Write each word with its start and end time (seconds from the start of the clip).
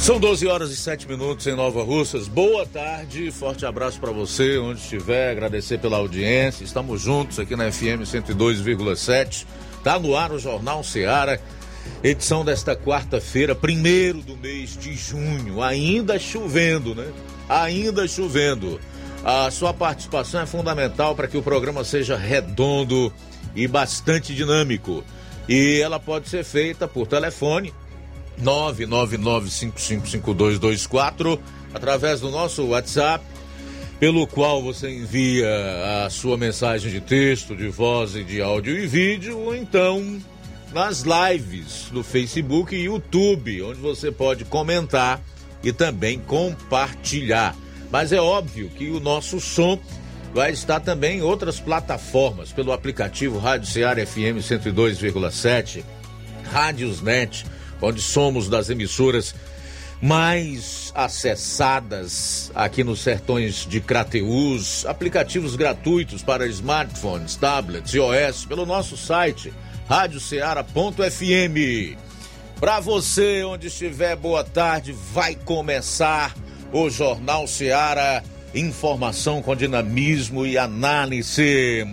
São 0.00 0.18
12 0.18 0.46
horas 0.46 0.70
e 0.70 0.76
7 0.76 1.06
minutos 1.08 1.46
em 1.46 1.54
Nova 1.54 1.84
Russas. 1.84 2.26
Boa 2.26 2.66
tarde, 2.66 3.30
forte 3.30 3.64
abraço 3.64 4.00
para 4.00 4.10
você, 4.10 4.58
onde 4.58 4.80
estiver. 4.80 5.30
Agradecer 5.30 5.78
pela 5.78 5.98
audiência. 5.98 6.64
Estamos 6.64 7.00
juntos 7.00 7.38
aqui 7.38 7.54
na 7.54 7.70
FM 7.70 8.02
102,7. 8.02 9.46
Tá 9.84 9.98
no 9.98 10.16
ar 10.16 10.32
o 10.32 10.38
Jornal 10.38 10.82
Seara, 10.82 11.40
edição 12.02 12.44
desta 12.44 12.74
quarta-feira, 12.74 13.54
primeiro 13.54 14.20
do 14.20 14.36
mês 14.36 14.76
de 14.76 14.94
junho. 14.94 15.62
Ainda 15.62 16.18
chovendo, 16.18 16.94
né? 16.94 17.06
Ainda 17.48 18.08
chovendo. 18.08 18.80
A 19.24 19.50
sua 19.50 19.72
participação 19.72 20.40
é 20.40 20.46
fundamental 20.46 21.14
para 21.14 21.28
que 21.28 21.36
o 21.36 21.42
programa 21.42 21.84
seja 21.84 22.16
redondo 22.16 23.12
e 23.54 23.68
bastante 23.68 24.34
dinâmico. 24.34 25.04
E 25.48 25.80
ela 25.80 26.00
pode 26.00 26.28
ser 26.28 26.44
feita 26.44 26.88
por 26.88 27.06
telefone 27.06 27.72
999555224 28.42 31.38
através 31.74 32.20
do 32.20 32.30
nosso 32.30 32.64
WhatsApp, 32.66 33.24
pelo 34.00 34.26
qual 34.26 34.62
você 34.62 34.90
envia 34.90 35.48
a 36.06 36.10
sua 36.10 36.36
mensagem 36.36 36.90
de 36.90 37.00
texto, 37.00 37.56
de 37.56 37.68
voz 37.68 38.14
e 38.14 38.22
de 38.22 38.40
áudio 38.40 38.78
e 38.78 38.86
vídeo, 38.86 39.38
ou 39.38 39.54
então 39.54 40.20
nas 40.72 41.02
lives 41.02 41.88
do 41.90 42.04
Facebook 42.04 42.74
e 42.74 42.84
YouTube, 42.84 43.62
onde 43.62 43.80
você 43.80 44.12
pode 44.12 44.44
comentar 44.44 45.20
e 45.62 45.72
também 45.72 46.18
compartilhar. 46.18 47.56
Mas 47.90 48.12
é 48.12 48.20
óbvio 48.20 48.68
que 48.68 48.90
o 48.90 49.00
nosso 49.00 49.40
som 49.40 49.78
vai 50.32 50.52
estar 50.52 50.80
também 50.80 51.18
em 51.18 51.22
outras 51.22 51.58
plataformas, 51.58 52.52
pelo 52.52 52.72
aplicativo 52.72 53.38
Rádio 53.38 53.66
Ceará 53.66 54.04
FM 54.04 54.40
102,7, 54.40 55.82
Rádios 56.52 57.00
Net 57.00 57.46
onde 57.80 58.00
somos 58.00 58.48
das 58.48 58.70
emissoras 58.70 59.34
mais 60.00 60.92
acessadas 60.94 62.52
aqui 62.54 62.84
nos 62.84 63.00
sertões 63.00 63.66
de 63.68 63.80
Crateús, 63.80 64.86
aplicativos 64.86 65.56
gratuitos 65.56 66.22
para 66.22 66.46
smartphones, 66.46 67.36
tablets 67.36 67.92
e 67.94 67.98
OS 67.98 68.44
pelo 68.44 68.64
nosso 68.64 68.96
site 68.96 69.52
radioceara.fm. 69.88 71.96
Para 72.60 72.80
você 72.80 73.42
onde 73.44 73.68
estiver, 73.68 74.16
boa 74.16 74.44
tarde, 74.44 74.92
vai 74.92 75.34
começar 75.34 76.34
o 76.72 76.90
Jornal 76.90 77.46
Ceará, 77.46 78.22
informação 78.54 79.40
com 79.40 79.56
dinamismo 79.56 80.46
e 80.46 80.58
análise. 80.58 81.86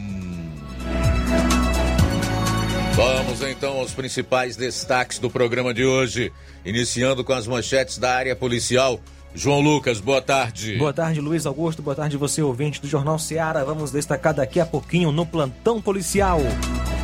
Vamos 2.95 3.41
então 3.41 3.73
aos 3.73 3.91
principais 3.91 4.55
destaques 4.55 5.19
do 5.19 5.29
programa 5.29 5.73
de 5.73 5.83
hoje, 5.83 6.31
iniciando 6.63 7.25
com 7.25 7.33
as 7.33 7.45
manchetes 7.45 7.97
da 7.97 8.15
área 8.15 8.33
policial. 8.37 9.01
João 9.33 9.59
Lucas, 9.59 9.99
boa 9.99 10.21
tarde. 10.21 10.77
Boa 10.77 10.93
tarde, 10.93 11.19
Luiz 11.19 11.45
Augusto. 11.45 11.81
Boa 11.81 11.93
tarde, 11.93 12.15
você 12.15 12.41
ouvinte 12.41 12.81
do 12.81 12.87
Jornal 12.87 13.19
Seara. 13.19 13.65
Vamos 13.65 13.91
destacar 13.91 14.33
daqui 14.33 14.61
a 14.61 14.65
pouquinho 14.65 15.11
no 15.11 15.25
plantão 15.25 15.81
policial. 15.81 16.39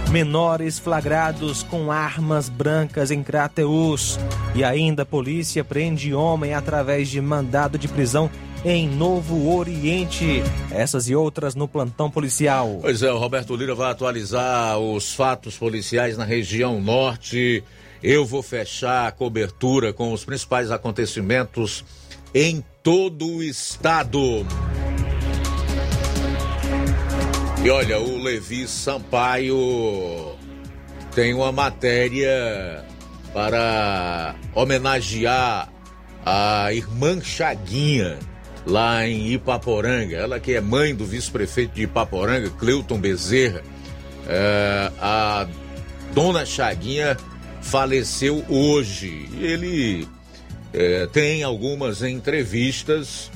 Menores 0.10 0.80
flagrados 0.80 1.62
com 1.62 1.92
armas 1.92 2.48
brancas 2.48 3.12
em 3.12 3.22
Crateus. 3.22 4.18
E 4.56 4.64
ainda 4.64 5.04
a 5.04 5.06
polícia 5.06 5.62
prende 5.62 6.14
homem 6.14 6.54
através 6.54 7.10
de 7.10 7.20
mandado 7.20 7.78
de 7.78 7.90
prisão 7.90 8.32
em 8.64 8.88
Novo 8.88 9.56
Oriente. 9.56 10.44
Essas 10.72 11.10
e 11.10 11.16
outras 11.16 11.56
no 11.56 11.68
plantão 11.68 12.10
policial. 12.10 12.80
Pois 12.82 13.02
é, 13.02 13.12
o 13.12 13.18
Roberto 13.18 13.56
Lira 13.56 13.74
vai 13.74 13.92
atualizar 13.92 14.78
os 14.78 15.14
fatos 15.14 15.58
policiais 15.58 16.18
na 16.18 16.24
região 16.24 16.80
norte. 16.80 17.64
Eu 18.04 18.26
vou 18.26 18.42
fechar 18.42 19.08
a 19.08 19.12
cobertura 19.12 19.94
com 19.94 20.14
os 20.14 20.24
principais 20.24 20.72
acontecimentos 20.72 21.84
em 22.34 22.64
todo 22.84 23.28
o 23.28 23.44
estado. 23.44 24.46
E 27.64 27.70
olha, 27.70 28.00
o 28.00 28.22
Levi 28.22 28.68
Sampaio 28.68 30.36
tem 31.14 31.34
uma 31.34 31.52
matéria 31.52 32.84
para 33.34 34.36
homenagear 34.56 35.72
a 36.26 36.74
irmã 36.74 37.22
Chaguinha 37.22 38.18
lá 38.66 39.08
em 39.08 39.32
Ipaporanga. 39.34 40.16
Ela 40.16 40.40
que 40.40 40.54
é 40.54 40.62
mãe 40.62 40.96
do 40.96 41.06
vice-prefeito 41.06 41.74
de 41.74 41.84
Ipaporanga, 41.84 42.50
Cleuton 42.52 43.00
Bezerra. 43.00 43.62
É, 44.28 44.92
a 45.00 45.48
dona 46.14 46.46
Chaguinha 46.46 47.18
faleceu 47.62 48.44
hoje. 48.50 49.30
Ele 49.40 50.08
é, 50.74 51.08
tem 51.08 51.44
algumas 51.44 52.02
entrevistas 52.02 53.32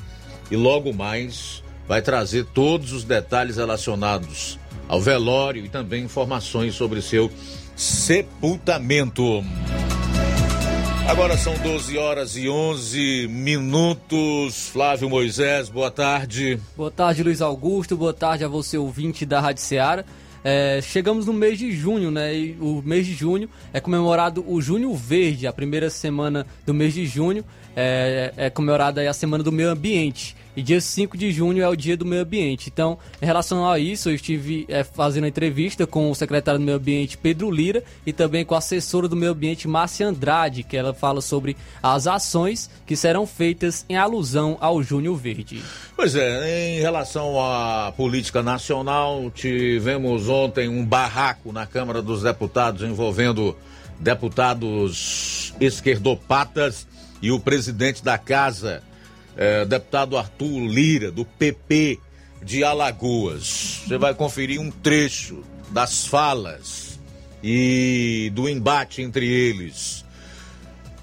e 0.50 0.56
logo 0.56 0.92
mais 0.92 1.62
vai 1.88 2.02
trazer 2.02 2.44
todos 2.46 2.92
os 2.92 3.04
detalhes 3.04 3.56
relacionados 3.56 4.58
ao 4.88 5.00
velório 5.00 5.64
e 5.64 5.68
também 5.68 6.04
informações 6.04 6.74
sobre 6.74 7.00
seu 7.02 7.30
sepultamento. 7.76 9.44
Agora 11.08 11.36
são 11.38 11.54
12 11.54 11.96
horas 11.96 12.36
e 12.36 12.48
11 12.48 13.28
minutos. 13.28 14.68
Flávio 14.70 15.08
Moisés, 15.08 15.68
boa 15.68 15.88
tarde. 15.88 16.58
Boa 16.76 16.90
tarde, 16.90 17.22
Luiz 17.22 17.40
Augusto. 17.40 17.96
Boa 17.96 18.12
tarde 18.12 18.44
a 18.44 18.48
você, 18.48 18.76
ouvinte 18.76 19.24
da 19.24 19.40
Rádio 19.40 19.62
Ceará. 19.62 20.04
É, 20.42 20.80
chegamos 20.82 21.24
no 21.24 21.32
mês 21.32 21.60
de 21.60 21.70
junho, 21.70 22.10
né? 22.10 22.34
E 22.34 22.56
o 22.60 22.82
mês 22.84 23.06
de 23.06 23.14
junho 23.14 23.48
é 23.72 23.80
comemorado 23.80 24.44
o 24.46 24.60
Junho 24.60 24.94
Verde, 24.94 25.46
a 25.46 25.52
primeira 25.52 25.90
semana 25.90 26.44
do 26.66 26.74
mês 26.74 26.92
de 26.92 27.06
junho 27.06 27.44
é, 27.76 28.32
é 28.36 28.50
comemorada 28.50 29.08
a 29.08 29.12
Semana 29.12 29.44
do 29.44 29.52
Meio 29.52 29.70
Ambiente. 29.70 30.34
E 30.56 30.62
dia 30.62 30.80
5 30.80 31.18
de 31.18 31.30
junho 31.30 31.62
é 31.62 31.68
o 31.68 31.76
Dia 31.76 31.98
do 31.98 32.06
Meio 32.06 32.22
Ambiente. 32.22 32.70
Então, 32.72 32.98
em 33.20 33.26
relação 33.26 33.68
a 33.68 33.78
isso, 33.78 34.08
eu 34.08 34.14
estive 34.14 34.64
é, 34.68 34.82
fazendo 34.82 35.26
entrevista 35.26 35.86
com 35.86 36.10
o 36.10 36.14
secretário 36.14 36.58
do 36.58 36.64
Meio 36.64 36.78
Ambiente, 36.78 37.18
Pedro 37.18 37.50
Lira, 37.50 37.84
e 38.06 38.12
também 38.12 38.42
com 38.42 38.54
a 38.54 38.58
assessora 38.58 39.06
do 39.06 39.14
Meio 39.14 39.32
Ambiente, 39.32 39.68
Márcia 39.68 40.08
Andrade, 40.08 40.62
que 40.62 40.74
ela 40.74 40.94
fala 40.94 41.20
sobre 41.20 41.58
as 41.82 42.06
ações 42.06 42.70
que 42.86 42.96
serão 42.96 43.26
feitas 43.26 43.84
em 43.86 43.96
alusão 43.96 44.56
ao 44.58 44.82
Junho 44.82 45.14
Verde. 45.14 45.62
Pois 45.94 46.14
é, 46.16 46.78
em 46.78 46.80
relação 46.80 47.38
à 47.38 47.92
política 47.94 48.42
nacional, 48.42 49.30
tivemos 49.30 50.26
ontem 50.30 50.70
um 50.70 50.86
barraco 50.86 51.52
na 51.52 51.66
Câmara 51.66 52.00
dos 52.00 52.22
Deputados 52.22 52.82
envolvendo 52.82 53.54
deputados 54.00 55.52
esquerdopatas 55.60 56.86
e 57.20 57.30
o 57.30 57.38
presidente 57.38 58.02
da 58.02 58.16
casa 58.16 58.82
é, 59.36 59.64
deputado 59.64 60.16
Arthur 60.16 60.60
Lira, 60.66 61.10
do 61.10 61.24
PP 61.24 61.98
de 62.42 62.64
Alagoas. 62.64 63.82
Você 63.86 63.98
vai 63.98 64.14
conferir 64.14 64.60
um 64.60 64.70
trecho 64.70 65.42
das 65.70 66.06
falas 66.06 66.98
e 67.42 68.30
do 68.34 68.48
embate 68.48 69.02
entre 69.02 69.26
eles. 69.26 70.04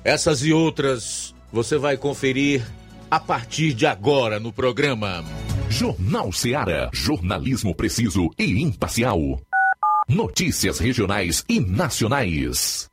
Essas 0.03 0.43
e 0.43 0.51
outras 0.51 1.33
você 1.51 1.77
vai 1.77 1.95
conferir 1.97 2.65
a 3.09 3.19
partir 3.19 3.73
de 3.73 3.85
agora 3.85 4.39
no 4.39 4.51
programa. 4.51 5.23
Jornal 5.69 6.31
Seara. 6.31 6.89
Jornalismo 6.93 7.75
preciso 7.75 8.29
e 8.37 8.61
imparcial. 8.61 9.39
Notícias 10.07 10.79
regionais 10.79 11.43
e 11.47 11.59
nacionais. 11.59 12.92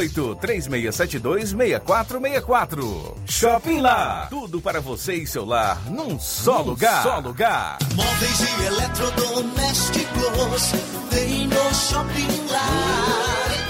88 0.00 0.36
3672 0.36 1.50
6464. 1.50 3.16
Shopping 3.26 3.80
Lá. 3.80 4.26
Tudo 4.30 4.60
para 4.60 4.80
você 4.80 5.14
e 5.14 5.26
seu 5.26 5.44
lar 5.44 5.90
num 5.90 6.18
só 6.18 6.58
num 6.58 6.70
lugar. 6.70 7.02
Só 7.02 7.18
lugar. 7.18 7.78
Móveis 7.94 8.40
e 8.40 8.66
eletrodomésticos. 8.66 10.72
Vem 11.10 11.46
no 11.46 11.74
Shopping 11.74 12.46
Lá. 12.50 13.69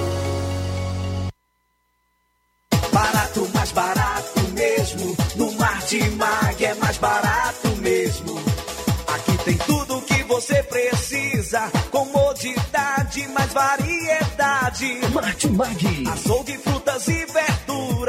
Precisa. 11.51 11.71
Comodidade, 11.91 13.27
mais 13.29 13.53
variedade. 13.53 15.01
Martimag. 15.13 16.07
Açougue, 16.07 16.57
frutas 16.57 17.07
e 17.07 17.25
verduras 17.25 17.50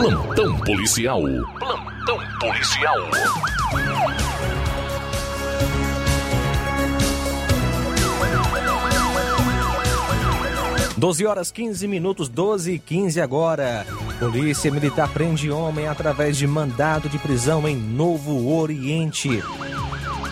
Plantão 0.00 0.58
policial. 0.60 1.20
Plantão 1.58 2.18
policial. 2.40 2.96
Doze 10.96 11.26
horas 11.26 11.52
15 11.52 11.86
minutos, 11.86 12.30
12 12.30 12.72
e 12.72 12.78
15 12.78 13.20
agora. 13.20 13.86
Polícia 14.18 14.70
Militar 14.70 15.10
prende 15.12 15.50
homem 15.50 15.86
através 15.86 16.38
de 16.38 16.46
mandado 16.46 17.06
de 17.06 17.18
prisão 17.18 17.68
em 17.68 17.76
Novo 17.76 18.56
Oriente. 18.56 19.42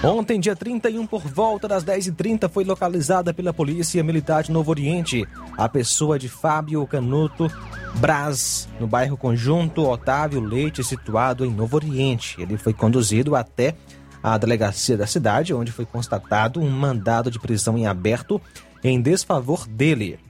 Ontem, 0.03 0.39
dia 0.39 0.55
31, 0.55 1.07
por 1.09 1.23
volta 1.23 1.67
das 1.67 1.85
10h30, 1.85 2.49
foi 2.49 2.63
localizada 2.63 3.35
pela 3.35 3.53
Polícia 3.53 4.03
Militar 4.05 4.45
de 4.45 4.53
Novo 4.53 4.71
Oriente 4.71 5.27
a 5.57 5.69
pessoa 5.69 6.17
de 6.17 6.29
Fábio 6.29 6.87
Canuto 6.87 7.51
Braz, 7.97 8.69
no 8.79 8.87
bairro 8.87 9.17
Conjunto 9.17 9.83
Otávio 9.83 10.41
Leite, 10.41 10.85
situado 10.85 11.45
em 11.45 11.53
Novo 11.53 11.75
Oriente. 11.75 12.41
Ele 12.41 12.57
foi 12.57 12.73
conduzido 12.73 13.35
até 13.35 13.75
a 14.23 14.39
delegacia 14.39 14.97
da 14.97 15.07
cidade, 15.07 15.53
onde 15.53 15.73
foi 15.73 15.85
constatado 15.85 16.61
um 16.61 16.71
mandado 16.71 17.29
de 17.29 17.41
prisão 17.41 17.77
em 17.77 17.89
aberto 17.89 18.41
em 18.85 19.03
desfavor 19.03 19.67
dele. 19.67 20.21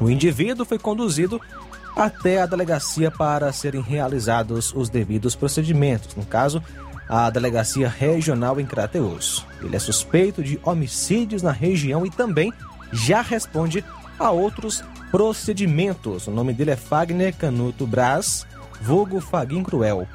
O 0.00 0.08
indivíduo 0.08 0.64
foi 0.64 0.78
conduzido 0.78 1.40
até 1.96 2.40
a 2.40 2.46
delegacia 2.46 3.10
para 3.10 3.52
serem 3.52 3.80
realizados 3.80 4.72
os 4.72 4.88
devidos 4.88 5.34
procedimentos, 5.34 6.14
no 6.14 6.24
caso, 6.24 6.62
a 7.10 7.28
delegacia 7.28 7.88
regional 7.88 8.60
em 8.60 8.64
Crateus. 8.64 9.44
Ele 9.60 9.74
é 9.74 9.78
suspeito 9.80 10.44
de 10.44 10.60
homicídios 10.62 11.42
na 11.42 11.50
região 11.50 12.06
e 12.06 12.10
também 12.10 12.52
já 12.92 13.20
responde 13.20 13.84
a 14.16 14.30
outros 14.30 14.84
procedimentos. 15.10 16.28
O 16.28 16.30
nome 16.30 16.52
dele 16.54 16.70
é 16.70 16.76
Fagner 16.76 17.34
Canuto 17.36 17.84
Braz, 17.84 18.46
vulgo 18.80 19.20
Faguin 19.20 19.64
Cruel. 19.64 20.06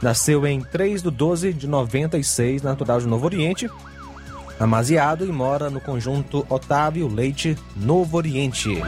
Nasceu 0.00 0.46
em 0.46 0.62
3 0.62 1.02
de 1.02 1.10
12 1.10 1.52
de 1.52 1.66
96, 1.66 2.62
natural 2.62 2.98
de 2.98 3.06
Novo 3.06 3.26
Oriente, 3.26 3.68
amaziado 4.58 5.26
e 5.26 5.32
mora 5.32 5.68
no 5.68 5.82
conjunto 5.82 6.46
Otávio 6.48 7.08
Leite, 7.08 7.58
Novo 7.76 8.16
Oriente. 8.16 8.80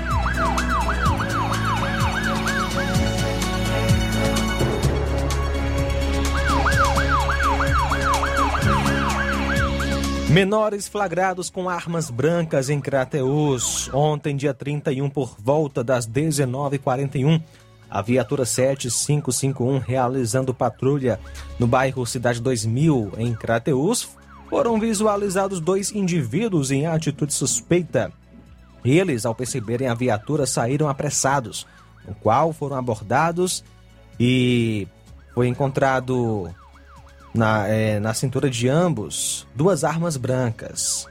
Menores 10.31 10.87
flagrados 10.87 11.51
com 11.51 11.69
armas 11.69 12.09
brancas 12.09 12.71
em 12.71 12.81
Crateus. 12.81 13.93
Ontem, 13.93 14.37
dia 14.37 14.55
31, 14.55 15.11
por 15.11 15.35
volta 15.37 15.83
das 15.83 16.07
19h41, 16.07 17.43
a 17.91 18.01
viatura 18.01 18.45
7551 18.45 19.79
realizando 19.79 20.55
patrulha 20.55 21.19
no 21.59 21.67
bairro 21.67 22.07
Cidade 22.07 22.41
2000, 22.41 23.11
em 23.19 23.35
Crateus, 23.35 24.09
foram 24.49 24.79
visualizados 24.79 25.59
dois 25.59 25.91
indivíduos 25.91 26.71
em 26.71 26.87
atitude 26.87 27.35
suspeita. 27.35 28.13
Eles, 28.85 29.27
ao 29.27 29.35
perceberem 29.35 29.89
a 29.89 29.95
viatura, 29.95 30.47
saíram 30.47 30.89
apressados, 30.89 31.67
no 32.07 32.15
qual 32.15 32.53
foram 32.53 32.77
abordados 32.77 33.65
e 34.19 34.87
foi 35.35 35.49
encontrado 35.49 36.49
na, 37.35 37.67
é, 37.69 38.01
na 38.01 38.13
cintura 38.15 38.51
de 38.51 38.69
ambos 38.69 39.47
duas 39.55 39.85
armas 39.85 40.17
brancas, 40.17 41.07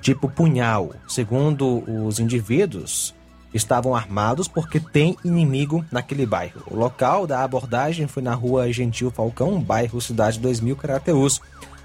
tipo 0.00 0.28
punhal. 0.28 0.92
Segundo 1.06 1.82
os 2.06 2.18
indivíduos, 2.18 3.14
estavam 3.52 3.94
armados 3.94 4.46
porque 4.46 4.78
tem 4.78 5.16
inimigo 5.24 5.84
naquele 5.90 6.26
bairro. 6.26 6.62
O 6.66 6.76
local 6.76 7.26
da 7.26 7.42
abordagem 7.42 8.06
foi 8.06 8.22
na 8.22 8.34
rua 8.34 8.72
Gentil 8.72 9.10
Falcão, 9.10 9.60
bairro 9.60 10.00
Cidade 10.00 10.38
2000, 10.38 10.76
Carateus. 10.76 11.40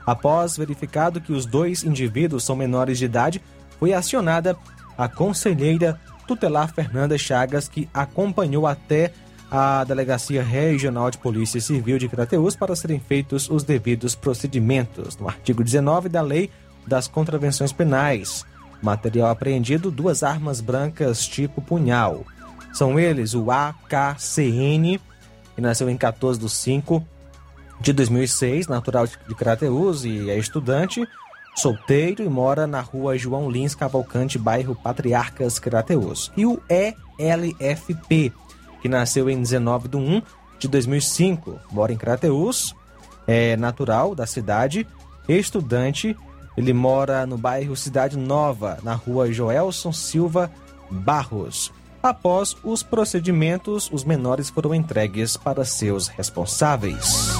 Após 0.05 0.57
verificado 0.57 1.21
que 1.21 1.31
os 1.31 1.45
dois 1.45 1.83
indivíduos 1.83 2.43
são 2.43 2.55
menores 2.55 2.97
de 2.97 3.05
idade, 3.05 3.41
foi 3.79 3.93
acionada 3.93 4.57
a 4.97 5.07
conselheira 5.07 5.99
tutelar 6.27 6.73
Fernanda 6.73 7.17
Chagas, 7.17 7.67
que 7.67 7.89
acompanhou 7.93 8.67
até 8.67 9.13
a 9.55 9.83
Delegacia 9.83 10.41
Regional 10.41 11.11
de 11.11 11.19
Polícia 11.19 11.61
Civil 11.61 11.99
de 11.99 12.09
Crateus 12.09 12.55
para 12.55 12.75
serem 12.75 12.99
feitos 12.99 13.47
os 13.51 13.63
devidos 13.63 14.15
procedimentos. 14.15 15.15
No 15.15 15.27
artigo 15.27 15.63
19 15.63 16.09
da 16.09 16.21
Lei 16.21 16.49
das 16.87 17.07
Contravenções 17.07 17.71
Penais, 17.71 18.43
material 18.81 19.29
apreendido: 19.29 19.91
duas 19.91 20.23
armas 20.23 20.59
brancas 20.59 21.27
tipo 21.27 21.61
punhal. 21.61 22.25
São 22.73 22.99
eles 22.99 23.35
o 23.35 23.51
AKCN, 23.51 24.99
que 25.53 25.61
nasceu 25.61 25.87
em 25.87 25.97
14 25.97 26.39
de 26.39 26.49
5 26.49 27.05
de 27.79 27.93
2006, 27.93 28.67
natural 28.67 29.05
de 29.05 29.35
Crateus 29.35 30.03
e 30.03 30.31
é 30.31 30.37
estudante, 30.39 31.07
solteiro 31.55 32.23
e 32.23 32.27
mora 32.27 32.65
na 32.65 32.81
rua 32.81 33.19
João 33.19 33.51
Lins 33.51 33.75
Cavalcante, 33.75 34.39
bairro 34.39 34.73
Patriarcas 34.73 35.59
Crateus. 35.59 36.31
E 36.35 36.43
o 36.43 36.59
ELFP, 36.67 38.33
que 38.83 38.89
nasceu 38.89 39.29
em 39.29 39.41
19 39.41 39.87
de 39.87 39.95
1 39.95 40.21
de 40.59 40.67
2005, 40.67 41.57
mora 41.71 41.93
em 41.93 41.97
Crateus, 41.97 42.75
é 43.25 43.55
natural 43.55 44.13
da 44.13 44.27
cidade, 44.27 44.85
estudante, 45.25 46.17
ele 46.57 46.73
mora 46.73 47.25
no 47.25 47.37
bairro 47.37 47.77
Cidade 47.77 48.17
Nova, 48.17 48.79
na 48.83 48.93
rua 48.93 49.31
Joelson 49.31 49.93
Silva 49.93 50.51
Barros. 50.91 51.71
Após 52.03 52.57
os 52.61 52.83
procedimentos, 52.83 53.89
os 53.89 54.03
menores 54.03 54.49
foram 54.49 54.75
entregues 54.75 55.37
para 55.37 55.63
seus 55.63 56.09
responsáveis. 56.09 57.39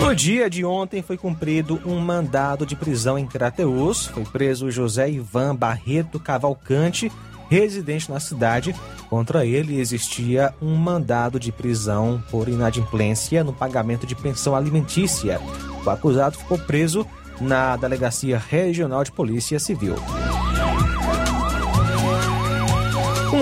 No 0.00 0.14
dia 0.14 0.48
de 0.48 0.64
ontem 0.64 1.02
foi 1.02 1.16
cumprido 1.16 1.80
um 1.84 1.98
mandado 2.00 2.64
de 2.64 2.74
prisão 2.74 3.18
em 3.18 3.26
Crateus. 3.26 4.06
Foi 4.06 4.24
preso 4.24 4.70
José 4.70 5.10
Ivan 5.10 5.54
Barreto 5.54 6.18
Cavalcante, 6.18 7.12
residente 7.48 8.10
na 8.10 8.18
cidade. 8.18 8.74
Contra 9.08 9.44
ele 9.44 9.78
existia 9.78 10.54
um 10.60 10.74
mandado 10.74 11.38
de 11.38 11.52
prisão 11.52 12.22
por 12.30 12.48
inadimplência 12.48 13.44
no 13.44 13.52
pagamento 13.52 14.06
de 14.06 14.16
pensão 14.16 14.56
alimentícia. 14.56 15.40
O 15.84 15.90
acusado 15.90 16.38
ficou 16.38 16.58
preso 16.58 17.06
na 17.40 17.76
Delegacia 17.76 18.38
Regional 18.38 19.04
de 19.04 19.12
Polícia 19.12 19.60
Civil. 19.60 19.96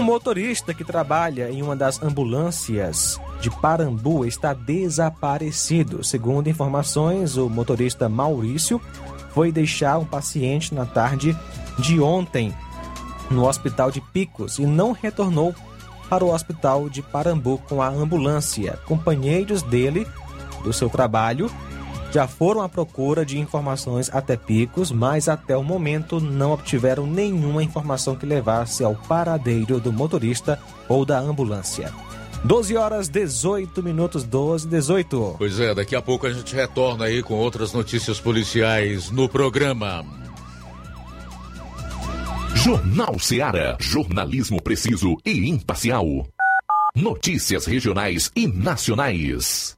Motorista 0.09 0.73
que 0.73 0.83
trabalha 0.83 1.51
em 1.51 1.61
uma 1.61 1.77
das 1.77 2.03
ambulâncias 2.03 3.21
de 3.43 3.51
Parambu 3.51 4.25
está 4.25 4.55
desaparecido. 4.55 6.03
Segundo 6.03 6.49
informações, 6.49 7.37
o 7.37 7.47
motorista 7.51 8.09
Maurício 8.09 8.81
foi 9.35 9.53
deixar 9.53 9.99
um 9.99 10.07
paciente 10.07 10.75
na 10.75 10.87
tarde 10.87 11.37
de 11.79 12.01
ontem 12.01 12.55
no 13.31 13.47
hospital 13.47 13.91
de 13.91 14.01
Picos 14.01 14.59
e 14.59 14.65
não 14.65 14.93
retornou 14.93 15.55
para 16.09 16.25
o 16.25 16.33
hospital 16.33 16.89
de 16.89 17.03
Parambu 17.03 17.59
com 17.69 17.83
a 17.83 17.89
ambulância. 17.89 18.79
Companheiros 18.87 19.63
dele, 19.63 20.07
do 20.65 20.73
seu 20.73 20.89
trabalho, 20.89 21.51
já 22.13 22.27
foram 22.27 22.63
à 22.63 22.69
procura 22.69 23.25
de 23.25 23.39
informações 23.39 24.11
até 24.13 24.37
Picos, 24.37 24.91
mas 24.91 25.29
até 25.29 25.57
o 25.57 25.63
momento 25.63 26.21
não 26.21 26.53
obtiveram 26.53 27.07
nenhuma 27.07 27.63
informação 27.63 28.17
que 28.17 28.27
levasse 28.27 28.83
ao 28.83 28.95
paradeiro 28.95 29.79
do 29.79 29.93
motorista 29.93 30.59
ou 30.89 31.05
da 31.05 31.19
ambulância. 31.19 31.93
12 32.45 32.77
horas 32.77 33.09
18 33.09 33.83
minutos, 33.83 34.25
12 34.25 34.69
18. 34.69 35.35
Pois 35.39 35.59
é, 35.59 35.75
daqui 35.75 35.97
a 35.97 36.03
pouco 36.03 36.27
a 36.27 36.33
gente 36.33 36.55
retorna 36.55 37.07
aí 37.07 37.23
com 37.23 37.35
outras 37.35 37.73
notícias 37.73 38.21
policiais 38.21 39.11
no 39.11 39.29
programa. 39.29 40.05
Jornal 42.55 43.19
Seara. 43.19 43.77
Jornalismo 43.81 44.63
preciso 44.63 45.17
e 45.25 45.49
imparcial. 45.49 46.27
Notícias 46.95 47.67
regionais 47.67 48.31
e 48.35 48.47
nacionais. 48.47 49.78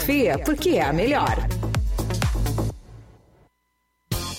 porque 0.39 0.71
é 0.71 0.81
a 0.81 0.93
melhor. 0.93 1.47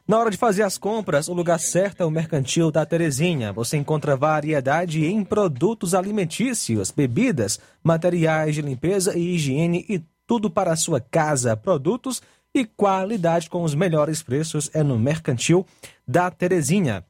Na 0.09 0.19
hora 0.19 0.31
de 0.31 0.39
fazer 0.39 0.63
as 0.63 0.79
compras, 0.79 1.29
o 1.29 1.35
lugar 1.35 1.61
certo 1.61 2.03
é 2.03 2.07
o 2.07 2.11
Mercantil 2.11 2.71
da 2.71 2.87
Terezinha. 2.87 3.53
Você 3.53 3.77
encontra 3.77 4.17
variedade 4.17 5.05
em 5.05 5.23
produtos 5.23 5.95
alimentícios, 5.95 6.91
bebidas, 6.91 7.61
materiais 7.85 8.55
de 8.55 8.63
limpeza 8.63 9.19
e 9.19 9.35
higiene 9.35 9.85
e 9.87 10.03
tudo 10.29 10.49
para 10.51 10.73
a 10.73 10.77
sua 10.77 11.01
casa. 11.01 11.57
Produtos 11.57 12.21
e 12.55 12.65
qualidade 12.67 13.51
com 13.51 13.65
os 13.65 13.75
melhores 13.75 14.23
preços 14.23 14.71
é 14.75 14.83
no 14.83 14.99
Mercantil 14.99 15.65
da 16.07 16.31
Terezinha. 16.31 17.03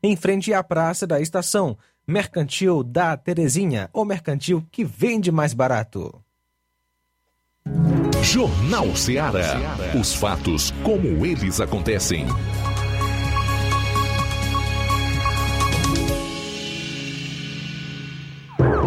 em 0.02 0.16
frente 0.16 0.54
à 0.54 0.62
Praça 0.62 1.04
da 1.06 1.20
Estação. 1.20 1.76
Mercantil 2.06 2.82
da 2.82 3.14
Terezinha, 3.16 3.88
o 3.92 4.04
mercantil 4.04 4.66
que 4.70 4.84
vende 4.84 5.32
mais 5.32 5.54
barato. 5.54 6.22
Jornal 8.22 8.94
Ceará. 8.94 9.58
Os 9.98 10.14
fatos 10.14 10.72
como 10.84 11.26
eles 11.26 11.60
acontecem. 11.60 12.24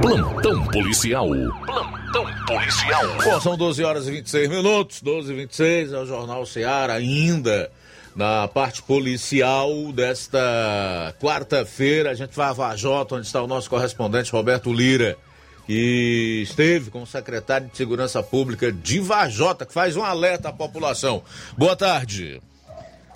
Plantão 0.01 0.65
policial. 0.67 1.27
Plantão 1.65 2.25
policial. 2.47 3.03
Bom, 3.23 3.41
são 3.41 3.57
12 3.57 3.83
horas 3.83 4.07
e 4.07 4.11
26 4.11 4.49
minutos, 4.49 5.01
12 5.01 5.33
e 5.33 5.35
26 5.35 5.91
é 5.91 5.99
o 5.99 6.05
Jornal 6.05 6.45
Ceará 6.45 6.93
ainda. 6.93 7.69
Na 8.15 8.47
parte 8.47 8.81
policial 8.81 9.91
desta 9.91 11.13
quarta-feira, 11.19 12.11
a 12.11 12.13
gente 12.13 12.33
vai 12.33 12.47
a 12.47 12.53
Vajota, 12.53 13.15
onde 13.15 13.27
está 13.27 13.41
o 13.41 13.47
nosso 13.47 13.69
correspondente 13.69 14.31
Roberto 14.31 14.71
Lira, 14.71 15.17
que 15.65 16.41
esteve 16.43 16.91
com 16.91 17.01
o 17.01 17.07
secretário 17.07 17.67
de 17.67 17.75
Segurança 17.75 18.21
Pública 18.21 18.71
de 18.71 18.99
Vajota, 18.99 19.65
que 19.65 19.73
faz 19.73 19.97
um 19.97 20.03
alerta 20.03 20.49
à 20.49 20.53
população. 20.53 21.23
Boa 21.57 21.75
tarde. 21.75 22.41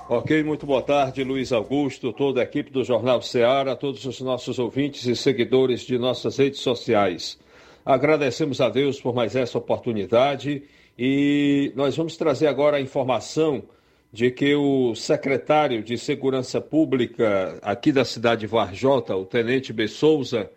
Ok, 0.07 0.41
muito 0.43 0.65
boa 0.65 0.81
tarde, 0.81 1.23
Luiz 1.23 1.51
Augusto, 1.51 2.11
toda 2.11 2.41
a 2.41 2.43
equipe 2.43 2.71
do 2.71 2.83
Jornal 2.83 3.21
Ceará, 3.21 3.75
todos 3.75 4.03
os 4.05 4.19
nossos 4.21 4.57
ouvintes 4.57 5.05
e 5.05 5.15
seguidores 5.15 5.81
de 5.81 5.99
nossas 5.99 6.37
redes 6.37 6.61
sociais. 6.61 7.37
Agradecemos 7.85 8.59
a 8.59 8.69
Deus 8.69 8.99
por 8.99 9.13
mais 9.13 9.35
essa 9.35 9.59
oportunidade 9.59 10.63
e 10.97 11.71
nós 11.75 11.95
vamos 11.95 12.17
trazer 12.17 12.47
agora 12.47 12.77
a 12.77 12.81
informação 12.81 13.63
de 14.11 14.31
que 14.31 14.55
o 14.55 14.95
secretário 14.95 15.83
de 15.83 15.95
Segurança 15.95 16.59
Pública 16.59 17.59
aqui 17.61 17.91
da 17.91 18.03
cidade 18.03 18.41
de 18.41 18.47
Varjota, 18.47 19.15
o 19.15 19.25
Tenente 19.25 19.71
B. 19.71 19.87
Souza, 19.87 20.49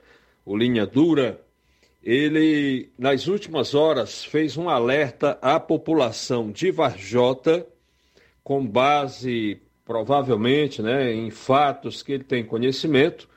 o 0.46 0.56
Linha 0.56 0.86
Dura, 0.86 1.38
ele, 2.02 2.90
nas 2.98 3.28
últimas 3.28 3.74
horas, 3.74 4.24
fez 4.24 4.56
um 4.56 4.68
alerta 4.68 5.38
à 5.40 5.60
população 5.60 6.50
de 6.50 6.70
Varjota 6.70 7.66
com 8.42 8.66
base 8.66 9.60
provavelmente 9.84 10.80
né, 10.80 11.12
em 11.12 11.30
fatos 11.30 12.02
que 12.02 12.12
ele 12.12 12.24
tem 12.24 12.44
conhecimento, 12.44 13.28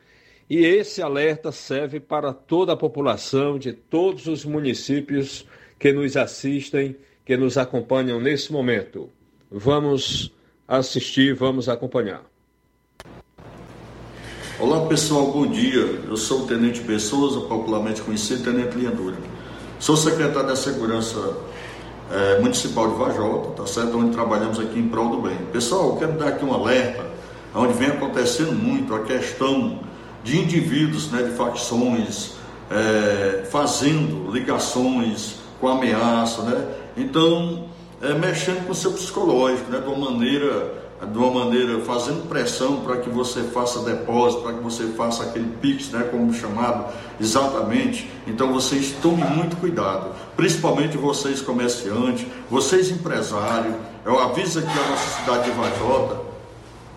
e 0.49 0.57
esse 0.57 1.01
alerta 1.01 1.51
serve 1.51 1.99
para 1.99 2.31
toda 2.31 2.73
a 2.73 2.77
população 2.77 3.57
de 3.57 3.73
todos 3.73 4.27
os 4.27 4.45
municípios 4.45 5.45
que 5.79 5.91
nos 5.91 6.15
assistem, 6.15 6.95
que 7.25 7.35
nos 7.35 7.57
acompanham 7.57 8.21
nesse 8.21 8.51
momento. 8.51 9.09
Vamos 9.49 10.31
assistir, 10.67 11.33
vamos 11.33 11.67
acompanhar. 11.67 12.23
Olá 14.65 14.87
pessoal, 14.87 15.27
bom 15.27 15.45
dia. 15.45 16.01
Eu 16.09 16.17
sou 16.17 16.39
o 16.39 16.47
Tenente 16.47 16.81
Pessoa, 16.81 17.39
popularmente 17.41 18.01
conhecido 18.01 18.45
Tenente 18.45 18.75
Linha 18.75 18.89
Dura. 18.89 19.15
Sou 19.79 19.95
secretário 19.95 20.47
da 20.47 20.55
Segurança 20.55 21.37
é, 22.11 22.39
municipal 22.39 22.89
de 22.89 22.95
Vajota, 22.95 23.61
tá 23.61 23.67
certo? 23.67 23.95
Onde 23.95 24.09
trabalhamos 24.09 24.59
aqui 24.59 24.79
em 24.79 24.89
prol 24.89 25.09
do 25.09 25.21
bem. 25.21 25.37
Pessoal, 25.53 25.89
eu 25.89 25.97
quero 25.97 26.13
dar 26.13 26.29
aqui 26.29 26.43
um 26.43 26.51
alerta, 26.51 27.05
onde 27.53 27.73
vem 27.73 27.89
acontecendo 27.89 28.53
muito 28.53 28.95
a 28.95 29.01
questão 29.01 29.81
de 30.23 30.39
indivíduos, 30.39 31.11
né, 31.11 31.21
de 31.21 31.35
facções, 31.35 32.31
é, 32.71 33.45
fazendo 33.45 34.31
ligações 34.31 35.35
com 35.61 35.67
ameaça, 35.67 36.41
né? 36.41 36.67
Então, 36.97 37.65
é, 38.01 38.15
mexendo 38.15 38.65
com 38.65 38.71
o 38.71 38.75
seu 38.75 38.93
psicológico, 38.93 39.71
né, 39.71 39.79
de 39.79 39.87
uma 39.87 40.09
maneira 40.09 40.84
de 41.03 41.17
uma 41.17 41.45
maneira 41.45 41.79
fazendo 41.81 42.27
pressão 42.29 42.77
para 42.81 42.97
que 42.97 43.09
você 43.09 43.43
faça 43.43 43.79
depósito, 43.79 44.43
para 44.43 44.53
que 44.53 44.63
você 44.63 44.87
faça 44.87 45.23
aquele 45.23 45.47
PIX, 45.57 45.89
né, 45.89 46.07
como 46.09 46.33
chamado 46.33 46.85
exatamente. 47.19 48.09
Então 48.25 48.53
vocês 48.53 48.95
tomem 49.01 49.25
muito 49.25 49.57
cuidado, 49.57 50.11
principalmente 50.37 50.97
vocês 50.97 51.41
comerciantes, 51.41 52.25
vocês 52.49 52.89
empresários. 52.89 53.75
Eu 54.05 54.19
aviso 54.19 54.59
aqui 54.59 54.79
a 54.79 54.89
nossa 54.89 55.21
cidade 55.21 55.43
de 55.45 55.51
Vajota, 55.51 56.17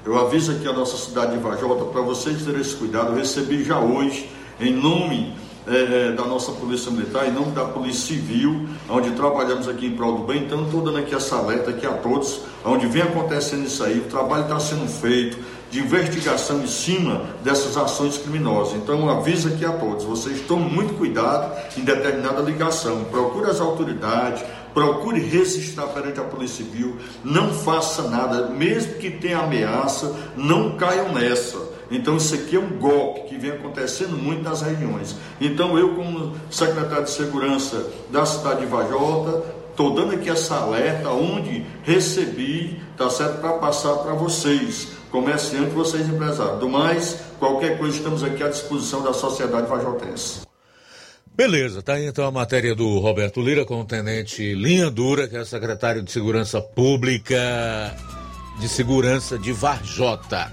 eu 0.04 0.18
aviso 0.18 0.52
aqui 0.52 0.68
a 0.68 0.72
nossa 0.72 0.96
cidade 0.96 1.32
de 1.32 1.38
Vajota 1.38 1.84
para 1.86 2.00
vocês 2.00 2.44
terem 2.44 2.60
esse 2.60 2.76
cuidado. 2.76 3.08
Eu 3.08 3.16
recebi 3.16 3.64
já 3.64 3.80
hoje, 3.80 4.30
em 4.60 4.72
nome 4.72 5.34
é, 5.68 6.12
da 6.12 6.24
nossa 6.24 6.52
Polícia 6.52 6.90
Militar, 6.90 7.28
em 7.28 7.32
nome 7.32 7.52
da 7.52 7.64
Polícia 7.64 8.14
Civil, 8.14 8.66
onde 8.88 9.10
trabalhamos 9.12 9.68
aqui 9.68 9.86
em 9.86 9.96
prol 9.96 10.18
do 10.18 10.24
bem. 10.24 10.44
Então, 10.44 10.64
estou 10.64 10.80
dando 10.80 10.98
aqui 10.98 11.14
essa 11.14 11.36
alerta 11.36 11.70
aqui 11.70 11.86
a 11.86 11.92
todos, 11.92 12.40
onde 12.64 12.86
vem 12.86 13.02
acontecendo 13.02 13.66
isso 13.66 13.84
aí, 13.84 13.98
o 13.98 14.04
trabalho 14.04 14.42
está 14.42 14.58
sendo 14.58 14.88
feito 14.88 15.38
de 15.70 15.80
investigação 15.80 16.62
em 16.62 16.66
cima 16.66 17.22
dessas 17.44 17.76
ações 17.76 18.16
criminosas. 18.16 18.74
Então, 18.74 19.08
aviso 19.10 19.48
aqui 19.48 19.64
a 19.64 19.72
todos, 19.72 20.04
vocês 20.04 20.40
tomem 20.42 20.68
muito 20.68 20.94
cuidado 20.94 21.54
em 21.76 21.82
determinada 21.82 22.40
ligação. 22.40 23.04
Procure 23.04 23.50
as 23.50 23.60
autoridades, 23.60 24.42
procure 24.72 25.20
registrar 25.20 25.88
perante 25.88 26.20
a 26.20 26.24
Polícia 26.24 26.64
Civil, 26.64 26.96
não 27.22 27.52
faça 27.52 28.02
nada, 28.08 28.48
mesmo 28.48 28.94
que 28.94 29.10
tenha 29.10 29.40
ameaça, 29.40 30.14
não 30.36 30.76
caiam 30.76 31.12
nessa. 31.12 31.67
Então, 31.90 32.16
isso 32.16 32.34
aqui 32.34 32.56
é 32.56 32.58
um 32.58 32.78
golpe 32.78 33.22
que 33.28 33.38
vem 33.38 33.50
acontecendo 33.50 34.16
muito 34.16 34.42
nas 34.42 34.62
regiões. 34.62 35.16
Então, 35.40 35.78
eu, 35.78 35.94
como 35.94 36.36
secretário 36.50 37.04
de 37.04 37.10
Segurança 37.10 37.90
da 38.10 38.26
cidade 38.26 38.60
de 38.60 38.66
Vajota, 38.66 39.44
estou 39.70 39.94
dando 39.94 40.14
aqui 40.14 40.28
essa 40.28 40.56
alerta, 40.56 41.08
onde 41.10 41.64
recebi, 41.84 42.80
tá 42.96 43.08
certo, 43.08 43.40
para 43.40 43.54
passar 43.54 43.94
para 43.98 44.12
vocês, 44.12 44.88
comerciantes, 45.10 45.72
vocês 45.72 46.08
empresários. 46.08 46.58
Do 46.58 46.68
mais, 46.68 47.20
qualquer 47.38 47.78
coisa, 47.78 47.96
estamos 47.96 48.22
aqui 48.22 48.42
à 48.42 48.48
disposição 48.48 49.02
da 49.02 49.12
sociedade 49.12 49.66
vajotense. 49.68 50.48
Beleza, 51.34 51.80
tá 51.80 51.92
aí 51.92 52.06
então 52.06 52.26
a 52.26 52.32
matéria 52.32 52.74
do 52.74 52.98
Roberto 52.98 53.40
Lira 53.40 53.64
com 53.64 53.80
o 53.80 53.84
tenente 53.84 54.54
Linha 54.54 54.90
Dura, 54.90 55.28
que 55.28 55.36
é 55.36 55.44
secretário 55.44 56.02
de 56.02 56.10
Segurança 56.10 56.60
Pública 56.60 57.38
de 58.58 58.68
Segurança 58.68 59.38
de 59.38 59.52
Varjota. 59.52 60.52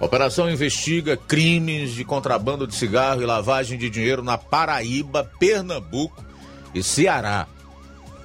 Operação 0.00 0.50
investiga 0.50 1.16
crimes 1.16 1.92
de 1.92 2.04
contrabando 2.04 2.66
de 2.66 2.74
cigarro 2.74 3.22
e 3.22 3.26
lavagem 3.26 3.78
de 3.78 3.88
dinheiro 3.88 4.22
na 4.22 4.36
Paraíba, 4.36 5.30
Pernambuco 5.38 6.24
e 6.74 6.82
Ceará. 6.82 7.46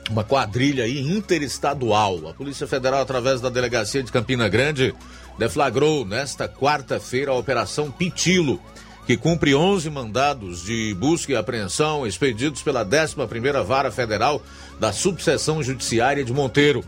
Uma 0.10 0.24
quadrilha 0.24 0.88
interestadual. 0.88 2.28
A 2.28 2.34
Polícia 2.34 2.66
Federal, 2.66 3.02
através 3.02 3.40
da 3.40 3.50
delegacia 3.50 4.02
de 4.02 4.12
Campina 4.12 4.50
Grande, 4.50 4.96
deflagrou 5.38 6.04
nesta 6.04 6.50
quarta-feira 6.50 7.32
a 7.32 7.36
Operação 7.36 7.92
Pitilo, 7.92 8.60
que 9.06 9.16
cumpre 9.16 9.54
11 9.54 9.90
mandados 9.92 10.64
de 10.64 10.96
busca 10.96 11.32
e 11.32 11.36
apreensão 11.36 12.06
expedidos 12.06 12.64
pela 12.64 12.84
11ª 12.84 13.64
Vara 13.64 13.92
Federal 13.92 14.42
da 14.80 14.92
Subseção 14.92 15.62
Judiciária 15.62 16.26
de 16.26 16.34
Monteiro. 16.34 16.84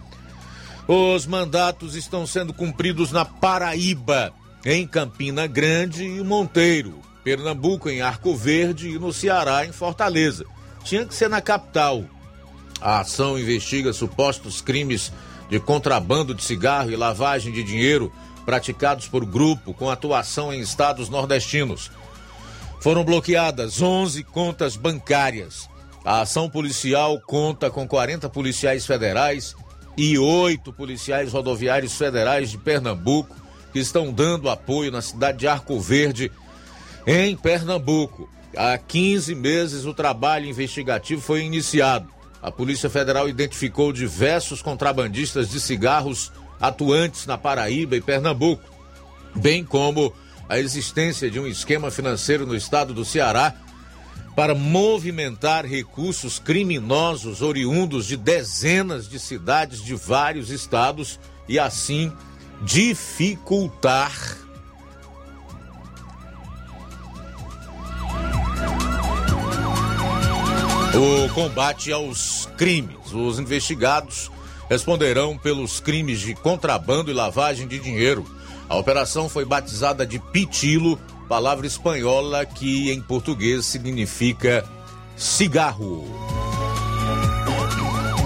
Os 0.88 1.28
mandatos 1.28 1.96
estão 1.96 2.26
sendo 2.26 2.54
cumpridos 2.54 3.12
na 3.12 3.24
Paraíba, 3.24 4.34
em 4.66 4.86
Campina 4.86 5.48
Grande 5.48 6.04
e 6.04 6.24
Monteiro, 6.24 7.00
Pernambuco 7.24 7.90
em 7.90 8.02
Arco 8.02 8.36
Verde 8.36 8.90
e 8.90 9.00
no 9.00 9.12
Ceará 9.12 9.66
em 9.66 9.72
Fortaleza. 9.72 10.46
Tinha 10.84 11.06
que 11.06 11.16
ser 11.16 11.30
na 11.30 11.42
capital. 11.42 12.04
A 12.80 13.00
ação 13.00 13.38
investiga 13.38 13.94
supostos 13.94 14.62
crimes 14.62 15.12
de 15.50 15.60
contrabando 15.60 16.34
de 16.34 16.44
cigarro 16.44 16.92
e 16.92 16.96
lavagem 16.96 17.52
de 17.52 17.64
dinheiro 17.64 18.12
praticados 18.46 19.08
por 19.08 19.26
grupo 19.26 19.74
com 19.74 19.90
atuação 19.90 20.54
em 20.54 20.60
estados 20.60 21.10
nordestinos. 21.10 21.92
Foram 22.80 23.04
bloqueadas 23.04 23.82
11 23.82 24.24
contas 24.24 24.76
bancárias. 24.76 25.70
A 26.04 26.22
ação 26.22 26.50
policial 26.50 27.20
conta 27.22 27.70
com 27.70 27.88
40 27.88 28.28
policiais 28.30 28.86
federais 28.86 29.56
e 29.96 30.18
oito 30.18 30.74
policiais 30.74 31.32
rodoviários 31.32 31.96
federais 31.96 32.50
de 32.50 32.58
Pernambuco 32.58 33.41
que 33.72 33.80
estão 33.80 34.12
dando 34.12 34.50
apoio 34.50 34.92
na 34.92 35.02
cidade 35.02 35.40
de 35.40 35.48
Arco 35.48 35.80
Verde, 35.80 36.32
em 37.06 37.36
Pernambuco. 37.36 38.30
Há 38.56 38.78
15 38.78 39.34
meses 39.36 39.86
o 39.86 39.94
trabalho 39.94 40.48
investigativo 40.48 41.22
foi 41.22 41.44
iniciado. 41.44 42.08
A 42.42 42.52
Polícia 42.52 42.90
Federal 42.90 43.30
identificou 43.30 43.94
diversos 43.94 44.62
contrabandistas 44.62 45.50
de 45.50 45.60
cigarros 45.60 46.32
atuantes 46.60 47.26
na 47.26 47.38
Paraíba 47.38 47.96
e 47.96 48.02
Pernambuco, 48.02 48.64
bem 49.36 49.64
como 49.64 50.14
a 50.50 50.60
existência 50.60 51.30
de 51.32 51.40
um 51.40 51.48
esquema 51.48 51.90
financeiro 51.90 52.46
no 52.46 52.56
estado 52.56 52.94
do 52.94 53.06
Ceará 53.06 53.56
para 54.36 54.56
movimentar 54.56 55.66
recursos 55.66 56.40
criminosos 56.40 57.42
oriundos 57.42 58.06
de 58.06 58.18
dezenas 58.18 59.08
de 59.08 59.20
cidades 59.20 59.84
de 59.84 59.96
vários 59.96 60.50
estados 60.50 61.20
e 61.48 61.60
assim 61.60 62.12
dificultar 62.62 64.12
o 70.96 71.34
combate 71.34 71.92
aos 71.92 72.48
crimes. 72.58 73.12
Os 73.12 73.40
investigados 73.40 74.32
responderão 74.70 75.38
pelos 75.38 75.80
crimes 75.80 76.20
de 76.20 76.36
contrabando 76.36 77.10
e 77.10 77.14
lavagem 77.14 77.68
de 77.68 77.80
dinheiro. 77.80 78.26
A 78.70 78.76
operação 78.76 79.28
foi 79.28 79.44
batizada 79.44 80.06
de 80.06 80.20
Pitilo, 80.20 80.98
palavra 81.28 81.66
espanhola 81.66 82.46
que 82.46 82.92
em 82.92 83.02
português 83.02 83.66
significa 83.66 84.64
cigarro. 85.18 86.06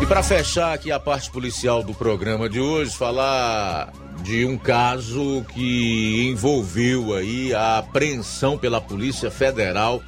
E 0.02 0.06
para 0.06 0.22
fechar 0.22 0.74
aqui 0.74 0.92
a 0.92 1.00
parte 1.00 1.32
policial 1.32 1.82
do 1.82 1.94
programa 1.94 2.50
de 2.50 2.60
hoje, 2.60 2.96
falar 2.96 3.92
de 4.26 4.44
um 4.44 4.58
caso 4.58 5.46
que 5.54 6.28
envolveu 6.28 7.14
aí 7.14 7.54
a 7.54 7.78
apreensão 7.78 8.58
pela 8.58 8.82
Polícia 8.82 9.30
Federal 9.30 10.02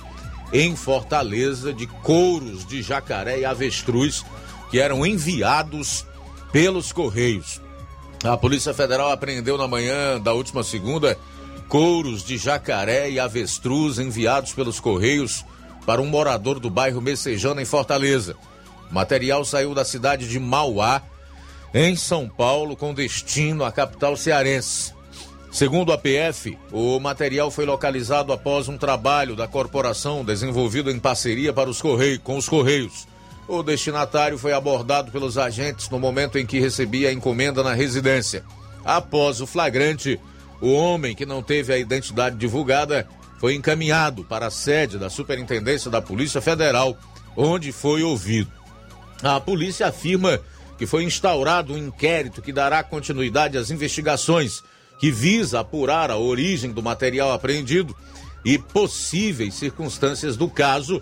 em 0.51 0.75
Fortaleza 0.75 1.71
de 1.71 1.85
couros 1.85 2.65
de 2.65 2.81
jacaré 2.81 3.41
e 3.41 3.45
avestruz 3.45 4.25
que 4.71 4.79
eram 4.79 5.05
enviados 5.05 6.03
pelos 6.51 6.91
Correios. 6.91 7.61
A 8.23 8.35
Polícia 8.35 8.73
Federal 8.73 9.11
apreendeu 9.11 9.55
na 9.55 9.67
manhã 9.67 10.19
da 10.19 10.33
última 10.33 10.63
segunda 10.63 11.15
couros 11.69 12.23
de 12.23 12.39
jacaré 12.39 13.11
e 13.11 13.19
avestruz 13.19 13.99
enviados 13.99 14.51
pelos 14.51 14.79
Correios 14.79 15.45
para 15.85 16.01
um 16.01 16.07
morador 16.07 16.59
do 16.59 16.71
bairro 16.71 17.01
Messejana, 17.01 17.61
em 17.61 17.65
Fortaleza. 17.65 18.35
O 18.89 18.95
material 18.95 19.45
saiu 19.45 19.75
da 19.75 19.85
cidade 19.85 20.27
de 20.27 20.39
Mauá 20.39 21.03
em 21.79 21.95
São 21.95 22.27
Paulo 22.27 22.75
com 22.75 22.91
destino 22.91 23.63
à 23.63 23.71
capital 23.71 24.17
cearense. 24.17 24.93
Segundo 25.51 25.93
a 25.93 25.97
PF, 25.97 26.57
o 26.71 26.99
material 26.99 27.51
foi 27.51 27.67
localizado 27.67 28.33
após 28.33 28.67
um 28.67 28.79
trabalho 28.79 29.35
da 29.35 29.47
corporação 29.47 30.25
desenvolvido 30.25 30.89
em 30.89 30.97
parceria 30.97 31.53
para 31.53 31.69
os 31.69 31.79
Correios, 31.79 32.19
com 32.23 32.35
os 32.35 32.49
Correios. 32.49 33.07
O 33.47 33.61
destinatário 33.61 34.39
foi 34.39 34.53
abordado 34.53 35.11
pelos 35.11 35.37
agentes 35.37 35.87
no 35.89 35.99
momento 35.99 36.39
em 36.39 36.47
que 36.47 36.59
recebia 36.59 37.09
a 37.09 37.13
encomenda 37.13 37.61
na 37.61 37.75
residência. 37.75 38.43
Após 38.83 39.39
o 39.39 39.45
flagrante, 39.45 40.19
o 40.59 40.73
homem, 40.73 41.15
que 41.15 41.27
não 41.27 41.43
teve 41.43 41.71
a 41.71 41.77
identidade 41.77 42.37
divulgada, 42.37 43.07
foi 43.39 43.53
encaminhado 43.53 44.23
para 44.23 44.47
a 44.47 44.51
sede 44.51 44.97
da 44.97 45.11
Superintendência 45.11 45.91
da 45.91 46.01
Polícia 46.01 46.41
Federal, 46.41 46.97
onde 47.35 47.71
foi 47.71 48.01
ouvido. 48.01 48.51
A 49.21 49.39
polícia 49.39 49.87
afirma 49.87 50.39
que 50.77 50.85
foi 50.85 51.03
instaurado 51.03 51.73
um 51.73 51.77
inquérito 51.77 52.41
que 52.41 52.53
dará 52.53 52.83
continuidade 52.83 53.57
às 53.57 53.71
investigações, 53.71 54.63
que 54.99 55.11
visa 55.11 55.59
apurar 55.59 56.11
a 56.11 56.17
origem 56.17 56.71
do 56.71 56.83
material 56.83 57.31
apreendido 57.31 57.95
e 58.45 58.57
possíveis 58.57 59.55
circunstâncias 59.55 60.37
do 60.37 60.49
caso, 60.49 61.01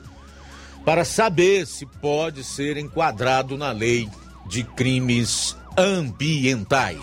para 0.84 1.04
saber 1.04 1.66
se 1.66 1.86
pode 1.86 2.44
ser 2.44 2.78
enquadrado 2.78 3.58
na 3.58 3.72
lei 3.72 4.10
de 4.48 4.64
crimes 4.64 5.58
ambientais. 5.78 7.00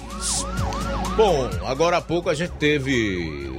Bom, 1.17 1.51
agora 1.67 1.99
há 1.99 2.01
pouco 2.01 2.31
a 2.31 2.35
gente 2.35 2.53
teve 2.53 3.53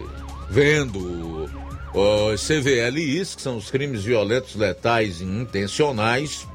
vendo 0.49 1.49
os 1.93 2.47
CVLIs, 2.47 3.35
que 3.35 3.41
são 3.41 3.57
os 3.57 3.69
crimes 3.69 4.03
violentos, 4.03 4.55
letais 4.55 5.21
e 5.21 5.23
intencionais, 5.23 6.47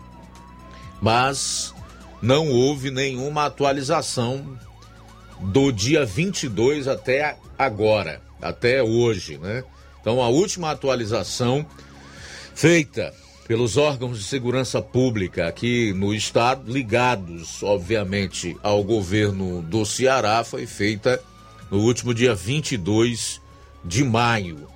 mas 1.01 1.73
não 2.21 2.49
houve 2.51 2.91
nenhuma 2.91 3.47
atualização 3.47 4.59
do 5.41 5.71
dia 5.71 6.05
22 6.05 6.89
até 6.89 7.37
agora, 7.57 8.21
até 8.41 8.83
hoje, 8.83 9.39
né? 9.39 9.63
Então 10.01 10.23
a 10.23 10.29
última 10.29 10.71
atualização 10.71 11.65
feita 12.55 13.15
pelos 13.47 13.77
órgãos 13.77 14.19
de 14.19 14.25
segurança 14.25 14.83
pública 14.83 15.49
aqui 15.49 15.93
no 15.95 16.13
estado, 16.13 16.71
ligados, 16.71 17.63
obviamente, 17.63 18.57
ao 18.63 18.85
governo 18.85 19.63
do 19.63 19.87
Ceará, 19.87 20.45
foi 20.45 20.67
feita 20.67 21.23
no 21.71 21.79
último 21.79 22.13
dia 22.13 22.35
22 22.35 23.41
de 23.85 24.05
maio. 24.05 24.69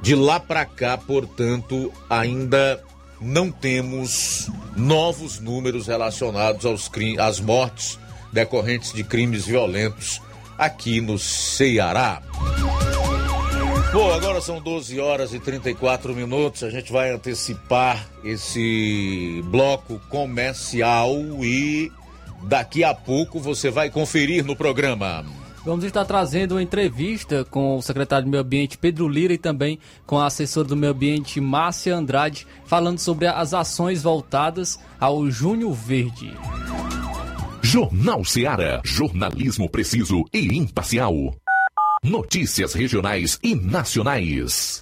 De 0.00 0.14
lá 0.14 0.40
para 0.40 0.64
cá, 0.64 0.96
portanto, 0.96 1.92
ainda 2.08 2.82
não 3.22 3.50
temos 3.50 4.50
novos 4.76 5.38
números 5.40 5.86
relacionados 5.86 6.66
aos 6.66 6.90
às 7.18 7.40
mortes 7.40 7.98
decorrentes 8.32 8.92
de 8.92 9.04
crimes 9.04 9.46
violentos 9.46 10.20
aqui 10.58 11.00
no 11.00 11.18
Ceará. 11.18 12.22
Bom, 13.92 14.10
agora 14.10 14.40
são 14.40 14.58
12 14.60 14.98
horas 14.98 15.34
e 15.34 15.38
34 15.38 16.14
minutos. 16.14 16.62
A 16.62 16.70
gente 16.70 16.90
vai 16.90 17.10
antecipar 17.10 18.08
esse 18.24 19.42
bloco 19.46 20.00
comercial 20.08 21.14
e 21.44 21.92
daqui 22.44 22.82
a 22.82 22.94
pouco 22.94 23.38
você 23.38 23.70
vai 23.70 23.90
conferir 23.90 24.44
no 24.44 24.56
programa. 24.56 25.24
Vamos 25.64 25.84
estar 25.84 26.04
trazendo 26.04 26.56
uma 26.56 26.62
entrevista 26.62 27.44
com 27.44 27.76
o 27.76 27.82
secretário 27.82 28.24
do 28.24 28.30
Meio 28.30 28.42
Ambiente 28.42 28.76
Pedro 28.76 29.06
Lira 29.08 29.32
e 29.32 29.38
também 29.38 29.78
com 30.04 30.18
a 30.18 30.26
assessora 30.26 30.66
do 30.66 30.76
Meio 30.76 30.92
Ambiente 30.92 31.40
Márcia 31.40 31.94
Andrade, 31.94 32.46
falando 32.66 32.98
sobre 32.98 33.28
as 33.28 33.54
ações 33.54 34.02
voltadas 34.02 34.78
ao 34.98 35.30
Junho 35.30 35.72
Verde. 35.72 36.32
Jornal 37.62 38.24
Seara. 38.24 38.82
Jornalismo 38.84 39.70
preciso 39.70 40.24
e 40.32 40.58
imparcial. 40.58 41.14
Notícias 42.02 42.74
regionais 42.74 43.38
e 43.40 43.54
nacionais. 43.54 44.81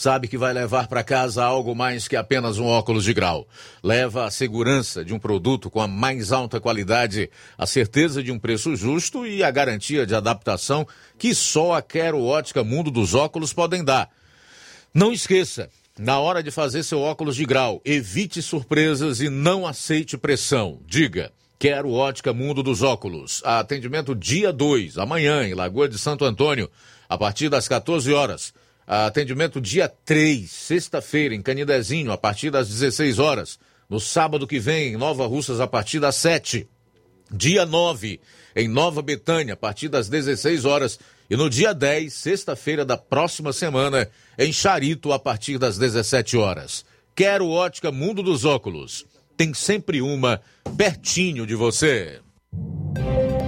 sabe 0.00 0.28
que 0.28 0.38
vai 0.38 0.54
levar 0.54 0.88
para 0.88 1.04
casa 1.04 1.44
algo 1.44 1.74
mais 1.74 2.08
que 2.08 2.16
apenas 2.16 2.58
um 2.58 2.64
óculos 2.64 3.04
de 3.04 3.12
grau. 3.12 3.46
Leva 3.82 4.24
a 4.24 4.30
segurança 4.30 5.04
de 5.04 5.12
um 5.12 5.18
produto 5.18 5.68
com 5.68 5.78
a 5.78 5.86
mais 5.86 6.32
alta 6.32 6.58
qualidade, 6.58 7.28
a 7.58 7.66
certeza 7.66 8.22
de 8.22 8.32
um 8.32 8.38
preço 8.38 8.74
justo 8.74 9.26
e 9.26 9.44
a 9.44 9.50
garantia 9.50 10.06
de 10.06 10.14
adaptação 10.14 10.88
que 11.18 11.34
só 11.34 11.74
a 11.74 11.82
Quero 11.82 12.24
Ótica 12.24 12.64
Mundo 12.64 12.90
dos 12.90 13.14
Óculos 13.14 13.52
podem 13.52 13.84
dar. 13.84 14.08
Não 14.94 15.12
esqueça, 15.12 15.68
na 15.98 16.18
hora 16.18 16.42
de 16.42 16.50
fazer 16.50 16.82
seu 16.82 17.00
óculos 17.00 17.36
de 17.36 17.44
grau, 17.44 17.82
evite 17.84 18.40
surpresas 18.40 19.20
e 19.20 19.28
não 19.28 19.66
aceite 19.66 20.16
pressão. 20.16 20.80
Diga. 20.86 21.30
Quero 21.58 21.92
Ótica 21.92 22.32
Mundo 22.32 22.62
dos 22.62 22.82
Óculos. 22.82 23.42
Atendimento 23.44 24.14
dia 24.14 24.50
2, 24.50 24.96
amanhã, 24.96 25.46
em 25.46 25.52
Lagoa 25.52 25.86
de 25.86 25.98
Santo 25.98 26.24
Antônio, 26.24 26.70
a 27.06 27.18
partir 27.18 27.50
das 27.50 27.68
14 27.68 28.10
horas. 28.14 28.54
Atendimento 28.92 29.60
dia 29.60 29.88
3, 29.88 30.50
sexta-feira, 30.50 31.32
em 31.32 31.40
Canidezinho, 31.40 32.10
a 32.10 32.18
partir 32.18 32.50
das 32.50 32.68
16 32.68 33.20
horas. 33.20 33.56
No 33.88 34.00
sábado 34.00 34.48
que 34.48 34.58
vem, 34.58 34.94
em 34.94 34.96
Nova 34.96 35.28
Russas, 35.28 35.60
a 35.60 35.66
partir 35.68 36.00
das 36.00 36.16
7. 36.16 36.66
Dia 37.30 37.64
9, 37.64 38.18
em 38.56 38.66
Nova 38.66 39.00
Betânia, 39.00 39.54
a 39.54 39.56
partir 39.56 39.88
das 39.88 40.08
16 40.08 40.64
horas. 40.64 40.98
E 41.30 41.36
no 41.36 41.48
dia 41.48 41.72
10, 41.72 42.12
sexta-feira 42.12 42.84
da 42.84 42.96
próxima 42.96 43.52
semana, 43.52 44.10
em 44.36 44.52
Charito, 44.52 45.12
a 45.12 45.20
partir 45.20 45.56
das 45.56 45.78
17 45.78 46.36
horas. 46.36 46.84
Quero 47.14 47.48
Ótica 47.48 47.92
Mundo 47.92 48.24
dos 48.24 48.44
Óculos. 48.44 49.06
Tem 49.36 49.54
sempre 49.54 50.02
uma 50.02 50.40
pertinho 50.76 51.46
de 51.46 51.54
você. 51.54 52.18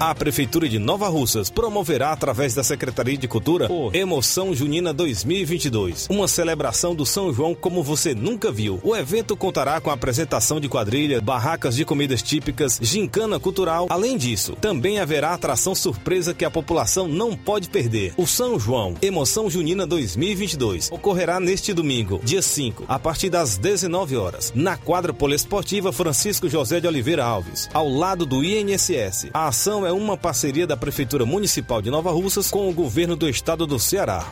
A 0.00 0.14
Prefeitura 0.14 0.66
de 0.66 0.78
Nova 0.78 1.08
Russas 1.08 1.50
promoverá, 1.50 2.10
através 2.10 2.54
da 2.54 2.64
Secretaria 2.64 3.18
de 3.18 3.28
Cultura, 3.28 3.70
o 3.70 3.94
Emoção 3.94 4.54
Junina 4.54 4.94
2022, 4.94 6.06
uma 6.08 6.26
celebração 6.26 6.94
do 6.94 7.04
São 7.04 7.30
João 7.34 7.54
como 7.54 7.82
você 7.82 8.14
nunca 8.14 8.50
viu. 8.50 8.80
O 8.82 8.96
evento 8.96 9.36
contará 9.36 9.78
com 9.78 9.90
a 9.90 9.92
apresentação 9.92 10.58
de 10.58 10.70
quadrilha, 10.70 11.20
barracas 11.20 11.76
de 11.76 11.84
comidas 11.84 12.22
típicas, 12.22 12.78
gincana 12.80 13.38
cultural. 13.38 13.88
Além 13.90 14.16
disso, 14.16 14.56
também 14.58 15.00
haverá 15.00 15.34
atração 15.34 15.74
surpresa 15.74 16.32
que 16.32 16.46
a 16.46 16.50
população 16.50 17.06
não 17.06 17.36
pode 17.36 17.68
perder. 17.68 18.14
O 18.16 18.26
São 18.26 18.58
João 18.58 18.94
Emoção 19.02 19.50
Junina 19.50 19.86
2022 19.86 20.90
ocorrerá 20.90 21.38
neste 21.38 21.74
domingo, 21.74 22.22
dia 22.24 22.40
5, 22.40 22.86
a 22.88 22.98
partir 22.98 23.28
das 23.28 23.58
19 23.58 24.16
horas, 24.16 24.50
na 24.54 24.78
quadra 24.78 25.12
poliesportiva 25.12 25.92
Francisco 25.92 26.48
José 26.48 26.80
de 26.80 26.86
Oliveira 26.86 27.22
Alves, 27.22 27.68
ao 27.74 27.86
lado 27.86 28.24
do 28.24 28.42
INSS. 28.42 29.28
A 29.34 29.48
ação 29.48 29.89
é 29.89 29.89
uma 29.92 30.16
parceria 30.16 30.66
da 30.66 30.76
Prefeitura 30.76 31.24
Municipal 31.24 31.80
de 31.82 31.90
Nova 31.90 32.10
Russas 32.10 32.50
com 32.50 32.68
o 32.68 32.72
governo 32.72 33.16
do 33.16 33.28
estado 33.28 33.66
do 33.66 33.78
Ceará. 33.78 34.26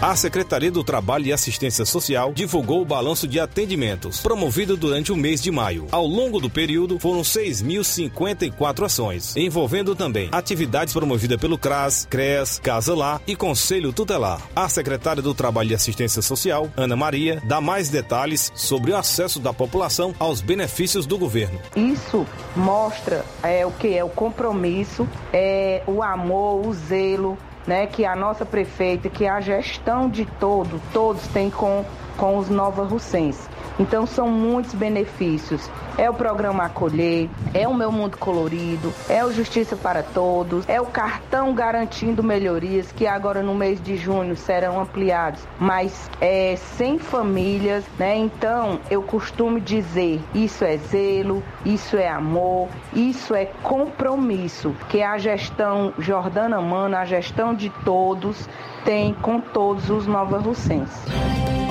A 0.00 0.14
Secretaria 0.14 0.70
do 0.70 0.84
Trabalho 0.84 1.26
e 1.26 1.32
Assistência 1.32 1.84
Social 1.84 2.32
divulgou 2.32 2.80
o 2.80 2.84
balanço 2.84 3.26
de 3.26 3.40
atendimentos, 3.40 4.20
promovido 4.20 4.76
durante 4.76 5.10
o 5.10 5.16
mês 5.16 5.42
de 5.42 5.50
maio. 5.50 5.88
Ao 5.90 6.06
longo 6.06 6.38
do 6.38 6.48
período, 6.48 7.00
foram 7.00 7.22
6.054 7.22 8.84
ações, 8.84 9.36
envolvendo 9.36 9.96
também 9.96 10.28
atividades 10.30 10.94
promovidas 10.94 11.40
pelo 11.40 11.58
CRAS, 11.58 12.06
CREAS, 12.08 12.60
Casa 12.60 12.94
Lá 12.94 13.20
e 13.26 13.34
Conselho 13.34 13.92
Tutelar. 13.92 14.40
A 14.54 14.68
secretária 14.68 15.20
do 15.20 15.34
Trabalho 15.34 15.72
e 15.72 15.74
Assistência 15.74 16.22
Social, 16.22 16.70
Ana 16.76 16.94
Maria, 16.94 17.42
dá 17.44 17.60
mais 17.60 17.88
detalhes 17.88 18.52
sobre 18.54 18.92
o 18.92 18.96
acesso 18.96 19.40
da 19.40 19.52
população 19.52 20.14
aos 20.20 20.40
benefícios 20.40 21.06
do 21.06 21.18
governo. 21.18 21.58
Isso 21.74 22.24
mostra 22.54 23.24
é, 23.42 23.66
o 23.66 23.72
que 23.72 23.98
é 23.98 24.04
o 24.04 24.08
compromisso, 24.08 25.08
é, 25.32 25.82
o 25.88 26.04
amor, 26.04 26.68
o 26.68 26.72
zelo, 26.72 27.36
né, 27.68 27.86
que 27.86 28.06
a 28.06 28.16
nossa 28.16 28.46
prefeita, 28.46 29.10
que 29.10 29.26
a 29.26 29.40
gestão 29.42 30.08
de 30.08 30.24
todo, 30.24 30.80
todos 30.90 31.28
têm 31.28 31.50
com, 31.50 31.84
com 32.16 32.38
os 32.38 32.48
Nova 32.48 32.82
Russenses. 32.82 33.46
Então 33.78 34.06
são 34.06 34.28
muitos 34.28 34.74
benefícios. 34.74 35.70
É 35.96 36.08
o 36.08 36.14
programa 36.14 36.64
Acolher, 36.64 37.28
é 37.54 37.66
o 37.66 37.74
Meu 37.74 37.90
Mundo 37.90 38.16
Colorido, 38.16 38.92
é 39.08 39.24
o 39.24 39.32
Justiça 39.32 39.76
para 39.76 40.02
Todos, 40.02 40.68
é 40.68 40.80
o 40.80 40.86
cartão 40.86 41.54
garantindo 41.54 42.22
melhorias 42.22 42.92
que 42.92 43.06
agora 43.06 43.42
no 43.42 43.54
mês 43.54 43.82
de 43.82 43.96
junho 43.96 44.36
serão 44.36 44.80
ampliados, 44.80 45.42
mas 45.58 46.10
é 46.20 46.56
100 46.76 46.98
famílias, 46.98 47.84
né? 47.98 48.16
Então 48.16 48.80
eu 48.90 49.02
costumo 49.02 49.60
dizer, 49.60 50.20
isso 50.34 50.64
é 50.64 50.76
zelo, 50.76 51.42
isso 51.64 51.96
é 51.96 52.08
amor, 52.08 52.68
isso 52.92 53.34
é 53.34 53.46
compromisso 53.62 54.74
que 54.88 55.02
a 55.02 55.18
gestão 55.18 55.92
Jordana 55.98 56.60
Mano, 56.60 56.96
a 56.96 57.04
gestão 57.04 57.54
de 57.54 57.70
todos 57.84 58.48
tem 58.84 59.14
com 59.14 59.40
todos 59.40 59.90
os 59.90 60.06
Nova 60.06 60.38
Russenses. 60.38 61.04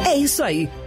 É 0.05 0.15
isso 0.15 0.43
aí. 0.43 0.69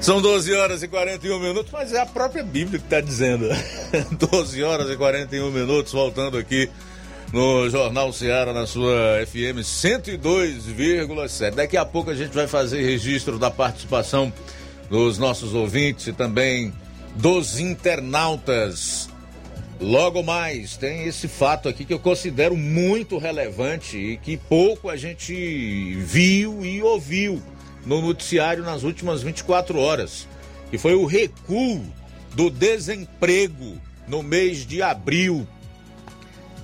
São 0.00 0.22
12 0.22 0.54
horas 0.54 0.82
e 0.82 0.88
41 0.88 1.38
minutos, 1.38 1.70
mas 1.70 1.92
é 1.92 2.00
a 2.00 2.06
própria 2.06 2.42
Bíblia 2.42 2.78
que 2.78 2.86
está 2.86 3.02
dizendo. 3.02 3.46
12 4.30 4.62
horas 4.62 4.88
e 4.88 4.96
41 4.96 5.50
minutos, 5.50 5.92
voltando 5.92 6.38
aqui 6.38 6.70
no 7.34 7.68
Jornal 7.68 8.10
Ceará, 8.10 8.54
na 8.54 8.66
sua 8.66 9.22
FM 9.26 9.60
102,7. 9.62 11.50
Daqui 11.50 11.76
a 11.76 11.84
pouco 11.84 12.10
a 12.10 12.14
gente 12.14 12.34
vai 12.34 12.46
fazer 12.46 12.82
registro 12.82 13.38
da 13.38 13.50
participação 13.50 14.32
dos 14.88 15.18
nossos 15.18 15.52
ouvintes 15.52 16.06
e 16.06 16.14
também 16.14 16.72
dos 17.16 17.60
internautas. 17.60 19.10
Logo 19.78 20.22
mais, 20.22 20.78
tem 20.78 21.04
esse 21.04 21.28
fato 21.28 21.68
aqui 21.68 21.84
que 21.84 21.92
eu 21.92 21.98
considero 21.98 22.56
muito 22.56 23.18
relevante 23.18 23.98
e 23.98 24.16
que 24.16 24.38
pouco 24.38 24.88
a 24.88 24.96
gente 24.96 25.94
viu 25.96 26.64
e 26.64 26.82
ouviu 26.82 27.42
no 27.84 28.00
noticiário 28.00 28.62
nas 28.62 28.82
últimas 28.82 29.22
24 29.22 29.78
horas, 29.78 30.26
que 30.70 30.78
foi 30.78 30.94
o 30.94 31.06
recuo 31.06 31.82
do 32.34 32.50
desemprego 32.50 33.78
no 34.06 34.22
mês 34.22 34.66
de 34.66 34.82
abril. 34.82 35.46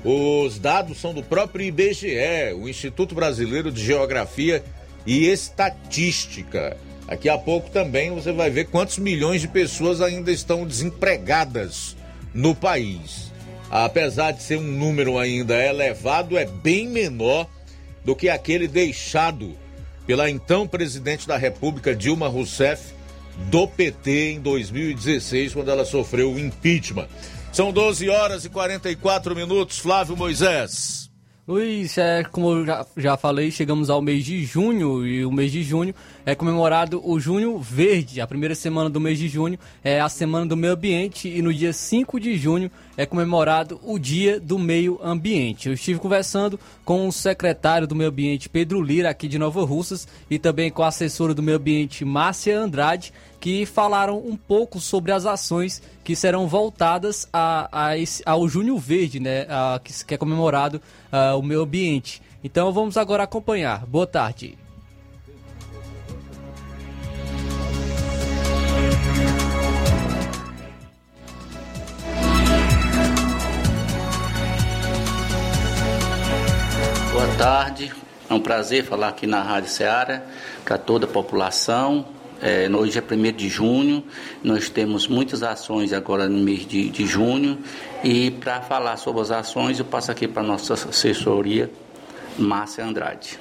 Os 0.04 0.58
dados 0.58 1.00
são 1.00 1.12
do 1.12 1.22
próprio 1.22 1.66
IBGE, 1.66 2.54
o 2.56 2.68
Instituto 2.68 3.14
Brasileiro 3.14 3.72
de 3.72 3.84
Geografia 3.84 4.62
e 5.04 5.26
Estatística. 5.26 6.76
Daqui 7.06 7.28
a 7.28 7.38
pouco 7.38 7.70
também 7.70 8.10
você 8.10 8.32
vai 8.32 8.50
ver 8.50 8.66
quantos 8.66 8.98
milhões 8.98 9.40
de 9.40 9.48
pessoas 9.48 10.00
ainda 10.00 10.30
estão 10.30 10.66
desempregadas 10.66 11.96
no 12.34 12.54
país. 12.54 13.32
Apesar 13.70 14.32
de 14.32 14.42
ser 14.42 14.58
um 14.58 14.62
número 14.62 15.18
ainda 15.18 15.54
elevado, 15.56 16.36
é 16.36 16.44
bem 16.44 16.88
menor 16.88 17.48
do 18.04 18.14
que 18.14 18.28
aquele 18.28 18.68
deixado 18.68 19.56
pela 20.06 20.30
então 20.30 20.66
presidente 20.66 21.26
da 21.26 21.36
República 21.36 21.94
Dilma 21.94 22.28
Rousseff 22.28 22.94
do 23.50 23.66
PT 23.68 24.32
em 24.32 24.40
2016, 24.40 25.52
quando 25.52 25.70
ela 25.70 25.84
sofreu 25.84 26.32
o 26.32 26.38
impeachment. 26.38 27.08
São 27.52 27.72
12 27.72 28.08
horas 28.08 28.44
e 28.44 28.48
44 28.48 29.34
minutos, 29.34 29.78
Flávio 29.78 30.16
Moisés. 30.16 31.05
Luiz, 31.48 31.96
é, 31.96 32.24
como 32.24 32.50
eu 32.50 32.66
já, 32.66 32.84
já 32.96 33.16
falei, 33.16 33.52
chegamos 33.52 33.88
ao 33.88 34.02
mês 34.02 34.24
de 34.24 34.44
junho 34.44 35.06
e 35.06 35.24
o 35.24 35.30
mês 35.30 35.52
de 35.52 35.62
junho 35.62 35.94
é 36.24 36.34
comemorado 36.34 37.00
o 37.08 37.20
Junho 37.20 37.56
Verde. 37.56 38.20
A 38.20 38.26
primeira 38.26 38.52
semana 38.56 38.90
do 38.90 38.98
mês 38.98 39.16
de 39.16 39.28
junho 39.28 39.56
é 39.84 40.00
a 40.00 40.08
Semana 40.08 40.44
do 40.44 40.56
Meio 40.56 40.72
Ambiente 40.72 41.28
e 41.28 41.40
no 41.40 41.54
dia 41.54 41.72
5 41.72 42.18
de 42.18 42.36
junho 42.36 42.68
é 42.96 43.06
comemorado 43.06 43.78
o 43.84 43.96
Dia 43.96 44.40
do 44.40 44.58
Meio 44.58 44.98
Ambiente. 45.00 45.68
Eu 45.68 45.74
estive 45.74 46.00
conversando 46.00 46.58
com 46.84 47.06
o 47.06 47.12
secretário 47.12 47.86
do 47.86 47.94
Meio 47.94 48.10
Ambiente, 48.10 48.48
Pedro 48.48 48.82
Lira, 48.82 49.10
aqui 49.10 49.28
de 49.28 49.38
Nova 49.38 49.64
Russas, 49.64 50.08
e 50.28 50.40
também 50.40 50.68
com 50.68 50.82
a 50.82 50.88
assessora 50.88 51.32
do 51.32 51.44
Meio 51.44 51.58
Ambiente, 51.58 52.04
Márcia 52.04 52.58
Andrade, 52.58 53.12
que 53.46 53.64
falaram 53.64 54.18
um 54.18 54.34
pouco 54.36 54.80
sobre 54.80 55.12
as 55.12 55.24
ações 55.24 55.80
que 56.02 56.16
serão 56.16 56.48
voltadas 56.48 57.28
a, 57.32 57.68
a 57.70 57.96
esse, 57.96 58.20
ao 58.26 58.48
Junho 58.48 58.76
Verde, 58.76 59.20
né, 59.20 59.46
a, 59.48 59.78
que, 59.78 60.04
que, 60.04 60.14
é 60.14 60.18
comemorado 60.18 60.82
a, 61.12 61.36
o 61.36 61.42
meio 61.42 61.62
ambiente. 61.62 62.20
Então 62.42 62.72
vamos 62.72 62.96
agora 62.96 63.22
acompanhar. 63.22 63.86
Boa 63.86 64.04
tarde. 64.04 64.58
Boa 77.12 77.28
tarde, 77.38 77.92
é 78.28 78.34
um 78.34 78.40
prazer 78.40 78.84
falar 78.84 79.10
aqui 79.10 79.24
na 79.24 79.40
Rádio 79.40 79.70
Ceará 79.70 80.24
para 80.64 80.76
toda 80.76 81.06
a 81.06 81.08
população, 81.08 82.16
é, 82.42 82.68
hoje 82.68 82.98
é 82.98 83.02
1 83.02 83.32
de 83.32 83.48
junho, 83.48 84.04
nós 84.42 84.68
temos 84.68 85.08
muitas 85.08 85.42
ações 85.42 85.92
agora 85.92 86.28
no 86.28 86.38
mês 86.38 86.66
de, 86.66 86.88
de 86.88 87.06
junho 87.06 87.58
e 88.04 88.30
para 88.30 88.60
falar 88.60 88.96
sobre 88.96 89.22
as 89.22 89.30
ações 89.30 89.78
eu 89.78 89.84
passo 89.84 90.10
aqui 90.10 90.28
para 90.28 90.42
a 90.42 90.46
nossa 90.46 90.74
assessoria, 90.74 91.70
Márcia 92.38 92.84
Andrade. 92.84 93.38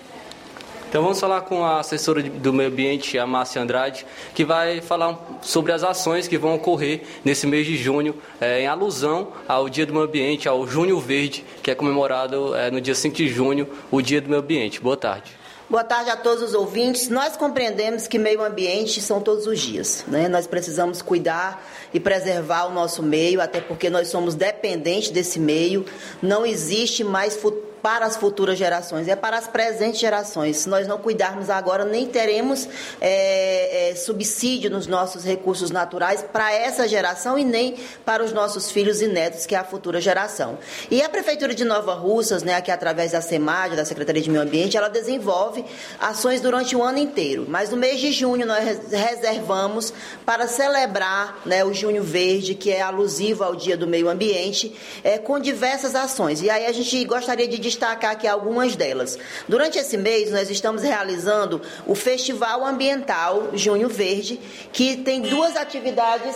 Então 0.87 1.03
vamos 1.03 1.19
falar 1.19 1.41
com 1.41 1.65
a 1.65 1.81
assessora 1.81 2.23
do 2.23 2.53
meio 2.53 2.69
ambiente, 2.69 3.19
a 3.19 3.27
Márcia 3.27 3.61
Andrade, 3.61 4.05
que 4.33 4.45
vai 4.45 4.79
falar 4.79 5.19
sobre 5.41 5.73
as 5.73 5.83
ações 5.83 6.25
que 6.25 6.37
vão 6.37 6.55
ocorrer 6.55 7.01
nesse 7.25 7.45
mês 7.45 7.67
de 7.67 7.75
junho, 7.75 8.15
é, 8.39 8.61
em 8.61 8.67
alusão 8.67 9.33
ao 9.45 9.67
Dia 9.67 9.85
do 9.85 9.91
Meio 9.91 10.05
Ambiente, 10.05 10.47
ao 10.47 10.65
Junho 10.65 10.97
Verde, 10.97 11.43
que 11.61 11.69
é 11.69 11.75
comemorado 11.75 12.55
é, 12.55 12.71
no 12.71 12.79
dia 12.79 12.95
5 12.95 13.13
de 13.13 13.27
junho, 13.27 13.67
o 13.91 14.01
Dia 14.01 14.21
do 14.21 14.29
Meio 14.29 14.41
Ambiente. 14.41 14.79
Boa 14.79 14.95
tarde. 14.95 15.33
Boa 15.67 15.83
tarde 15.83 16.11
a 16.11 16.15
todos 16.15 16.43
os 16.43 16.53
ouvintes. 16.53 17.09
Nós 17.09 17.35
compreendemos 17.35 18.07
que 18.07 18.19
meio 18.19 18.43
ambiente 18.43 19.01
são 19.01 19.19
todos 19.19 19.47
os 19.47 19.59
dias. 19.59 20.05
Né? 20.07 20.27
Nós 20.27 20.45
precisamos 20.45 21.01
cuidar 21.01 21.67
e 21.91 21.99
preservar 21.99 22.65
o 22.65 22.71
nosso 22.71 23.01
meio, 23.01 23.41
até 23.41 23.59
porque 23.59 23.89
nós 23.89 24.09
somos 24.09 24.35
dependentes 24.35 25.09
desse 25.09 25.39
meio. 25.39 25.83
Não 26.21 26.45
existe 26.45 27.03
mais 27.03 27.35
futuro 27.35 27.74
para 27.85 28.07
as 28.07 28.17
futuras 28.17 28.57
gerações, 28.57 29.07
é 29.07 29.15
para 29.15 29.37
as 29.37 29.47
presentes 29.47 29.99
gerações. 29.99 30.57
Se 30.57 30.67
nós 30.67 30.87
não 30.87 30.97
cuidarmos 30.97 31.51
agora, 31.51 31.85
nem 31.85 32.07
teremos 32.07 32.67
é, 32.99 33.91
é, 33.91 33.95
subsídio 33.95 34.71
nos 34.71 34.87
nossos 34.87 35.23
recursos 35.23 35.69
naturais 35.69 36.25
para 36.33 36.51
essa 36.51 36.87
geração 36.87 37.37
e 37.37 37.45
nem 37.45 37.75
para 38.03 38.23
os 38.23 38.33
nossos 38.33 38.71
filhos 38.71 39.03
e 39.03 39.07
netos, 39.07 39.45
que 39.45 39.53
é 39.53 39.59
a 39.59 39.63
futura 39.63 40.01
geração. 40.01 40.57
E 40.89 41.03
a 41.03 41.07
Prefeitura 41.07 41.53
de 41.53 41.63
Nova 41.63 41.93
Russas, 41.93 42.41
né, 42.41 42.55
aqui 42.55 42.71
através 42.71 43.11
da 43.11 43.21
SEMAD, 43.21 43.75
da 43.75 43.85
Secretaria 43.85 44.19
de 44.23 44.31
Meio 44.31 44.41
Ambiente, 44.41 44.75
ela 44.75 44.89
desenvolve 44.89 45.63
ações 45.99 46.41
durante 46.41 46.75
o 46.75 46.81
ano 46.81 46.97
inteiro. 46.97 47.45
Mas 47.47 47.69
no 47.69 47.77
mês 47.77 47.99
de 47.99 48.11
junho 48.11 48.47
nós 48.47 48.89
reservamos 48.89 49.93
para 50.25 50.47
celebrar 50.47 51.39
né, 51.45 51.63
o 51.63 51.71
Junho 51.71 52.01
Verde, 52.01 52.55
que 52.55 52.71
é 52.71 52.81
alusivo 52.81 53.43
ao 53.43 53.55
Dia 53.55 53.77
do 53.77 53.85
Meio 53.85 54.09
Ambiente, 54.09 54.75
é, 55.03 55.19
com 55.19 55.39
diversas 55.39 55.93
ações. 55.93 56.41
E 56.41 56.49
aí 56.49 56.65
a 56.65 56.71
gente 56.71 57.05
gostaria 57.05 57.47
de 57.47 57.59
destacar 57.75 58.11
aqui 58.11 58.27
algumas 58.27 58.75
delas. 58.75 59.17
Durante 59.47 59.77
esse 59.77 59.97
mês, 59.97 60.31
nós 60.31 60.49
estamos 60.49 60.81
realizando 60.81 61.61
o 61.85 61.93
Festival 61.93 62.65
Ambiental 62.65 63.49
Junho 63.53 63.89
Verde, 63.89 64.39
que 64.71 64.97
tem 64.97 65.21
duas 65.21 65.55
atividades 65.55 66.35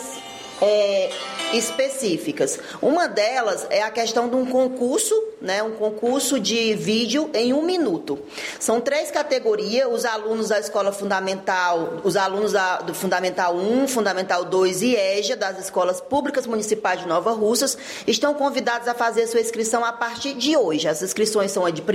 é, 0.62 1.10
específicas. 1.54 2.60
Uma 2.82 3.08
delas 3.08 3.66
é 3.70 3.82
a 3.82 3.90
questão 3.90 4.28
de 4.28 4.36
um 4.36 4.46
concurso, 4.46 5.16
né, 5.42 5.64
um 5.64 5.72
concurso 5.72 6.40
de 6.40 6.74
vídeo 6.76 7.30
em 7.34 7.54
um 7.54 7.62
minuto. 7.62 8.20
São 8.60 8.82
três 8.82 9.10
categorias: 9.12 9.88
os 9.92 10.06
alunos 10.06 10.50
da 10.50 10.60
escola 10.60 10.92
fundamental, 10.92 12.02
os 12.04 12.16
alunos 12.16 12.54
da, 12.54 12.78
do 12.78 12.94
Fundamental 12.94 13.56
1, 13.56 13.88
Fundamental 13.88 14.46
2 14.46 14.82
e 14.82 14.96
EJA, 14.96 15.36
das 15.36 15.60
escolas 15.60 16.02
públicas 16.02 16.46
municipais 16.46 17.02
de 17.02 17.08
Nova 17.08 17.32
Russas, 17.32 17.78
estão 18.06 18.34
convidados 18.34 18.88
a 18.88 18.94
fazer 18.94 19.28
sua 19.28 19.42
inscrição 19.42 19.84
a 19.84 19.94
partir 19.94 20.34
de 20.34 20.56
hoje. 20.58 20.88
As 20.88 21.02
inscrições 21.02 21.52
são 21.52 21.70
de 21.70 21.82
1 21.82 21.86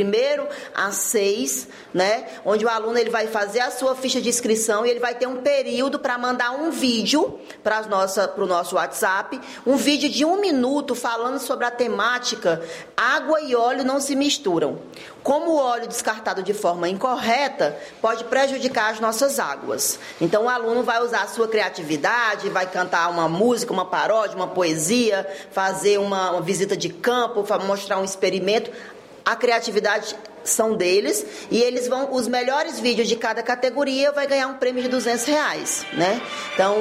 a 0.74 0.92
6, 0.92 1.68
né, 1.92 2.26
onde 2.44 2.64
o 2.64 2.68
aluno 2.68 2.98
ele 2.98 3.10
vai 3.10 3.26
fazer 3.26 3.60
a 3.60 3.70
sua 3.70 3.94
ficha 3.94 4.20
de 4.20 4.28
inscrição 4.28 4.86
e 4.86 4.90
ele 4.90 5.00
vai 5.00 5.14
ter 5.14 5.26
um 5.26 5.36
período 5.36 5.98
para 5.98 6.16
mandar 6.16 6.52
um 6.52 6.70
vídeo 6.70 7.38
para 7.62 7.82
o 7.82 7.88
nosso 7.88 8.20
WhatsApp, 8.76 9.40
um 9.66 9.76
vídeo 9.76 10.08
de 10.08 10.24
um 10.24 10.40
minuto 10.40 10.94
falando 10.94 11.38
sobre 11.38 11.64
a 11.64 11.70
temática 11.70 12.62
água 12.96 13.40
e 13.40 13.54
óleo 13.54 13.84
não 13.84 14.00
se 14.00 14.14
misturam. 14.14 14.78
Como 15.22 15.52
o 15.52 15.56
óleo 15.56 15.88
descartado 15.88 16.42
de 16.42 16.52
forma 16.52 16.88
incorreta 16.88 17.76
pode 18.00 18.24
prejudicar 18.24 18.92
as 18.92 19.00
nossas 19.00 19.38
águas. 19.38 19.98
Então 20.20 20.44
o 20.44 20.48
aluno 20.48 20.82
vai 20.82 21.02
usar 21.02 21.22
a 21.22 21.28
sua 21.28 21.48
criatividade, 21.48 22.50
vai 22.50 22.66
cantar 22.66 23.10
uma 23.10 23.28
música, 23.28 23.72
uma 23.72 23.86
paródia, 23.86 24.36
uma 24.36 24.48
poesia, 24.48 25.26
fazer 25.50 25.98
uma, 25.98 26.32
uma 26.32 26.42
visita 26.42 26.76
de 26.76 26.88
campo, 26.88 27.44
mostrar 27.64 27.98
um 27.98 28.04
experimento. 28.04 28.70
A 29.24 29.34
criatividade 29.34 30.14
são 30.44 30.76
deles 30.76 31.24
e 31.50 31.60
eles 31.62 31.88
vão 31.88 32.12
os 32.12 32.28
melhores 32.28 32.78
vídeos 32.78 33.08
de 33.08 33.16
cada 33.16 33.42
categoria 33.42 34.12
vai 34.12 34.26
ganhar 34.26 34.46
um 34.48 34.54
prêmio 34.54 34.82
de 34.82 34.88
200 34.88 35.24
reais, 35.24 35.86
né? 35.92 36.20
Então 36.52 36.76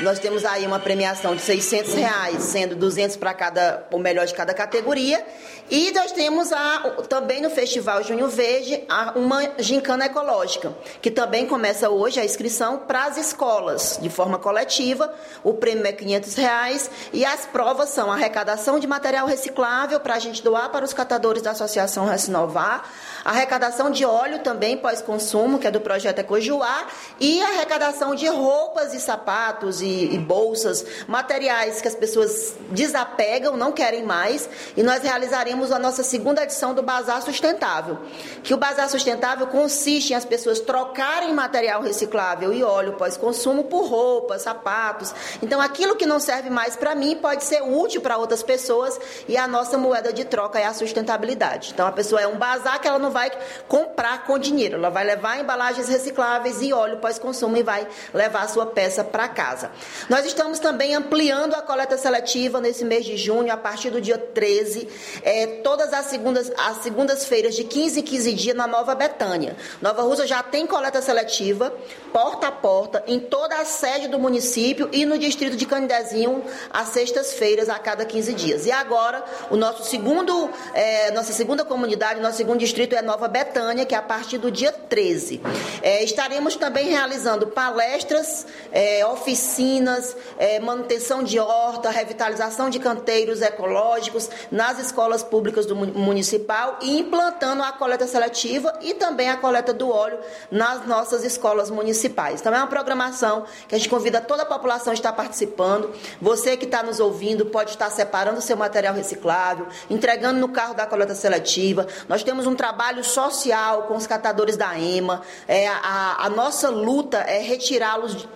nós 0.00 0.18
temos 0.18 0.44
aí 0.44 0.66
uma 0.66 0.78
premiação 0.78 1.34
de 1.34 1.42
600 1.42 1.94
reais, 1.94 2.42
sendo 2.42 2.74
200 2.74 3.16
para 3.16 3.32
cada 3.32 3.86
o 3.90 3.98
melhor 3.98 4.26
de 4.26 4.34
cada 4.34 4.52
categoria 4.52 5.24
e 5.70 5.92
nós 5.92 6.12
temos 6.12 6.52
a, 6.52 6.78
também 7.08 7.42
no 7.42 7.50
Festival 7.50 8.02
Junho 8.02 8.28
Verde 8.28 8.84
uma 9.14 9.42
gincana 9.58 10.06
ecológica 10.06 10.72
que 11.02 11.10
também 11.10 11.46
começa 11.46 11.90
hoje 11.90 12.20
a 12.20 12.24
inscrição 12.24 12.78
para 12.78 13.04
as 13.04 13.16
escolas 13.16 13.98
de 14.00 14.08
forma 14.08 14.38
coletiva. 14.38 15.12
O 15.44 15.54
prêmio 15.54 15.86
é 15.86 15.92
500 15.92 16.34
reais 16.34 16.90
e 17.12 17.24
as 17.24 17.46
provas 17.46 17.90
são 17.90 18.10
arrecadação 18.10 18.78
de 18.78 18.86
material 18.86 19.26
reciclável 19.26 20.00
para 20.00 20.14
a 20.14 20.18
gente 20.18 20.42
doar 20.42 20.70
para 20.70 20.84
os 20.84 20.92
catadores 20.92 21.42
da 21.42 21.50
Associação 21.50 22.06
Renovar 22.06 22.84
arrecadação 23.24 23.90
de 23.90 24.04
óleo 24.04 24.38
também 24.38 24.76
pós-consumo, 24.76 25.58
que 25.58 25.66
é 25.66 25.70
do 25.70 25.80
projeto 25.80 26.20
Ecojuá, 26.20 26.86
e 27.20 27.42
arrecadação 27.42 28.14
de 28.14 28.26
roupas 28.26 28.94
e 28.94 29.00
sapatos 29.00 29.82
e, 29.82 30.14
e 30.14 30.18
bolsas, 30.18 30.84
materiais 31.06 31.80
que 31.80 31.88
as 31.88 31.94
pessoas 31.94 32.54
desapegam, 32.70 33.56
não 33.56 33.70
querem 33.70 34.02
mais, 34.02 34.48
e 34.76 34.82
nós 34.82 35.02
realizaremos 35.02 35.57
a 35.72 35.78
nossa 35.78 36.02
segunda 36.02 36.42
edição 36.42 36.72
do 36.72 36.82
Bazar 36.82 37.22
Sustentável, 37.22 37.98
que 38.42 38.54
o 38.54 38.56
Bazar 38.56 38.88
Sustentável 38.88 39.46
consiste 39.48 40.12
em 40.12 40.16
as 40.16 40.24
pessoas 40.24 40.60
trocarem 40.60 41.34
material 41.34 41.82
reciclável 41.82 42.52
e 42.52 42.62
óleo 42.62 42.94
pós-consumo 42.94 43.64
por 43.64 43.86
roupas, 43.86 44.42
sapatos. 44.42 45.14
Então, 45.42 45.60
aquilo 45.60 45.96
que 45.96 46.06
não 46.06 46.20
serve 46.20 46.48
mais 46.48 46.76
para 46.76 46.94
mim 46.94 47.16
pode 47.16 47.44
ser 47.44 47.62
útil 47.62 48.00
para 48.00 48.16
outras 48.16 48.42
pessoas 48.42 48.98
e 49.26 49.36
a 49.36 49.48
nossa 49.48 49.76
moeda 49.76 50.12
de 50.12 50.24
troca 50.24 50.58
é 50.58 50.64
a 50.64 50.72
sustentabilidade. 50.72 51.72
Então, 51.72 51.86
a 51.86 51.92
pessoa 51.92 52.20
é 52.20 52.26
um 52.26 52.38
bazar 52.38 52.80
que 52.80 52.88
ela 52.88 52.98
não 52.98 53.10
vai 53.10 53.30
comprar 53.66 54.24
com 54.24 54.38
dinheiro, 54.38 54.76
ela 54.76 54.90
vai 54.90 55.04
levar 55.04 55.40
embalagens 55.40 55.88
recicláveis 55.88 56.62
e 56.62 56.72
óleo 56.72 56.98
pós-consumo 56.98 57.56
e 57.56 57.62
vai 57.62 57.86
levar 58.14 58.42
a 58.42 58.48
sua 58.48 58.66
peça 58.66 59.02
para 59.02 59.28
casa. 59.28 59.70
Nós 60.08 60.24
estamos 60.24 60.58
também 60.58 60.94
ampliando 60.94 61.54
a 61.54 61.62
coleta 61.62 61.96
seletiva 61.96 62.60
nesse 62.60 62.84
mês 62.84 63.04
de 63.04 63.16
junho, 63.16 63.52
a 63.52 63.56
partir 63.56 63.90
do 63.90 64.00
dia 64.00 64.18
13, 64.18 64.88
é, 65.22 65.46
todas 65.62 65.92
as 65.92 66.06
segundas 66.06 66.50
as 66.56 66.78
segundas-feiras 66.78 67.54
de 67.54 67.64
15 67.64 68.00
em 68.00 68.02
15 68.02 68.32
dias 68.34 68.56
na 68.56 68.66
Nova 68.66 68.94
Betânia. 68.94 69.56
Nova 69.80 70.02
Rússia 70.02 70.26
já 70.26 70.42
tem 70.42 70.66
coleta 70.66 71.02
seletiva, 71.02 71.72
porta 72.12 72.48
a 72.48 72.52
porta, 72.52 73.02
em 73.06 73.20
toda 73.20 73.56
a 73.56 73.64
sede 73.64 74.08
do 74.08 74.18
município 74.18 74.88
e 74.92 75.04
no 75.04 75.18
distrito 75.18 75.56
de 75.56 75.66
Candezinho, 75.66 76.42
às 76.70 76.88
sextas-feiras, 76.88 77.68
a 77.68 77.78
cada 77.78 78.04
15 78.04 78.34
dias. 78.34 78.66
E 78.66 78.72
agora, 78.72 79.24
o 79.50 79.56
nosso 79.56 79.84
segundo, 79.84 80.50
é, 80.74 81.10
nossa 81.12 81.32
segunda 81.32 81.64
comunidade, 81.64 82.20
nosso 82.20 82.36
segundo 82.36 82.58
distrito 82.58 82.94
é 82.94 83.02
Nova 83.02 83.28
Betânia, 83.28 83.84
que 83.84 83.94
é 83.94 83.98
a 83.98 84.02
partir 84.02 84.38
do 84.38 84.50
dia 84.50 84.72
13. 84.72 85.40
É, 85.82 86.02
estaremos 86.02 86.56
também 86.56 86.88
realizando 86.88 87.48
palestras, 87.48 88.46
é, 88.72 89.04
oficinas, 89.06 90.16
é, 90.38 90.58
manutenção 90.60 91.22
de 91.22 91.38
horta, 91.38 91.90
revitalização 91.90 92.70
de 92.70 92.78
canteiros 92.78 93.42
ecológicos 93.42 94.28
nas 94.50 94.78
escolas 94.78 95.22
públicas 95.22 95.66
do 95.66 95.76
municipal 95.76 96.78
e 96.80 96.98
implantando 96.98 97.62
a 97.62 97.72
coleta 97.72 98.06
seletiva 98.06 98.78
e 98.80 98.94
também 98.94 99.28
a 99.28 99.36
coleta 99.36 99.72
do 99.72 99.90
óleo 99.90 100.18
nas 100.50 100.86
nossas 100.86 101.24
escolas 101.24 101.70
municipais. 101.70 101.97
Então 102.40 102.54
é 102.54 102.58
uma 102.58 102.66
programação 102.66 103.44
que 103.66 103.74
a 103.74 103.78
gente 103.78 103.88
convida 103.88 104.20
toda 104.20 104.42
a 104.42 104.46
população 104.46 104.90
a 104.92 104.94
estar 104.94 105.12
participando. 105.12 105.90
Você 106.20 106.56
que 106.56 106.64
está 106.64 106.82
nos 106.82 107.00
ouvindo 107.00 107.46
pode 107.46 107.70
estar 107.70 107.90
separando 107.90 108.40
seu 108.40 108.56
material 108.56 108.94
reciclável, 108.94 109.66
entregando 109.90 110.38
no 110.38 110.48
carro 110.48 110.74
da 110.74 110.86
coleta 110.86 111.14
seletiva. 111.14 111.86
Nós 112.08 112.22
temos 112.22 112.46
um 112.46 112.54
trabalho 112.54 113.02
social 113.02 113.84
com 113.84 113.96
os 113.96 114.06
catadores 114.06 114.56
da 114.56 114.78
EMA. 114.78 115.22
É, 115.46 115.68
a, 115.68 116.26
a 116.26 116.30
nossa 116.30 116.70
luta 116.70 117.18
é 117.18 117.40
retirá-los 117.40 118.28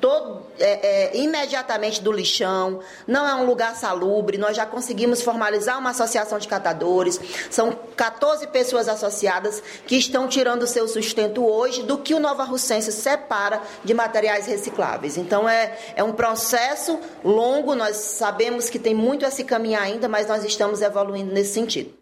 todo, 0.00 0.42
é, 0.58 1.10
é, 1.14 1.16
imediatamente 1.16 2.02
do 2.02 2.12
lixão, 2.12 2.80
não 3.06 3.26
é 3.26 3.34
um 3.34 3.46
lugar 3.46 3.74
salubre. 3.76 4.38
Nós 4.38 4.56
já 4.56 4.66
conseguimos 4.66 5.22
formalizar 5.22 5.78
uma 5.78 5.90
associação 5.90 6.38
de 6.38 6.48
catadores, 6.48 7.20
são 7.50 7.76
14 7.96 8.46
pessoas 8.48 8.88
associadas 8.88 9.62
que 9.86 9.96
estão 9.96 10.28
tirando 10.28 10.66
seu 10.66 10.86
sustento 10.88 11.44
hoje 11.44 11.82
do 11.82 11.98
que 11.98 12.14
o 12.14 12.20
Nova 12.20 12.44
Russense 12.44 12.92
separa 12.92 13.60
de 13.84 13.92
materiais 13.94 14.46
recicláveis. 14.46 15.16
Então 15.16 15.48
é, 15.48 15.76
é 15.96 16.04
um 16.04 16.12
processo 16.12 16.98
longo, 17.24 17.74
nós 17.74 17.96
sabemos 17.96 18.70
que 18.70 18.78
tem 18.78 18.94
muito 18.94 19.26
a 19.26 19.30
se 19.30 19.44
caminhar 19.44 19.82
ainda, 19.82 20.08
mas 20.08 20.26
nós 20.26 20.44
estamos 20.44 20.82
evoluindo 20.82 21.32
nesse 21.32 21.54
sentido. 21.54 21.97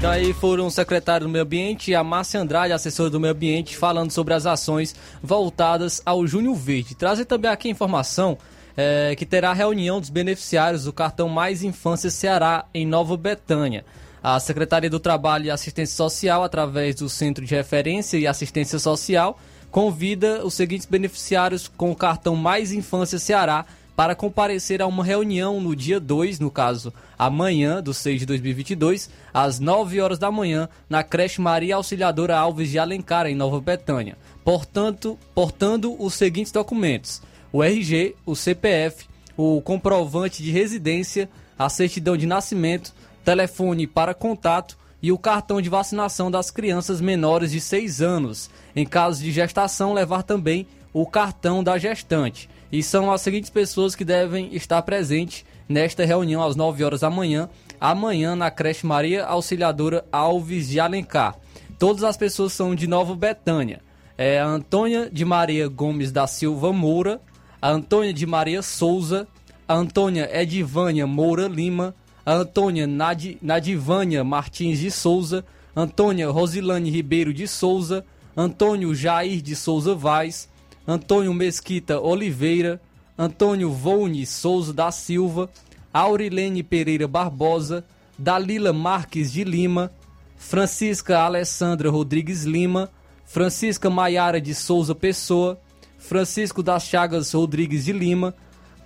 Daí 0.00 0.32
foram 0.32 0.68
o 0.68 0.70
secretário 0.70 1.26
do 1.26 1.30
Meio 1.30 1.44
Ambiente 1.44 1.90
e 1.90 1.94
a 1.94 2.04
Márcia 2.04 2.40
Andrade, 2.40 2.72
assessora 2.72 3.10
do 3.10 3.18
Meio 3.18 3.34
Ambiente, 3.34 3.76
falando 3.76 4.12
sobre 4.12 4.32
as 4.32 4.46
ações 4.46 4.94
voltadas 5.20 6.00
ao 6.06 6.24
Júnior 6.24 6.54
Verde. 6.54 6.94
Trazer 6.94 7.24
também 7.24 7.50
aqui 7.50 7.66
a 7.66 7.72
informação 7.72 8.38
é, 8.76 9.16
que 9.16 9.26
terá 9.26 9.52
reunião 9.52 9.98
dos 9.98 10.08
beneficiários 10.08 10.84
do 10.84 10.92
cartão 10.92 11.28
Mais 11.28 11.64
Infância 11.64 12.10
Ceará 12.10 12.64
em 12.72 12.86
Nova 12.86 13.16
Betânia. 13.16 13.84
A 14.22 14.38
Secretaria 14.38 14.88
do 14.88 15.00
Trabalho 15.00 15.46
e 15.46 15.50
Assistência 15.50 15.96
Social, 15.96 16.44
através 16.44 16.94
do 16.94 17.08
Centro 17.08 17.44
de 17.44 17.52
Referência 17.56 18.16
e 18.18 18.26
Assistência 18.26 18.78
Social, 18.78 19.36
convida 19.68 20.46
os 20.46 20.54
seguintes 20.54 20.86
beneficiários 20.86 21.66
com 21.66 21.90
o 21.90 21.96
cartão 21.96 22.36
Mais 22.36 22.70
Infância 22.70 23.18
Ceará 23.18 23.66
para 23.98 24.14
comparecer 24.14 24.80
a 24.80 24.86
uma 24.86 25.02
reunião 25.02 25.60
no 25.60 25.74
dia 25.74 25.98
2, 25.98 26.38
no 26.38 26.52
caso, 26.52 26.94
amanhã, 27.18 27.82
do 27.82 27.92
6 27.92 28.20
de 28.20 28.26
2022, 28.26 29.10
às 29.34 29.58
9 29.58 30.00
horas 30.00 30.20
da 30.20 30.30
manhã, 30.30 30.68
na 30.88 31.02
creche 31.02 31.40
Maria 31.40 31.74
Auxiliadora 31.74 32.38
Alves 32.38 32.70
de 32.70 32.78
Alencar, 32.78 33.26
em 33.26 33.34
Nova 33.34 33.60
Betânia. 33.60 34.16
Portanto, 34.44 35.18
portando 35.34 36.00
os 36.00 36.14
seguintes 36.14 36.52
documentos: 36.52 37.20
o 37.52 37.60
RG, 37.60 38.14
o 38.24 38.36
CPF, 38.36 39.04
o 39.36 39.60
comprovante 39.62 40.44
de 40.44 40.52
residência, 40.52 41.28
a 41.58 41.68
certidão 41.68 42.16
de 42.16 42.24
nascimento, 42.24 42.94
telefone 43.24 43.84
para 43.84 44.14
contato 44.14 44.78
e 45.02 45.10
o 45.10 45.18
cartão 45.18 45.60
de 45.60 45.68
vacinação 45.68 46.30
das 46.30 46.52
crianças 46.52 47.00
menores 47.00 47.50
de 47.50 47.60
6 47.60 48.00
anos. 48.00 48.48
Em 48.76 48.86
caso 48.86 49.20
de 49.20 49.32
gestação, 49.32 49.92
levar 49.92 50.22
também 50.22 50.68
o 50.92 51.04
cartão 51.04 51.64
da 51.64 51.76
gestante. 51.78 52.48
E 52.70 52.82
são 52.82 53.10
as 53.10 53.22
seguintes 53.22 53.50
pessoas 53.50 53.94
que 53.94 54.04
devem 54.04 54.54
estar 54.54 54.82
presentes 54.82 55.44
nesta 55.68 56.04
reunião 56.04 56.42
às 56.42 56.54
9 56.54 56.84
horas 56.84 57.00
da 57.00 57.10
manhã, 57.10 57.48
amanhã 57.80 58.36
na 58.36 58.50
creche 58.50 58.86
Maria 58.86 59.24
Auxiliadora 59.24 60.04
Alves 60.12 60.68
de 60.68 60.78
Alencar. 60.78 61.36
Todas 61.78 62.02
as 62.02 62.16
pessoas 62.16 62.52
são 62.52 62.74
de 62.74 62.86
Nova 62.86 63.14
Betânia. 63.14 63.80
É 64.16 64.40
a 64.40 64.46
Antônia 64.46 65.08
de 65.10 65.24
Maria 65.24 65.68
Gomes 65.68 66.10
da 66.10 66.26
Silva 66.26 66.72
Moura, 66.72 67.20
a 67.62 67.70
Antônia 67.70 68.12
de 68.12 68.26
Maria 68.26 68.62
Souza, 68.62 69.28
a 69.66 69.74
Antônia 69.74 70.28
Edivânia 70.32 71.06
Moura 71.06 71.46
Lima, 71.46 71.94
a 72.26 72.34
Antônia 72.34 72.86
Nad, 72.86 73.36
Nadivânia 73.40 74.24
Martins 74.24 74.80
de 74.80 74.90
Souza, 74.90 75.44
Antônia 75.74 76.28
Rosilane 76.30 76.90
Ribeiro 76.90 77.32
de 77.32 77.46
Souza, 77.46 78.04
Antônio 78.36 78.94
Jair 78.94 79.40
de 79.40 79.54
Souza 79.54 79.94
Vaz, 79.94 80.48
Antônio 80.90 81.34
Mesquita 81.34 82.00
Oliveira, 82.00 82.80
Antônio 83.18 83.70
Voune 83.70 84.24
Souza 84.24 84.72
da 84.72 84.90
Silva, 84.90 85.50
Aurilene 85.92 86.62
Pereira 86.62 87.06
Barbosa, 87.06 87.84
Dalila 88.18 88.72
Marques 88.72 89.30
de 89.30 89.44
Lima, 89.44 89.92
Francisca 90.38 91.18
Alessandra 91.18 91.90
Rodrigues 91.90 92.44
Lima, 92.44 92.90
Francisca 93.26 93.90
Maiara 93.90 94.40
de 94.40 94.54
Souza 94.54 94.94
Pessoa, 94.94 95.60
Francisco 95.98 96.62
das 96.62 96.84
Chagas 96.84 97.34
Rodrigues 97.34 97.84
de 97.84 97.92
Lima, 97.92 98.34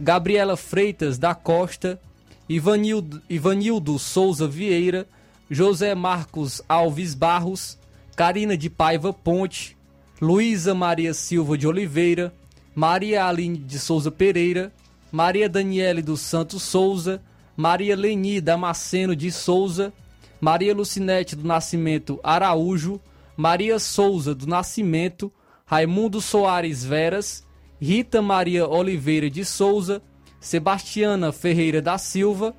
Gabriela 0.00 0.56
Freitas 0.56 1.18
da 1.18 1.36
Costa, 1.36 2.00
Ivanildo, 2.48 3.22
Ivanildo 3.30 3.96
Souza 4.00 4.48
Vieira, 4.48 5.06
José 5.48 5.94
Marcos 5.94 6.62
Alves 6.68 7.14
Barros, 7.14 7.78
Karina 8.16 8.56
de 8.56 8.68
Paiva 8.68 9.12
Ponte, 9.12 9.76
Luísa 10.22 10.72
Maria 10.72 11.12
Silva 11.12 11.58
de 11.58 11.66
Oliveira, 11.66 12.32
Maria 12.76 13.26
Aline 13.26 13.58
de 13.58 13.76
Souza 13.76 14.08
Pereira, 14.08 14.72
Maria 15.10 15.48
Daniele 15.48 16.00
dos 16.00 16.20
Santos 16.20 16.62
Souza, 16.62 17.20
Maria 17.56 17.96
Leni 17.96 18.40
Damasceno 18.40 19.16
de 19.16 19.32
Souza, 19.32 19.92
Maria 20.40 20.72
Lucinete 20.72 21.34
do 21.34 21.44
Nascimento 21.44 22.20
Araújo, 22.22 23.00
Maria 23.36 23.80
Souza 23.80 24.32
do 24.32 24.46
Nascimento, 24.46 25.32
Raimundo 25.66 26.20
Soares 26.20 26.84
Veras, 26.84 27.44
Rita 27.80 28.22
Maria 28.22 28.68
Oliveira 28.68 29.28
de 29.28 29.44
Souza, 29.44 30.00
Sebastiana 30.38 31.32
Ferreira 31.32 31.82
da 31.82 31.98
Silva 31.98 32.54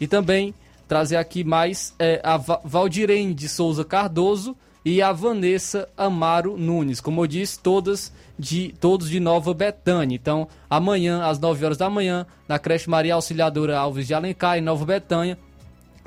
e 0.00 0.08
também 0.08 0.52
trazer 0.88 1.14
aqui 1.14 1.44
mais 1.44 1.94
é, 1.96 2.20
a 2.24 2.36
Valdirene 2.36 3.34
de 3.34 3.48
Souza 3.48 3.84
Cardoso 3.84 4.56
e 4.84 5.00
a 5.00 5.12
Vanessa 5.12 5.88
Amaro 5.96 6.56
Nunes. 6.56 7.00
Como 7.00 7.22
eu 7.22 7.26
disse, 7.26 7.58
todas 7.58 8.12
de, 8.38 8.74
todos 8.80 9.08
de 9.08 9.18
Nova 9.18 9.54
Betânia. 9.54 10.14
Então, 10.14 10.46
amanhã, 10.68 11.24
às 11.24 11.38
9 11.38 11.64
horas 11.64 11.78
da 11.78 11.88
manhã, 11.88 12.26
na 12.46 12.58
creche 12.58 12.90
Maria 12.90 13.14
Auxiliadora 13.14 13.78
Alves 13.78 14.06
de 14.06 14.14
Alencar, 14.14 14.58
em 14.58 14.60
Nova 14.60 14.84
Betânia, 14.84 15.38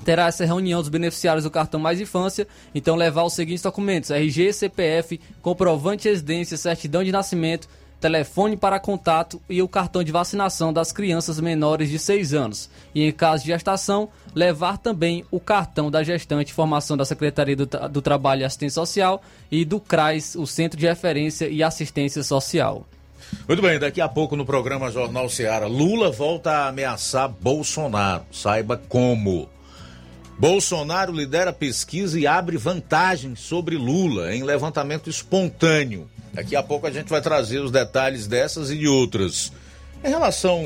terá 0.06 0.28
essa 0.28 0.46
reunião 0.46 0.80
dos 0.80 0.90
beneficiários 0.90 1.44
do 1.44 1.52
cartão 1.52 1.80
Mais 1.80 2.00
Infância. 2.00 2.48
Então, 2.76 2.96
levar 2.96 3.24
os 3.24 3.34
seguintes 3.34 3.64
documentos: 3.64 4.12
RG, 4.12 4.54
CPF, 4.54 5.20
comprovante 5.42 6.04
de 6.04 6.10
residência, 6.10 6.58
certidão 6.58 7.04
de 7.04 7.12
nascimento 7.12 7.68
telefone 8.00 8.56
para 8.56 8.80
contato 8.80 9.42
e 9.50 9.62
o 9.62 9.68
cartão 9.68 10.04
de 10.04 10.12
vacinação 10.12 10.72
das 10.72 10.92
crianças 10.92 11.40
menores 11.40 11.90
de 11.90 11.98
6 11.98 12.34
anos. 12.34 12.70
E 12.94 13.04
em 13.04 13.12
caso 13.12 13.44
de 13.44 13.52
gestação, 13.52 14.10
levar 14.34 14.78
também 14.78 15.26
o 15.32 15.40
cartão 15.40 15.90
da 15.90 16.04
gestante, 16.04 16.54
formação 16.54 16.96
da 16.96 17.06
Secretaria 17.06 17.56
do, 17.56 17.66
do 17.66 18.02
Trabalho 18.02 18.42
e 18.42 18.46
Assistência 18.46 18.76
Social 18.76 19.22
e 19.52 19.66
do 19.66 19.80
CRAS, 19.80 20.36
o 20.36 20.46
Centro 20.46 20.80
de 20.80 20.86
Referência 20.86 21.48
e 21.48 21.64
Assistência 21.64 22.24
Social. 22.24 22.86
Muito 23.48 23.62
bem, 23.62 23.80
daqui 23.80 24.00
a 24.00 24.08
pouco 24.08 24.36
no 24.36 24.46
programa 24.46 24.92
Jornal 24.92 25.28
Seara, 25.30 25.68
Lula 25.68 26.12
volta 26.12 26.52
a 26.52 26.68
ameaçar 26.68 27.28
Bolsonaro. 27.28 28.24
Saiba 28.32 28.78
como. 28.78 29.50
Bolsonaro 30.40 31.12
lidera 31.12 31.52
pesquisa 31.52 32.20
e 32.20 32.28
abre 32.28 32.58
vantagem 32.58 33.36
sobre 33.36 33.76
Lula 33.76 34.36
em 34.36 34.44
levantamento 34.44 35.10
espontâneo. 35.10 36.08
Daqui 36.38 36.56
a 36.56 36.62
pouco 36.62 36.86
a 36.86 36.92
gente 36.92 37.10
vai 37.10 37.20
trazer 37.20 37.58
os 37.58 37.72
detalhes 37.72 38.28
dessas 38.28 38.70
e 38.70 38.78
de 38.78 38.88
outras. 38.88 39.52
Em 40.04 40.10
relação 40.10 40.64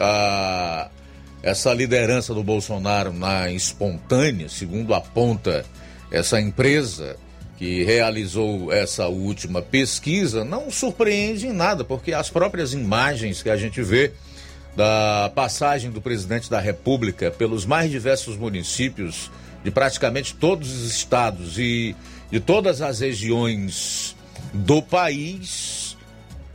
a 0.00 0.88
essa 1.42 1.74
liderança 1.74 2.32
do 2.32 2.44
Bolsonaro 2.44 3.12
na 3.12 3.50
espontânea, 3.50 4.48
segundo 4.48 4.94
aponta 4.94 5.64
essa 6.12 6.40
empresa 6.40 7.16
que 7.58 7.82
realizou 7.82 8.72
essa 8.72 9.08
última 9.08 9.60
pesquisa, 9.60 10.44
não 10.44 10.70
surpreende 10.70 11.48
em 11.48 11.52
nada, 11.52 11.82
porque 11.82 12.12
as 12.12 12.30
próprias 12.30 12.72
imagens 12.72 13.42
que 13.42 13.50
a 13.50 13.56
gente 13.56 13.82
vê 13.82 14.12
da 14.76 15.32
passagem 15.34 15.90
do 15.90 16.00
presidente 16.00 16.48
da 16.48 16.60
República 16.60 17.32
pelos 17.32 17.66
mais 17.66 17.90
diversos 17.90 18.36
municípios 18.36 19.28
de 19.64 19.72
praticamente 19.72 20.36
todos 20.36 20.70
os 20.70 20.88
estados 20.88 21.58
e 21.58 21.96
de 22.30 22.38
todas 22.38 22.80
as 22.80 23.00
regiões 23.00 24.14
do 24.52 24.82
país 24.82 25.96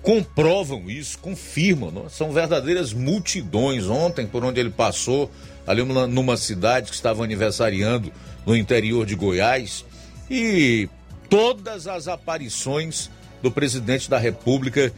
comprovam 0.01 0.89
isso, 0.89 1.17
confirmam. 1.17 1.91
Não? 1.91 2.09
São 2.09 2.31
verdadeiras 2.31 2.93
multidões. 2.93 3.87
Ontem, 3.87 4.27
por 4.27 4.45
onde 4.45 4.59
ele 4.59 4.69
passou, 4.69 5.31
ali 5.65 5.83
numa 5.83 6.37
cidade 6.37 6.89
que 6.89 6.95
estava 6.95 7.23
aniversariando 7.23 8.11
no 8.45 8.55
interior 8.55 9.05
de 9.05 9.15
Goiás, 9.15 9.83
e 10.29 10.87
todas 11.27 11.87
as 11.87 12.07
aparições 12.07 13.09
do 13.41 13.51
presidente 13.51 14.09
da 14.09 14.19
República 14.19 14.93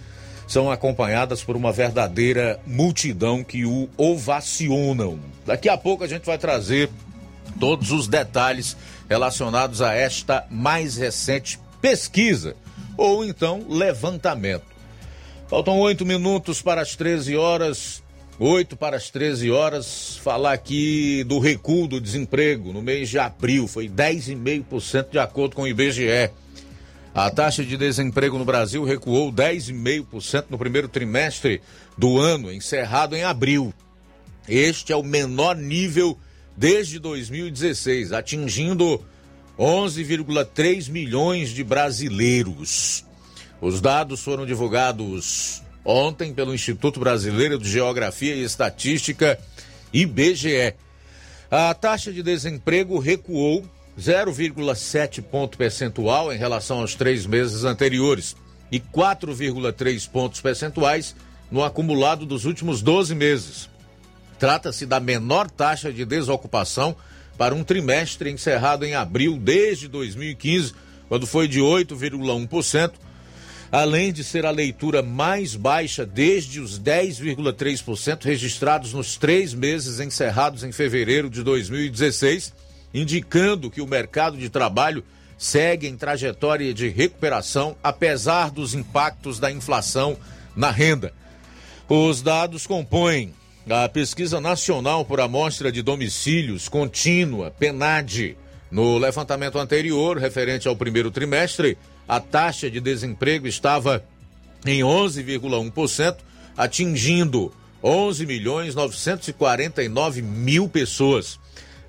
são 0.46 0.70
acompanhadas 0.70 1.44
por 1.44 1.56
uma 1.56 1.72
verdadeira 1.72 2.60
multidão 2.66 3.44
que 3.44 3.66
o 3.66 3.90
ovacionam. 3.98 5.20
Daqui 5.46 5.70
a 5.70 5.78
pouco 5.78 6.04
a 6.04 6.08
gente 6.08 6.26
vai 6.26 6.38
trazer 6.38 6.90
todos 7.60 7.92
os 7.92 8.08
detalhes 8.08 8.76
relacionados 9.10 9.82
a 9.82 9.94
esta 9.94 10.46
mais 10.50 10.98
recente 10.98 11.60
pesquisa 11.82 12.56
ou 12.98 13.24
então 13.24 13.66
levantamento. 13.70 14.66
Faltam 15.48 15.80
oito 15.80 16.06
minutos 16.06 16.62
para 16.62 16.82
as 16.82 16.96
13 16.96 17.38
horas. 17.38 18.04
8 18.40 18.78
para 18.78 18.98
as 18.98 19.10
13 19.10 19.50
horas, 19.50 20.16
falar 20.18 20.54
aqui 20.54 21.24
do 21.24 21.40
recuo 21.40 21.88
do 21.88 22.00
desemprego 22.00 22.72
no 22.72 22.84
mês 22.84 23.10
de 23.10 23.18
abril, 23.18 23.68
foi 23.68 23.90
10,5% 23.90 25.10
de 25.10 25.18
acordo 25.18 25.56
com 25.56 25.64
o 25.64 25.68
IBGE. 25.68 26.30
A 27.16 27.32
taxa 27.32 27.66
de 27.66 27.76
desemprego 27.76 28.38
no 28.38 28.46
Brasil 28.46 28.84
recuou 28.84 29.34
10,5% 29.34 30.46
no 30.52 30.58
primeiro 30.60 30.88
trimestre 30.88 31.64
do 31.98 32.20
ano, 32.20 32.54
encerrado 32.54 33.16
em 33.16 33.24
abril. 33.24 33.74
Este 34.48 34.94
é 34.94 34.96
o 34.96 35.02
menor 35.02 35.56
nível 35.56 36.16
desde 36.56 37.00
2016, 37.00 38.14
atingindo 38.14 39.04
11,3 39.58 40.90
milhões 40.90 41.50
de 41.50 41.64
brasileiros. 41.64 43.04
Os 43.60 43.82
dados 43.82 44.24
foram 44.24 44.46
divulgados 44.46 45.64
ontem 45.84 46.34
pelo 46.34 46.54
Instituto 46.54 47.00
Brasileiro 47.00 47.58
de 47.58 47.70
Geografia 47.70 48.36
e 48.36 48.44
Estatística, 48.44 49.40
IBGE. 49.92 50.76
A 51.50 51.74
taxa 51.74 52.12
de 52.12 52.22
desemprego 52.22 53.00
recuou 53.00 53.66
0,7 53.98 55.24
ponto 55.24 55.58
percentual 55.58 56.32
em 56.32 56.38
relação 56.38 56.82
aos 56.82 56.94
três 56.94 57.26
meses 57.26 57.64
anteriores 57.64 58.36
e 58.72 58.80
4,3 58.80 60.08
pontos 60.10 60.40
percentuais 60.40 61.16
no 61.50 61.64
acumulado 61.64 62.26
dos 62.26 62.46
últimos 62.46 62.82
12 62.82 63.16
meses. 63.16 63.70
Trata-se 64.38 64.86
da 64.86 65.00
menor 65.00 65.50
taxa 65.50 65.92
de 65.92 66.06
desocupação 66.06 66.96
para 67.38 67.54
um 67.54 67.64
trimestre 67.64 68.32
encerrado 68.32 68.84
em 68.86 68.96
abril 68.96 69.38
desde 69.38 69.88
2015, 69.88 70.74
quando 71.08 71.28
foi 71.28 71.48
de 71.48 71.60
8,1%, 71.60 72.94
além 73.72 74.12
de 74.12 74.24
ser 74.24 74.46
a 74.46 74.52
leitura 74.52 75.02
mais 75.02 75.56
baixa 75.56 76.06
desde 76.06 76.60
os 76.60 76.80
10,3% 76.80 78.24
registrados 78.24 78.94
nos 78.94 79.18
três 79.18 79.54
meses 79.54 80.00
encerrados 80.00 80.64
em 80.64 80.72
fevereiro 80.72 81.30
de 81.30 81.44
2016, 81.44 82.54
indicando 82.94 83.70
que 83.70 83.82
o 83.82 83.88
mercado 83.88 84.38
de 84.38 84.50
trabalho 84.50 85.04
segue 85.38 85.88
em 85.88 85.96
trajetória 85.96 86.74
de 86.74 86.88
recuperação, 86.88 87.76
apesar 87.84 88.50
dos 88.50 88.74
impactos 88.74 89.40
da 89.40 89.52
inflação 89.52 90.18
na 90.56 90.72
renda. 90.72 91.14
Os 91.88 92.22
dados 92.22 92.66
compõem 92.66 93.34
a 93.70 93.90
Pesquisa 93.90 94.40
Nacional 94.40 95.04
por 95.04 95.20
Amostra 95.20 95.72
de 95.72 95.82
Domicílios 95.82 96.70
Contínua, 96.70 97.52
PENAD. 97.52 98.38
No 98.72 98.98
levantamento 98.98 99.60
anterior, 99.60 100.18
referente 100.18 100.68
ao 100.70 100.76
primeiro 100.76 101.12
trimestre, 101.12 101.78
a 102.08 102.20
taxa 102.20 102.72
de 102.72 102.80
desemprego 102.80 103.46
estava 103.46 104.04
em 104.66 104.80
11,1%, 104.80 106.18
atingindo 106.56 107.54
11 107.84 108.26
milhões 108.26 108.74
949 108.74 110.22
mil 110.22 110.70
pessoas. 110.70 111.38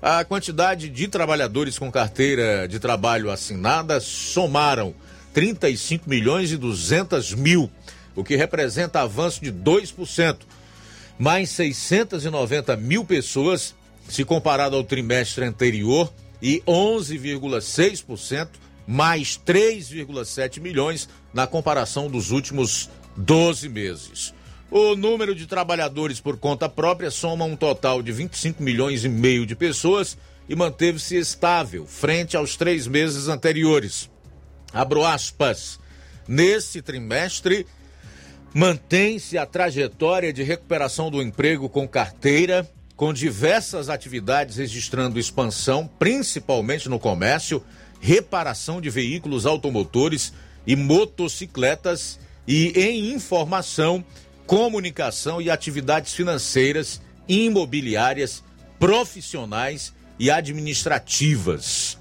A 0.01 0.23
quantidade 0.25 0.89
de 0.89 1.07
trabalhadores 1.07 1.79
com 1.79 1.89
carteira 1.89 2.67
de 2.67 2.79
trabalho 2.79 3.31
assinada 3.31 4.01
somaram 4.01 4.93
35 5.33 6.09
milhões 6.09 6.51
e 6.51 6.57
200 6.57 7.33
mil, 7.35 7.69
o 8.15 8.23
que 8.23 8.35
representa 8.35 9.01
avanço 9.01 9.41
de 9.41 9.51
2%, 9.51 10.37
mais 11.19 11.49
690 11.49 12.77
mil 12.77 13.03
pessoas 13.03 13.75
se 14.07 14.23
comparado 14.23 14.75
ao 14.75 14.83
trimestre 14.83 15.43
anterior 15.45 16.11
e 16.41 16.63
11,6% 16.65 18.47
mais 18.87 19.39
3,7 19.45 20.59
milhões 20.59 21.07
na 21.31 21.45
comparação 21.45 22.09
dos 22.09 22.31
últimos 22.31 22.89
12 23.15 23.69
meses. 23.69 24.33
O 24.71 24.95
número 24.95 25.35
de 25.35 25.45
trabalhadores 25.45 26.19
por 26.19 26.37
conta 26.37 26.69
própria 26.69 27.11
soma 27.11 27.45
um 27.45 27.55
total 27.55 28.01
de 28.01 28.11
25 28.11 28.63
milhões 28.63 29.03
e 29.03 29.09
meio 29.09 29.45
de 29.45 29.55
pessoas 29.55 30.17
e 30.47 30.55
manteve-se 30.55 31.15
estável 31.17 31.85
frente 31.85 32.37
aos 32.37 32.55
três 32.55 32.87
meses 32.87 33.27
anteriores. 33.27 34.09
Abro 34.73 35.05
aspas. 35.05 35.79
Nesse 36.27 36.81
trimestre, 36.81 37.65
mantém-se 38.53 39.37
a 39.37 39.45
trajetória 39.45 40.33
de 40.33 40.43
recuperação 40.43 41.09
do 41.11 41.21
emprego 41.21 41.69
com 41.69 41.87
carteira, 41.87 42.69
com 42.95 43.13
diversas 43.13 43.89
atividades 43.89 44.57
registrando 44.57 45.19
expansão, 45.19 45.89
principalmente 45.99 46.89
no 46.89 46.99
comércio 46.99 47.63
reparação 48.01 48.79
de 48.79 48.89
veículos 48.89 49.45
automotores 49.45 50.33
e 50.65 50.75
motocicletas 50.75 52.19
e 52.47 52.69
em 52.79 53.11
informação, 53.13 54.03
comunicação 54.47 55.41
e 55.41 55.49
atividades 55.49 56.13
financeiras, 56.13 57.01
imobiliárias, 57.27 58.43
profissionais 58.79 59.93
e 60.17 60.31
administrativas. 60.31 61.97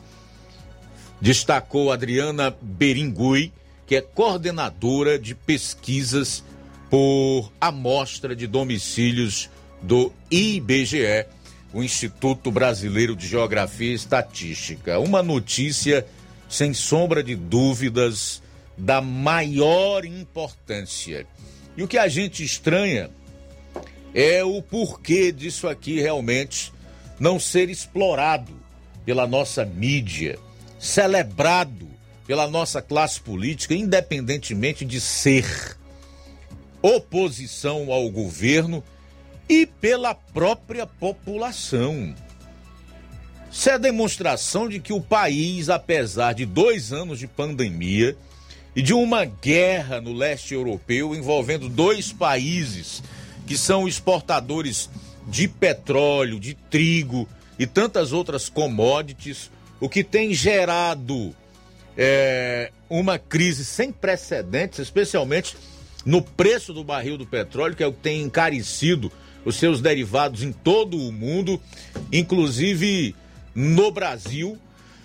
Destacou 1.20 1.92
Adriana 1.92 2.56
Beringui, 2.62 3.52
que 3.88 3.96
é 3.96 4.00
coordenadora 4.00 5.18
de 5.18 5.34
pesquisas 5.34 6.44
por 6.88 7.50
amostra 7.60 8.36
de 8.36 8.46
domicílios 8.46 9.50
do 9.82 10.12
IBGE 10.30 11.26
o 11.72 11.82
Instituto 11.82 12.50
Brasileiro 12.50 13.14
de 13.14 13.26
Geografia 13.26 13.90
e 13.90 13.94
Estatística. 13.94 14.98
Uma 14.98 15.22
notícia, 15.22 16.06
sem 16.48 16.72
sombra 16.72 17.22
de 17.22 17.34
dúvidas, 17.34 18.42
da 18.76 19.00
maior 19.00 20.04
importância. 20.04 21.26
E 21.76 21.82
o 21.82 21.88
que 21.88 21.98
a 21.98 22.08
gente 22.08 22.44
estranha 22.44 23.10
é 24.14 24.42
o 24.44 24.62
porquê 24.62 25.30
disso 25.32 25.68
aqui 25.68 26.00
realmente 26.00 26.72
não 27.18 27.38
ser 27.38 27.68
explorado 27.68 28.52
pela 29.04 29.26
nossa 29.26 29.64
mídia, 29.64 30.38
celebrado 30.78 31.87
pela 32.28 32.46
nossa 32.46 32.82
classe 32.82 33.18
política, 33.18 33.74
independentemente 33.74 34.84
de 34.84 35.00
ser 35.00 35.78
oposição 36.82 37.90
ao 37.90 38.10
governo 38.10 38.84
e 39.48 39.64
pela 39.64 40.14
própria 40.14 40.86
população. 40.86 42.14
Isso 43.50 43.70
é 43.70 43.78
demonstração 43.78 44.68
de 44.68 44.78
que 44.78 44.92
o 44.92 45.00
país, 45.00 45.70
apesar 45.70 46.34
de 46.34 46.44
dois 46.44 46.92
anos 46.92 47.18
de 47.18 47.26
pandemia 47.26 48.14
e 48.76 48.82
de 48.82 48.92
uma 48.92 49.24
guerra 49.24 49.98
no 49.98 50.12
leste 50.12 50.52
europeu 50.52 51.14
envolvendo 51.14 51.66
dois 51.66 52.12
países 52.12 53.02
que 53.46 53.56
são 53.56 53.88
exportadores 53.88 54.90
de 55.26 55.48
petróleo, 55.48 56.38
de 56.38 56.52
trigo 56.52 57.26
e 57.58 57.66
tantas 57.66 58.12
outras 58.12 58.50
commodities, 58.50 59.50
o 59.80 59.88
que 59.88 60.04
tem 60.04 60.34
gerado 60.34 61.34
é, 62.00 62.70
uma 62.88 63.18
crise 63.18 63.64
sem 63.64 63.90
precedentes, 63.90 64.78
especialmente 64.78 65.56
no 66.06 66.22
preço 66.22 66.72
do 66.72 66.84
barril 66.84 67.18
do 67.18 67.26
petróleo, 67.26 67.74
que 67.74 67.82
é 67.82 67.86
o 67.86 67.92
que 67.92 67.98
tem 67.98 68.22
encarecido 68.22 69.10
os 69.44 69.56
seus 69.56 69.80
derivados 69.80 70.42
em 70.44 70.52
todo 70.52 70.96
o 70.96 71.12
mundo, 71.12 71.60
inclusive 72.12 73.16
no 73.54 73.90
Brasil, 73.90 74.56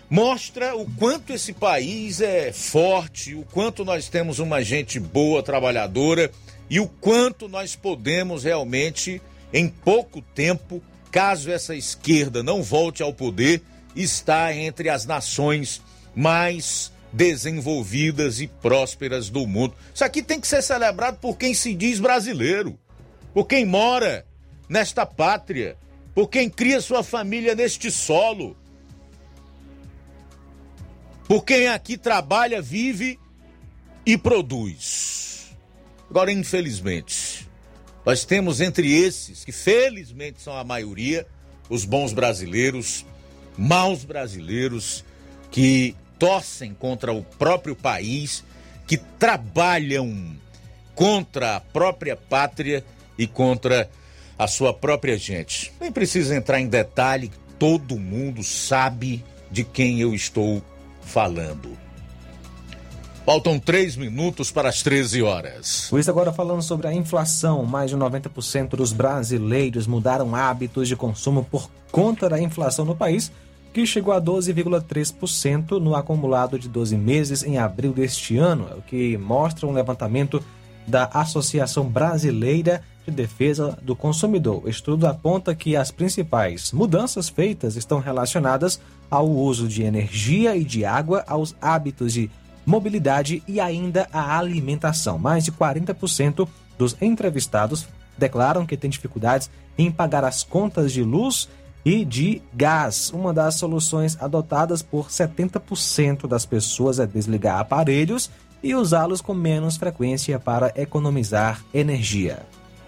mostra 0.10 0.76
o 0.76 0.86
quanto 0.86 1.34
esse 1.34 1.54
país 1.54 2.22
é 2.22 2.52
forte, 2.52 3.34
o 3.34 3.44
quanto 3.44 3.84
nós 3.84 4.08
temos 4.08 4.38
uma 4.38 4.62
gente 4.62 5.00
boa, 5.00 5.42
trabalhadora 5.42 6.30
e 6.70 6.80
o 6.80 6.88
quanto 6.88 7.48
nós 7.48 7.76
podemos 7.76 8.44
realmente, 8.44 9.20
em 9.52 9.68
pouco 9.68 10.22
tempo, 10.22 10.84
caso 11.10 11.50
essa 11.50 11.76
esquerda 11.76 12.44
não 12.44 12.62
volte 12.62 13.02
ao 13.02 13.14
poder, 13.14 13.62
estar 13.96 14.56
entre 14.56 14.90
as 14.90 15.06
nações 15.06 15.82
mais 16.16 16.92
desenvolvidas 17.12 18.40
e 18.42 18.48
prósperas 18.48 19.30
do 19.30 19.46
mundo. 19.46 19.76
Isso 19.94 20.04
aqui 20.04 20.24
tem 20.24 20.40
que 20.40 20.48
ser 20.48 20.62
celebrado 20.62 21.20
por 21.20 21.38
quem 21.38 21.54
se 21.54 21.74
diz 21.76 22.00
brasileiro, 22.00 22.78
por 23.34 23.46
quem 23.46 23.66
mora 23.66 24.26
nesta 24.68 25.06
pátria, 25.06 25.78
por 26.16 26.28
quem 26.28 26.50
cria 26.50 26.82
sua 26.82 27.04
família 27.04 27.56
neste 27.56 27.92
solo, 27.92 28.58
por 31.28 31.44
quem 31.46 31.68
aqui 31.68 31.98
trabalha, 31.98 32.62
vive 32.62 33.20
e 34.06 34.18
produz. 34.18 35.56
Agora, 36.10 36.32
infelizmente, 36.32 37.48
nós 38.06 38.26
temos 38.26 38.60
entre 38.60 38.92
esses, 38.92 39.46
que 39.46 39.52
felizmente 39.52 40.42
são 40.42 40.58
a 40.58 40.64
maioria, 40.64 41.26
os 41.70 41.86
bons 41.86 42.12
brasileiros, 42.12 43.06
maus 43.58 44.04
brasileiros, 44.04 45.06
que 45.50 45.96
torcem 46.24 46.74
contra 46.74 47.12
o 47.12 47.22
próprio 47.22 47.76
país, 47.76 48.46
que 48.88 48.96
trabalham 48.96 50.38
contra 50.96 51.58
a 51.58 51.60
própria 51.60 52.16
pátria 52.16 52.82
e 53.18 53.28
contra 53.28 53.90
a 54.40 54.48
sua 54.48 54.74
própria 54.74 55.18
gente. 55.18 55.74
Nem 55.82 55.92
precisa 55.92 56.34
entrar 56.34 56.62
em 56.62 56.68
detalhe, 56.68 57.30
todo 57.60 58.00
mundo 58.00 58.42
sabe 58.42 59.22
de 59.52 59.66
quem 59.66 60.00
eu 60.00 60.16
estou 60.16 60.64
falando. 61.02 61.78
Faltam 63.26 63.60
três 63.60 63.98
minutos 63.98 64.50
para 64.50 64.70
as 64.70 64.82
13 64.82 65.22
horas. 65.22 65.92
Isso, 65.92 66.10
agora 66.10 66.32
falando 66.32 66.62
sobre 66.62 66.88
a 66.88 66.94
inflação, 66.94 67.66
mais 67.66 67.90
de 67.92 67.98
90% 67.98 68.78
dos 68.78 68.94
brasileiros 68.94 69.88
mudaram 69.88 70.34
hábitos 70.34 70.88
de 70.88 70.96
consumo 70.96 71.44
por 71.44 71.70
conta 71.92 72.30
da 72.30 72.40
inflação 72.40 72.86
no 72.86 72.96
país, 72.96 73.30
que 73.74 73.88
chegou 73.88 74.14
a 74.14 74.22
12,3% 74.22 75.80
no 75.80 75.96
acumulado 75.96 76.60
de 76.60 76.70
12 76.70 76.96
meses 76.96 77.44
em 77.44 77.58
abril 77.58 77.92
deste 77.92 78.38
ano, 78.38 78.68
o 78.78 78.82
que 78.84 79.18
mostra 79.18 79.66
um 79.66 79.74
levantamento 79.74 80.44
da 80.88 81.06
Associação 81.06 81.86
Brasileira 81.86 82.84
de 83.04 83.12
Defesa 83.12 83.78
do 83.82 83.96
Consumidor. 83.96 84.64
O 84.64 84.70
estudo 84.70 85.08
aponta 85.08 85.56
que 85.56 85.76
as 85.76 85.90
principais 85.90 86.72
mudanças 86.72 87.30
feitas 87.30 87.76
estão 87.76 88.00
relacionadas 88.00 88.80
ao 89.10 89.28
uso 89.28 89.68
de 89.68 89.82
energia 89.82 90.56
e 90.56 90.64
de 90.64 90.86
água, 90.86 91.24
aos 91.28 91.56
hábitos 91.60 92.14
de 92.14 92.30
mobilidade 92.66 93.42
e 93.48 93.60
ainda 93.60 94.08
à 94.14 94.38
alimentação. 94.38 95.18
Mais 95.18 95.46
de 95.46 95.52
40% 95.52 96.48
dos 96.78 96.96
entrevistados 97.02 97.88
declaram 98.18 98.68
que 98.68 98.78
têm 98.78 98.90
dificuldades 98.90 99.50
em 99.78 99.92
pagar 99.92 100.24
as 100.24 100.44
contas 100.44 100.94
de 100.94 101.02
luz 101.02 101.50
e 101.86 102.06
de 102.06 102.42
gás. 102.54 103.12
Uma 103.14 103.34
das 103.34 103.56
soluções 103.56 104.18
adotadas 104.22 104.82
por 104.82 105.10
70% 105.10 106.28
das 106.28 106.46
pessoas 106.46 107.00
é 107.00 107.06
desligar 107.06 107.60
aparelhos 107.60 108.30
e 108.62 108.74
usá-los 108.74 109.22
com 109.22 109.34
menos 109.34 109.76
frequência 109.76 110.40
para 110.40 110.72
economizar 110.76 111.64
energia. 111.74 112.40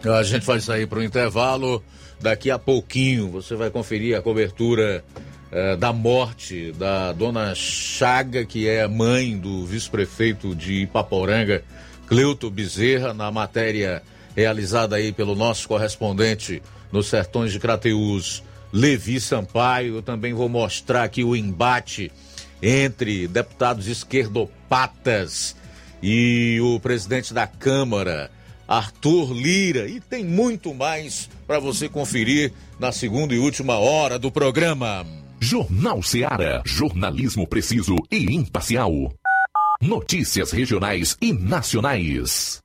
A 0.03 0.23
gente 0.23 0.45
vai 0.45 0.59
sair 0.59 0.87
para 0.87 0.99
o 0.99 1.03
intervalo. 1.03 1.83
Daqui 2.21 2.49
a 2.49 2.57
pouquinho 2.57 3.29
você 3.29 3.55
vai 3.55 3.69
conferir 3.69 4.17
a 4.17 4.21
cobertura 4.21 5.03
eh, 5.51 5.75
da 5.75 5.91
morte 5.91 6.71
da 6.73 7.11
dona 7.11 7.53
Chaga, 7.55 8.45
que 8.45 8.67
é 8.69 8.87
mãe 8.87 9.37
do 9.37 9.65
vice-prefeito 9.65 10.55
de 10.55 10.83
Ipaporanga, 10.83 11.63
Cleuto 12.07 12.49
Bezerra, 12.49 13.13
na 13.13 13.29
matéria 13.31 14.01
realizada 14.35 14.95
aí 14.95 15.11
pelo 15.11 15.35
nosso 15.35 15.67
correspondente 15.67 16.61
nos 16.91 17.07
sertões 17.07 17.51
de 17.51 17.59
Crateús, 17.59 18.43
Levi 18.75 19.21
Sampaio. 19.21 19.95
Eu 19.95 20.01
também 20.01 20.33
vou 20.33 20.49
mostrar 20.49 21.03
aqui 21.03 21.23
o 21.23 21.33
embate 21.33 22.11
entre 22.61 23.25
deputados 23.25 23.87
esquerdopatas 23.87 25.55
e 26.03 26.59
o 26.61 26.79
presidente 26.79 27.33
da 27.33 27.47
Câmara, 27.47 28.29
Arthur 28.67 29.31
Lira. 29.31 29.87
E 29.87 30.01
tem 30.01 30.25
muito 30.25 30.73
mais 30.73 31.29
para 31.47 31.57
você 31.57 31.87
conferir 31.87 32.51
na 32.77 32.91
segunda 32.91 33.33
e 33.33 33.39
última 33.39 33.77
hora 33.77 34.19
do 34.19 34.29
programa. 34.29 35.05
Jornal 35.39 36.03
Seara. 36.03 36.61
Jornalismo 36.65 37.47
preciso 37.47 37.95
e 38.11 38.35
imparcial. 38.35 38.91
Notícias 39.81 40.51
regionais 40.51 41.15
e 41.21 41.31
nacionais. 41.31 42.64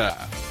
Yeah. 0.01 0.50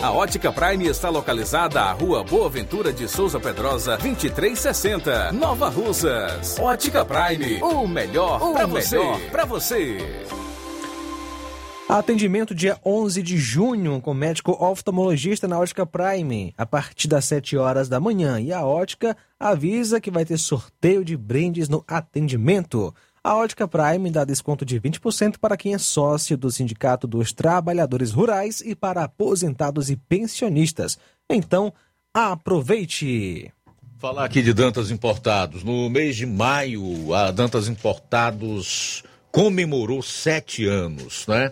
A 0.00 0.12
Ótica 0.12 0.52
Prime 0.52 0.86
está 0.86 1.08
localizada 1.08 1.80
à 1.80 1.90
Rua 1.90 2.22
Boa 2.22 2.48
Ventura 2.48 2.92
de 2.92 3.08
Souza 3.08 3.40
Pedrosa, 3.40 3.96
2360, 3.96 5.32
Nova 5.32 5.68
Russas. 5.68 6.56
Ótica 6.60 7.04
Prime, 7.04 7.60
o 7.60 7.88
melhor 7.88 8.38
para 8.52 8.64
você. 8.64 8.96
melhor 8.96 9.20
Para 9.32 9.44
você. 9.44 9.98
Atendimento 11.88 12.54
dia 12.54 12.78
11 12.84 13.20
de 13.22 13.36
junho 13.36 14.00
com 14.00 14.14
médico 14.14 14.52
oftalmologista 14.52 15.48
na 15.48 15.58
Ótica 15.58 15.84
Prime, 15.84 16.54
a 16.56 16.64
partir 16.64 17.08
das 17.08 17.24
7 17.24 17.56
horas 17.56 17.88
da 17.88 17.98
manhã. 17.98 18.40
E 18.40 18.52
a 18.52 18.64
Ótica 18.64 19.16
avisa 19.38 20.00
que 20.00 20.12
vai 20.12 20.24
ter 20.24 20.38
sorteio 20.38 21.04
de 21.04 21.16
brindes 21.16 21.68
no 21.68 21.84
atendimento. 21.88 22.94
A 23.26 23.34
Ótica 23.34 23.66
Prime 23.66 24.08
dá 24.08 24.24
desconto 24.24 24.64
de 24.64 24.80
20% 24.80 25.38
para 25.40 25.56
quem 25.56 25.74
é 25.74 25.78
sócio 25.78 26.36
do 26.36 26.48
Sindicato 26.48 27.08
dos 27.08 27.32
Trabalhadores 27.32 28.12
Rurais 28.12 28.60
e 28.60 28.72
para 28.72 29.02
aposentados 29.02 29.90
e 29.90 29.96
pensionistas. 29.96 30.96
Então, 31.28 31.72
aproveite! 32.14 33.52
Falar 33.98 34.26
aqui 34.26 34.40
de 34.42 34.52
Dantas 34.52 34.92
Importados. 34.92 35.64
No 35.64 35.90
mês 35.90 36.14
de 36.14 36.24
maio, 36.24 37.12
a 37.12 37.32
Dantas 37.32 37.66
Importados 37.66 39.02
comemorou 39.32 40.04
sete 40.04 40.64
anos, 40.64 41.26
né? 41.26 41.50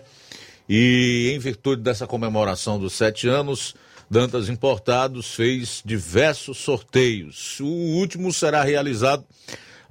E 0.69 1.33
em 1.35 1.39
virtude 1.39 1.81
dessa 1.81 2.07
comemoração 2.07 2.79
dos 2.79 2.93
sete 2.93 3.27
anos, 3.27 3.75
Dantas 4.09 4.47
Importados 4.47 5.35
fez 5.35 5.81
diversos 5.83 6.57
sorteios. 6.57 7.59
O 7.59 7.65
último 7.65 8.31
será 8.31 8.63
realizado 8.63 9.25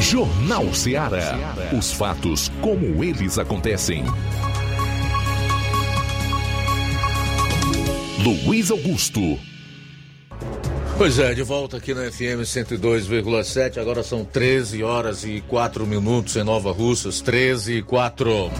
Jornal 0.00 0.72
Ceará. 0.72 1.36
Os 1.76 1.92
fatos 1.92 2.48
como 2.60 3.02
eles 3.02 3.38
acontecem. 3.38 4.04
Luiz 8.22 8.70
Augusto. 8.70 9.38
Pois 10.96 11.18
é, 11.18 11.34
de 11.34 11.42
volta 11.42 11.78
aqui 11.78 11.92
na 11.92 12.10
FM 12.10 12.42
102,7. 12.44 13.78
Agora 13.78 14.04
são 14.04 14.24
13 14.24 14.84
horas 14.84 15.24
e 15.24 15.40
4 15.48 15.86
minutos 15.86 16.36
em 16.36 16.44
Nova 16.44 16.70
Russas. 16.70 17.20
13 17.20 17.78
e 17.78 17.82
4. 17.82 18.50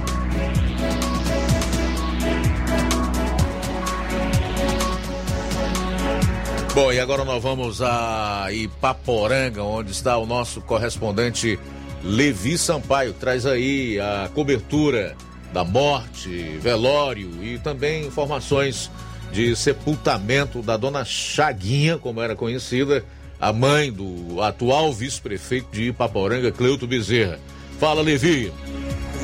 Bom, 6.74 6.90
e 6.90 6.98
agora 6.98 7.22
nós 7.22 7.42
vamos 7.42 7.82
a 7.82 8.46
Ipaporanga, 8.50 9.62
onde 9.62 9.92
está 9.92 10.16
o 10.16 10.24
nosso 10.24 10.62
correspondente 10.62 11.58
Levi 12.02 12.56
Sampaio, 12.56 13.12
traz 13.12 13.44
aí 13.44 14.00
a 14.00 14.30
cobertura 14.34 15.14
da 15.52 15.64
morte, 15.64 16.30
velório 16.62 17.44
e 17.44 17.58
também 17.58 18.06
informações 18.06 18.90
de 19.30 19.54
sepultamento 19.54 20.62
da 20.62 20.78
dona 20.78 21.04
Chaguinha, 21.04 21.98
como 21.98 22.22
era 22.22 22.34
conhecida, 22.34 23.04
a 23.38 23.52
mãe 23.52 23.92
do 23.92 24.40
atual 24.40 24.94
vice-prefeito 24.94 25.68
de 25.70 25.88
Ipaporanga, 25.88 26.50
Cleuto 26.50 26.86
Bezerra. 26.86 27.38
Fala, 27.78 28.00
Levi. 28.00 28.50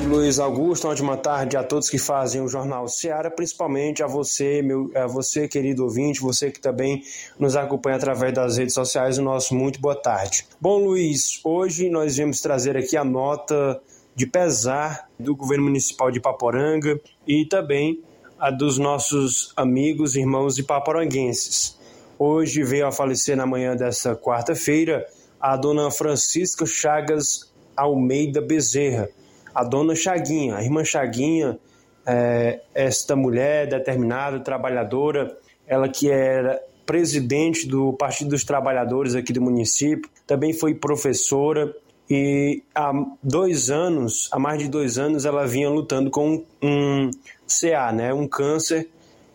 Luiz 0.08 0.38
Augusto, 0.38 0.84
uma 0.84 0.94
ótima 0.94 1.16
tarde 1.18 1.54
a 1.54 1.62
todos 1.62 1.90
que 1.90 1.98
fazem 1.98 2.40
o 2.40 2.48
Jornal 2.48 2.88
Seara, 2.88 3.30
principalmente 3.30 4.02
a 4.02 4.06
você, 4.06 4.62
meu, 4.62 4.90
a 4.94 5.06
você, 5.06 5.46
querido 5.46 5.84
ouvinte, 5.84 6.22
você 6.22 6.50
que 6.50 6.58
também 6.58 7.02
nos 7.38 7.54
acompanha 7.54 7.96
através 7.96 8.32
das 8.32 8.56
redes 8.56 8.72
sociais, 8.72 9.18
o 9.18 9.22
nosso 9.22 9.54
muito 9.54 9.78
boa 9.78 9.94
tarde. 9.94 10.46
Bom, 10.58 10.78
Luiz, 10.78 11.40
hoje 11.44 11.90
nós 11.90 12.16
viemos 12.16 12.40
trazer 12.40 12.74
aqui 12.74 12.96
a 12.96 13.04
nota 13.04 13.80
de 14.14 14.26
pesar 14.26 15.10
do 15.18 15.36
governo 15.36 15.64
municipal 15.64 16.10
de 16.10 16.20
Paporanga 16.20 16.98
e 17.26 17.44
também 17.44 18.02
a 18.38 18.50
dos 18.50 18.78
nossos 18.78 19.52
amigos, 19.54 20.16
irmãos 20.16 20.58
ipaporanguenses. 20.58 21.78
Hoje 22.18 22.62
veio 22.64 22.86
a 22.86 22.92
falecer 22.92 23.36
na 23.36 23.44
manhã 23.44 23.76
desta 23.76 24.16
quarta-feira 24.16 25.06
a 25.38 25.54
dona 25.54 25.90
Francisca 25.90 26.64
Chagas 26.64 27.52
Almeida 27.76 28.40
Bezerra, 28.40 29.10
a 29.58 29.64
dona 29.64 29.92
Chaguinha, 29.92 30.54
a 30.54 30.62
irmã 30.62 30.84
Chaguinha, 30.84 31.58
é, 32.06 32.60
esta 32.72 33.16
mulher 33.16 33.66
determinada, 33.66 34.38
trabalhadora, 34.38 35.36
ela 35.66 35.88
que 35.88 36.08
era 36.08 36.62
presidente 36.86 37.66
do 37.66 37.92
Partido 37.92 38.30
dos 38.30 38.44
Trabalhadores 38.44 39.16
aqui 39.16 39.32
do 39.32 39.42
município, 39.42 40.08
também 40.24 40.52
foi 40.52 40.76
professora 40.76 41.74
e 42.08 42.62
há 42.72 42.92
dois 43.20 43.68
anos, 43.68 44.28
há 44.30 44.38
mais 44.38 44.60
de 44.62 44.68
dois 44.68 44.96
anos, 44.96 45.24
ela 45.24 45.44
vinha 45.44 45.68
lutando 45.68 46.08
com 46.08 46.44
um 46.62 47.10
CA, 47.44 47.90
né, 47.92 48.14
um 48.14 48.28
câncer, 48.28 48.88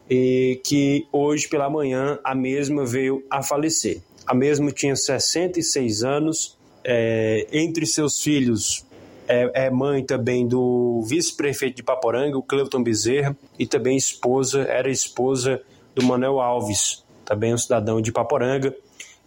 e 0.10 0.62
que 0.64 1.06
hoje 1.12 1.50
pela 1.50 1.70
manhã 1.70 2.18
a 2.24 2.34
mesma 2.34 2.86
veio 2.86 3.22
a 3.30 3.44
falecer. 3.44 4.02
A 4.26 4.34
mesma 4.34 4.72
tinha 4.72 4.96
66 4.96 6.02
anos, 6.02 6.58
é, 6.82 7.46
entre 7.52 7.86
seus 7.86 8.22
filhos 8.22 8.86
é, 9.28 9.66
é 9.66 9.70
mãe 9.70 10.04
também 10.04 10.48
do 10.48 11.02
vice-prefeito 11.08 11.78
de 11.78 11.84
Paporanga, 11.84 12.38
o 12.38 12.44
Cleuton 12.44 12.84
Bezerra, 12.84 13.36
e 13.58 13.66
também 13.66 13.98
esposa, 13.98 14.64
era 14.64 14.90
esposa 14.90 15.62
do 15.96 16.04
Manuel 16.04 16.40
Alves, 16.40 17.04
também 17.26 17.54
um 17.54 17.58
cidadão 17.58 18.02
de 18.02 18.12
Paporanga. 18.12 18.76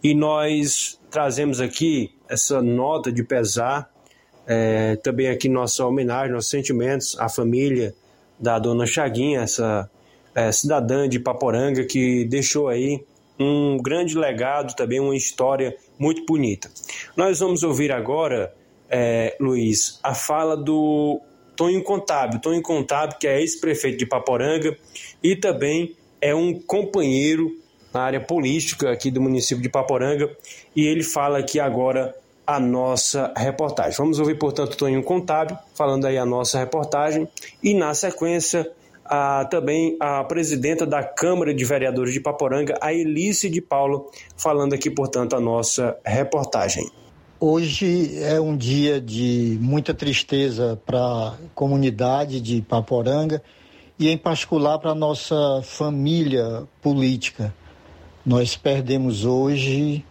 E 0.03 0.13
nós 0.13 0.99
trazemos 1.09 1.59
aqui 1.59 2.13
essa 2.29 2.61
nota 2.61 3.11
de 3.11 3.23
pesar, 3.23 3.91
é, 4.45 4.95
também 4.97 5.27
aqui 5.27 5.49
nossa 5.49 5.85
homenagem, 5.85 6.33
nossos 6.33 6.49
sentimentos 6.49 7.17
à 7.19 7.27
família 7.27 7.93
da 8.39 8.59
dona 8.59 8.85
Chaguinha, 8.85 9.41
essa 9.41 9.89
é, 10.35 10.51
cidadã 10.51 11.09
de 11.09 11.19
Paporanga 11.19 11.83
que 11.83 12.25
deixou 12.25 12.67
aí 12.67 13.03
um 13.39 13.77
grande 13.77 14.17
legado, 14.17 14.75
também 14.75 14.99
uma 14.99 15.15
história 15.15 15.75
muito 15.97 16.25
bonita. 16.25 16.69
Nós 17.15 17.39
vamos 17.39 17.63
ouvir 17.63 17.91
agora, 17.91 18.53
é, 18.89 19.35
Luiz, 19.39 19.99
a 20.03 20.13
fala 20.13 20.55
do 20.55 21.21
Tonho 21.55 21.83
Contábil. 21.83 22.39
Tonho 22.39 22.61
Contábil, 22.61 23.17
que 23.19 23.27
é 23.27 23.39
ex-prefeito 23.39 23.97
de 23.97 24.05
Paporanga 24.05 24.77
e 25.23 25.35
também 25.35 25.95
é 26.21 26.33
um 26.33 26.59
companheiro 26.59 27.51
na 27.93 28.01
área 28.01 28.19
política 28.19 28.91
aqui 28.91 29.09
do 29.09 29.21
município 29.21 29.61
de 29.61 29.69
Paporanga 29.69 30.29
e 30.75 30.85
ele 30.85 31.03
fala 31.03 31.39
aqui 31.39 31.59
agora 31.59 32.15
a 32.45 32.59
nossa 32.59 33.33
reportagem. 33.35 33.97
Vamos 33.97 34.19
ouvir, 34.19 34.37
portanto, 34.37 34.77
Toninho 34.77 35.03
Contábil 35.03 35.57
falando 35.73 36.05
aí 36.05 36.17
a 36.17 36.25
nossa 36.25 36.57
reportagem 36.57 37.27
e 37.61 37.73
na 37.73 37.93
sequência 37.93 38.71
a, 39.03 39.45
também 39.45 39.97
a 39.99 40.23
presidenta 40.23 40.85
da 40.85 41.03
Câmara 41.03 41.53
de 41.53 41.65
Vereadores 41.65 42.13
de 42.13 42.19
Paporanga, 42.19 42.77
a 42.81 42.93
Elise 42.93 43.49
de 43.49 43.61
Paulo, 43.61 44.11
falando 44.35 44.73
aqui, 44.73 44.89
portanto, 44.89 45.35
a 45.35 45.39
nossa 45.39 45.97
reportagem. 46.05 46.89
Hoje 47.39 48.17
é 48.23 48.41
um 48.41 48.57
dia 48.57 48.99
de 48.99 49.59
muita 49.61 49.93
tristeza 49.93 50.75
para 50.87 50.97
a 50.99 51.33
comunidade 51.53 52.41
de 52.41 52.63
Paporanga 52.63 53.43
e, 53.99 54.09
em 54.09 54.17
particular, 54.17 54.79
para 54.79 54.89
a 54.89 54.95
nossa 54.95 55.61
família 55.61 56.63
política. 56.81 57.53
Nós 58.25 58.57
perdemos 58.57 59.23
hoje 59.23 60.03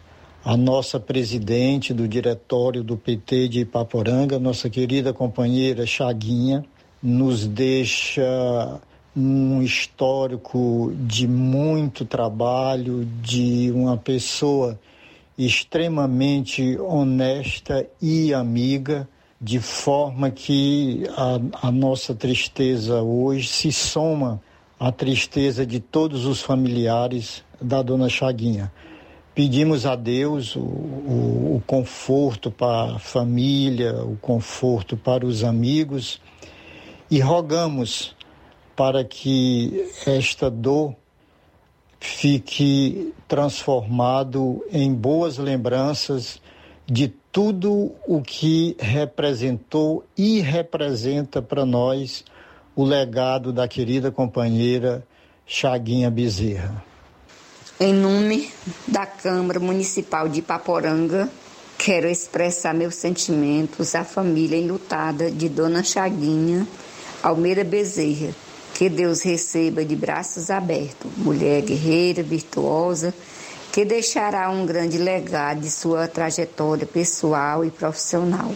a 0.45 0.57
nossa 0.57 1.01
presidente 1.01 1.93
do 1.93 2.07
diretório 2.07 2.85
do 2.85 2.97
PT 2.97 3.49
de 3.49 3.61
Ipaporanga, 3.63 4.39
nossa 4.39 4.71
querida 4.71 5.13
companheira 5.13 5.85
Chaguinha, 5.85 6.65
nos 7.03 7.45
deixa 7.45 8.81
um 9.17 9.61
histórico 9.63 10.95
de 10.97 11.27
muito 11.27 12.05
trabalho, 12.05 13.05
de 13.21 13.73
uma 13.75 13.97
pessoa 13.97 14.79
extremamente 15.39 16.79
honesta 16.79 17.87
e 18.01 18.33
amiga, 18.33 19.09
de 19.41 19.61
forma 19.61 20.31
que 20.31 21.05
a, 21.11 21.69
a 21.69 21.71
nossa 21.71 22.15
tristeza 22.15 23.03
hoje 23.03 23.49
se 23.49 23.71
soma 23.71 24.41
à 24.81 24.91
tristeza 24.91 25.67
de 25.67 25.79
todos 25.79 26.25
os 26.25 26.41
familiares 26.41 27.45
da 27.61 27.83
dona 27.83 28.09
Chaguinha. 28.09 28.73
Pedimos 29.35 29.85
a 29.85 29.95
Deus 29.95 30.57
o, 30.57 30.61
o, 30.61 31.57
o 31.57 31.63
conforto 31.67 32.51
para 32.51 32.97
a 32.97 32.99
família, 32.99 34.03
o 34.03 34.17
conforto 34.17 34.97
para 34.97 35.27
os 35.27 35.45
amigos 35.45 36.21
e 37.11 37.21
rogamos 37.21 38.17
para 38.75 39.05
que 39.05 39.91
esta 40.07 40.51
dor 40.51 40.95
fique 42.01 43.13
transformado 43.27 44.65
em 44.71 44.93
boas 44.93 45.39
lembranças 45.39 46.41
de 46.87 47.09
tudo 47.33 47.93
o 48.07 48.23
que 48.23 48.77
representou 48.79 50.05
e 50.17 50.41
representa 50.41 51.43
para 51.43 51.67
nós 51.67 52.25
o 52.75 52.85
legado 52.85 53.53
da 53.53 53.67
querida 53.67 54.11
companheira 54.11 55.07
Chaguinha 55.47 56.11
Bezerra. 56.11 56.85
Em 57.79 57.93
nome 57.93 58.51
da 58.87 59.05
Câmara 59.05 59.61
Municipal 59.61 60.29
de 60.29 60.41
Paporanga, 60.41 61.29
quero 61.77 62.07
expressar 62.09 62.73
meus 62.73 62.95
sentimentos 62.95 63.95
à 63.95 64.03
família 64.03 64.57
enlutada 64.57 65.31
de 65.31 65.49
Dona 65.49 65.83
Chaguinha 65.83 66.67
Almeida 67.23 67.65
Bezerra. 67.65 68.46
Que 68.77 68.91
Deus 68.91 69.23
receba 69.23 69.83
de 69.83 69.97
braços 69.97 70.51
abertos, 70.51 71.11
mulher 71.17 71.63
guerreira, 71.63 72.23
virtuosa, 72.23 73.15
que 73.73 73.87
deixará 73.87 74.51
um 74.51 74.67
grande 74.67 74.99
legado 74.99 75.61
de 75.61 75.71
sua 75.71 76.07
trajetória 76.07 76.87
pessoal 76.87 77.65
e 77.65 77.71
profissional, 77.71 78.53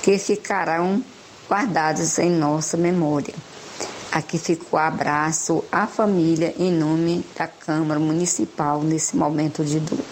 que 0.00 0.16
ficarão 0.16 1.02
guardados 1.48 2.20
em 2.20 2.30
nossa 2.30 2.76
memória. 2.76 3.34
Aqui 4.12 4.38
fica 4.38 4.64
o 4.70 4.76
abraço 4.76 5.64
à 5.72 5.88
família 5.88 6.54
em 6.56 6.70
nome 6.70 7.24
da 7.36 7.48
Câmara 7.48 7.98
Municipal 7.98 8.80
nesse 8.82 9.16
momento 9.16 9.64
de 9.64 9.80
dor. 9.80 10.04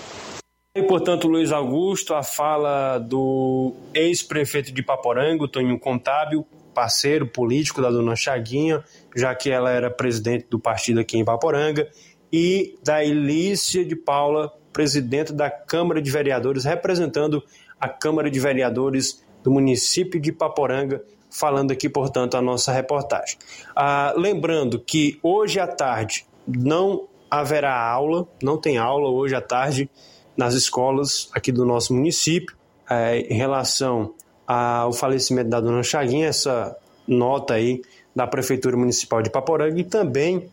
E, 0.74 0.82
portanto, 0.82 1.28
Luiz 1.28 1.52
Augusto, 1.52 2.14
a 2.14 2.22
fala 2.24 2.98
do 2.98 3.72
ex-prefeito 3.94 4.72
de 4.72 4.82
Paporango, 4.82 5.46
Toninho 5.46 5.78
Contábil, 5.78 6.44
parceiro 6.76 7.26
político 7.26 7.80
da 7.80 7.88
dona 7.88 8.14
Chaguinha, 8.14 8.84
já 9.16 9.34
que 9.34 9.50
ela 9.50 9.70
era 9.70 9.90
presidente 9.90 10.46
do 10.50 10.58
partido 10.58 11.00
aqui 11.00 11.16
em 11.16 11.24
Paporanga, 11.24 11.88
e 12.30 12.78
da 12.84 13.02
Elícia 13.02 13.82
de 13.82 13.96
Paula, 13.96 14.52
presidente 14.74 15.32
da 15.32 15.50
Câmara 15.50 16.02
de 16.02 16.10
Vereadores, 16.10 16.66
representando 16.66 17.42
a 17.80 17.88
Câmara 17.88 18.30
de 18.30 18.38
Vereadores 18.38 19.24
do 19.42 19.50
município 19.50 20.20
de 20.20 20.30
Paporanga, 20.30 21.02
falando 21.30 21.70
aqui, 21.70 21.88
portanto, 21.88 22.36
a 22.36 22.42
nossa 22.42 22.70
reportagem. 22.72 23.38
Ah, 23.74 24.12
lembrando 24.14 24.78
que 24.78 25.18
hoje 25.22 25.58
à 25.58 25.66
tarde 25.66 26.26
não 26.46 27.08
haverá 27.30 27.74
aula, 27.74 28.28
não 28.42 28.60
tem 28.60 28.76
aula 28.76 29.08
hoje 29.08 29.34
à 29.34 29.40
tarde 29.40 29.88
nas 30.36 30.52
escolas 30.52 31.30
aqui 31.32 31.50
do 31.50 31.64
nosso 31.64 31.94
município, 31.94 32.54
é, 32.90 33.20
em 33.20 33.34
relação 33.34 34.14
ao 34.46 34.92
falecimento 34.92 35.50
da 35.50 35.60
dona 35.60 35.82
Chaguinha, 35.82 36.28
essa 36.28 36.76
nota 37.06 37.54
aí 37.54 37.82
da 38.14 38.26
Prefeitura 38.26 38.76
Municipal 38.76 39.22
de 39.22 39.30
Paporanga 39.30 39.78
e 39.78 39.84
também 39.84 40.48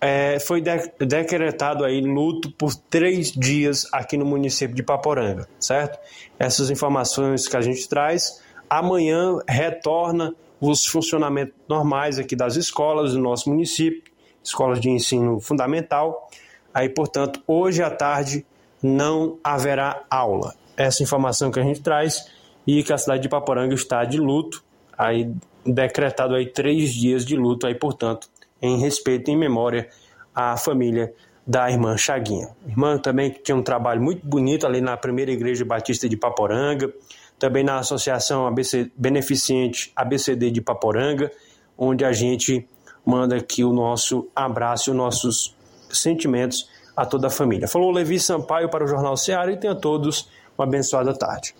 é, 0.00 0.38
foi 0.38 0.60
de, 0.60 0.76
decretado 0.98 1.84
aí 1.84 2.00
luto 2.00 2.50
por 2.52 2.74
três 2.74 3.32
dias 3.32 3.86
aqui 3.92 4.16
no 4.16 4.24
município 4.24 4.74
de 4.74 4.82
Paporanga, 4.82 5.48
certo? 5.58 5.98
Essas 6.38 6.70
informações 6.70 7.46
que 7.48 7.56
a 7.56 7.60
gente 7.60 7.88
traz 7.88 8.42
Amanhã 8.68 9.38
retorna 9.46 10.34
os 10.60 10.86
funcionamentos 10.86 11.54
normais 11.68 12.18
aqui 12.18 12.34
das 12.34 12.56
escolas 12.56 13.12
do 13.12 13.20
nosso 13.20 13.48
município, 13.48 14.02
escolas 14.42 14.80
de 14.80 14.90
ensino 14.90 15.38
fundamental. 15.38 16.28
Aí, 16.72 16.88
portanto, 16.88 17.40
hoje 17.46 17.82
à 17.82 17.90
tarde 17.90 18.44
não 18.82 19.38
haverá 19.44 20.02
aula. 20.10 20.54
Essa 20.76 21.02
informação 21.02 21.50
que 21.50 21.60
a 21.60 21.62
gente 21.62 21.80
traz 21.82 22.26
e 22.66 22.82
que 22.82 22.92
a 22.92 22.98
cidade 22.98 23.22
de 23.22 23.28
Paporanga 23.28 23.74
está 23.74 24.04
de 24.04 24.18
luto, 24.18 24.62
aí 24.96 25.30
decretado 25.64 26.34
aí 26.34 26.46
três 26.46 26.92
dias 26.92 27.24
de 27.24 27.36
luto, 27.36 27.66
aí, 27.66 27.74
portanto, 27.74 28.28
em 28.60 28.78
respeito 28.78 29.30
e 29.30 29.34
em 29.34 29.36
memória 29.36 29.88
à 30.34 30.56
família 30.56 31.12
da 31.46 31.70
irmã 31.70 31.96
Chaguinha. 31.96 32.48
Irmã 32.66 32.98
também 32.98 33.30
que 33.30 33.42
tinha 33.42 33.56
um 33.56 33.62
trabalho 33.62 34.00
muito 34.00 34.26
bonito 34.26 34.66
ali 34.66 34.80
na 34.80 34.96
primeira 34.96 35.30
igreja 35.30 35.64
batista 35.64 36.08
de 36.08 36.16
Paporanga, 36.16 36.92
também 37.38 37.62
na 37.62 37.78
Associação 37.78 38.46
ABC, 38.46 38.90
Beneficente 38.96 39.92
ABCD 39.94 40.50
de 40.50 40.60
Paporanga, 40.60 41.30
onde 41.76 42.04
a 42.04 42.12
gente 42.12 42.66
manda 43.04 43.36
aqui 43.36 43.64
o 43.64 43.72
nosso 43.72 44.28
abraço 44.34 44.90
os 44.90 44.96
nossos 44.96 45.56
sentimentos 45.90 46.68
a 46.96 47.04
toda 47.04 47.26
a 47.26 47.30
família. 47.30 47.68
Falou 47.68 47.90
Levi 47.90 48.18
Sampaio 48.18 48.70
para 48.70 48.84
o 48.84 48.86
Jornal 48.86 49.16
Ceará 49.16 49.52
e 49.52 49.56
tenha 49.56 49.74
todos 49.74 50.28
uma 50.56 50.66
abençoada 50.66 51.12
tarde. 51.14 51.54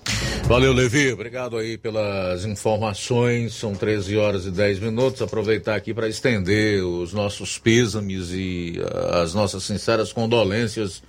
Valeu, 0.44 0.72
Levi. 0.72 1.12
Obrigado 1.12 1.56
aí 1.56 1.78
pelas 1.78 2.44
informações. 2.44 3.54
São 3.54 3.74
13 3.74 4.16
horas 4.16 4.44
e 4.46 4.50
10 4.50 4.78
minutos. 4.78 5.22
Aproveitar 5.22 5.74
aqui 5.74 5.94
para 5.94 6.08
estender 6.08 6.84
os 6.84 7.12
nossos 7.12 7.58
pêsames 7.58 8.30
e 8.30 8.74
as 9.22 9.34
nossas 9.34 9.64
sinceras 9.64 10.12
condolências 10.12 11.02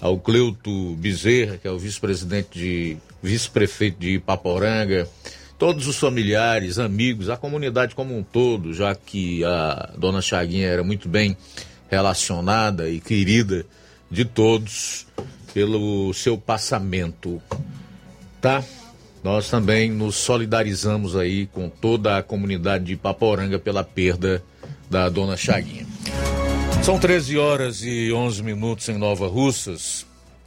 ao 0.00 0.18
Cleuto 0.18 0.94
Bezerra, 0.96 1.56
que 1.56 1.66
é 1.66 1.70
o 1.70 1.78
vice-presidente 1.78 2.58
de 2.58 2.96
vice-prefeito 3.22 4.00
de 4.00 4.14
Ipaporanga, 4.14 5.08
todos 5.56 5.86
os 5.86 5.96
familiares, 5.96 6.78
amigos, 6.78 7.30
a 7.30 7.36
comunidade 7.36 7.94
como 7.94 8.16
um 8.16 8.22
todo, 8.22 8.74
já 8.74 8.94
que 8.94 9.44
a 9.44 9.90
dona 9.96 10.20
Chaguinha 10.20 10.66
era 10.66 10.82
muito 10.82 11.08
bem 11.08 11.36
relacionada 11.88 12.88
e 12.88 13.00
querida 13.00 13.64
de 14.10 14.24
todos 14.24 15.06
pelo 15.52 16.12
seu 16.14 16.36
passamento, 16.38 17.40
tá? 18.40 18.64
Nós 19.22 19.48
também 19.48 19.90
nos 19.90 20.16
solidarizamos 20.16 21.14
aí 21.14 21.46
com 21.46 21.68
toda 21.68 22.18
a 22.18 22.22
comunidade 22.22 22.84
de 22.84 22.96
Paporanga 22.96 23.58
pela 23.58 23.84
perda 23.84 24.42
da 24.90 25.08
dona 25.08 25.36
Chaguinha. 25.36 25.86
São 26.82 26.98
13 26.98 27.38
horas 27.38 27.82
e 27.82 28.12
11 28.12 28.42
minutos 28.42 28.88
em 28.88 28.98
Nova 28.98 29.28
Russas. 29.28 30.04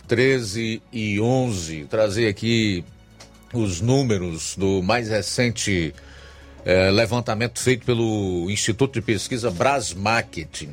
13 0.08 0.82
e 0.92 1.20
11. 1.20 1.86
Trazer 1.86 2.28
aqui 2.28 2.84
os 3.54 3.80
números 3.80 4.56
do 4.58 4.84
mais 4.84 5.08
recente 5.08 5.96
eh, 6.66 6.92
levantamento 6.92 7.60
feito 7.60 7.86
pelo 7.86 8.50
Instituto 8.50 8.96
de 8.96 9.02
Pesquisa 9.02 9.50
Brasmarketing. 9.50 10.70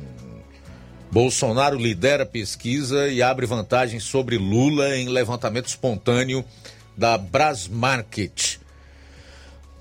Bolsonaro 1.13 1.77
lidera 1.77 2.25
pesquisa 2.25 3.07
e 3.07 3.21
abre 3.21 3.45
vantagem 3.45 3.99
sobre 3.99 4.35
Lula 4.35 4.97
em 4.97 5.07
levantamento 5.07 5.67
espontâneo 5.67 6.43
da 6.97 7.19
Brasmarket. 7.19 8.57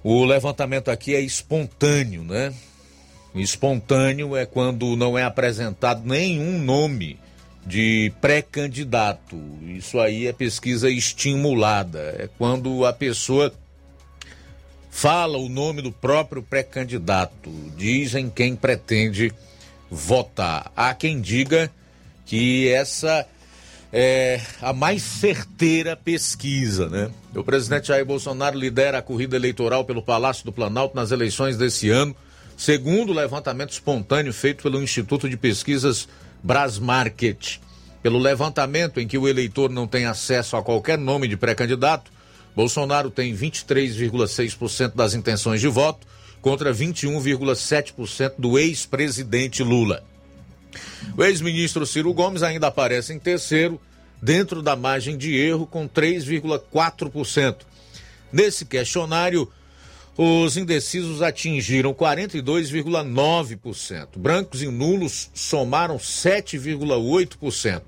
O 0.05 0.27
levantamento 0.27 0.91
aqui 0.91 1.15
é 1.15 1.23
espontâneo, 1.23 2.23
né? 2.23 2.53
Espontâneo 3.35 4.37
é 4.37 4.45
quando 4.45 4.95
não 4.95 5.17
é 5.17 5.23
apresentado 5.23 6.07
nenhum 6.07 6.59
nome 6.59 7.19
de 7.65 8.13
pré-candidato. 8.21 9.41
Isso 9.63 9.99
aí 9.99 10.27
é 10.27 10.35
pesquisa 10.35 10.91
estimulada. 10.91 12.15
É 12.19 12.29
quando 12.37 12.85
a 12.85 12.93
pessoa 12.93 13.51
fala 14.91 15.39
o 15.39 15.49
nome 15.49 15.81
do 15.81 15.93
próprio 15.93 16.43
pré-candidato, 16.43 17.51
diz 17.75 18.15
em 18.15 18.29
quem 18.29 18.55
pretende 18.55 19.33
votar. 19.93 20.73
Há 20.75 20.95
quem 20.95 21.21
diga 21.21 21.71
que 22.25 22.67
essa 22.69 23.27
é 23.93 24.41
a 24.63 24.73
mais 24.73 25.03
certeira 25.03 25.95
pesquisa, 25.95 26.89
né? 26.89 27.11
O 27.35 27.45
presidente 27.45 27.89
Jair 27.89 28.07
Bolsonaro 28.07 28.59
lidera 28.59 28.99
a 28.99 29.03
corrida 29.03 29.37
eleitoral 29.37 29.85
pelo 29.85 30.03
Palácio 30.03 30.47
do 30.47 30.53
Planalto 30.53 30.97
nas 30.97 31.11
eleições 31.11 31.59
desse 31.59 31.91
ano, 31.91 32.17
segundo 32.57 33.11
o 33.11 33.15
levantamento 33.15 33.73
espontâneo 33.73 34.33
feito 34.33 34.63
pelo 34.63 34.83
Instituto 34.83 35.29
de 35.29 35.37
Pesquisas 35.37 36.09
Brasmarket. 36.43 37.61
Pelo 38.03 38.19
levantamento 38.19 38.99
em 38.99 39.07
que 39.07 39.19
o 39.19 39.29
eleitor 39.29 39.71
não 39.71 39.87
tem 39.87 40.07
acesso 40.07 40.57
a 40.57 40.63
qualquer 40.63 40.97
nome 40.97 41.29
de 41.29 41.37
pré-candidato, 41.37 42.11
Bolsonaro 42.57 43.11
tem 43.11 43.37
23,6% 43.37 44.95
das 44.95 45.13
intenções 45.15 45.61
de 45.61 45.69
voto 45.69 46.07
contra 46.43 46.75
21,7% 46.75 48.35
do 48.37 48.59
ex-presidente 48.59 49.63
Lula. 49.63 50.05
O 51.17 51.25
ex-ministro 51.25 51.87
Ciro 51.87 52.13
Gomes 52.13 52.43
ainda 52.43 52.67
aparece 52.67 53.15
em 53.15 53.19
terceiro, 53.19 53.81
dentro 54.21 54.61
da 54.61 54.77
margem 54.77 55.17
de 55.17 55.35
erro, 55.37 55.67
com 55.67 55.89
3,4%. 55.89 57.57
Nesse 58.33 58.65
questionário, 58.65 59.49
os 60.17 60.57
indecisos 60.57 61.21
atingiram 61.23 61.95
42,9%. 61.95 64.09
Brancos 64.17 64.63
e 64.63 64.69
nulos 64.69 65.31
somaram 65.33 65.97
7,8%. 65.97 67.83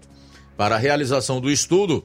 Para 0.56 0.76
a 0.76 0.78
realização 0.78 1.40
do 1.40 1.50
estudo, 1.50 2.04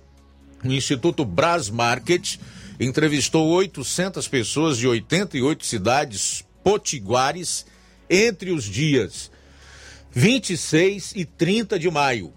o 0.63 0.71
Instituto 0.71 1.23
Brasmarket 1.23 2.39
entrevistou 2.79 3.47
800 3.49 4.27
pessoas 4.27 4.77
de 4.77 4.87
88 4.87 5.65
cidades 5.65 6.45
potiguares 6.63 7.65
entre 8.09 8.51
os 8.51 8.63
dias 8.63 9.29
26 10.11 11.13
e 11.15 11.25
30 11.25 11.77
de 11.77 11.89
maio. 11.91 12.33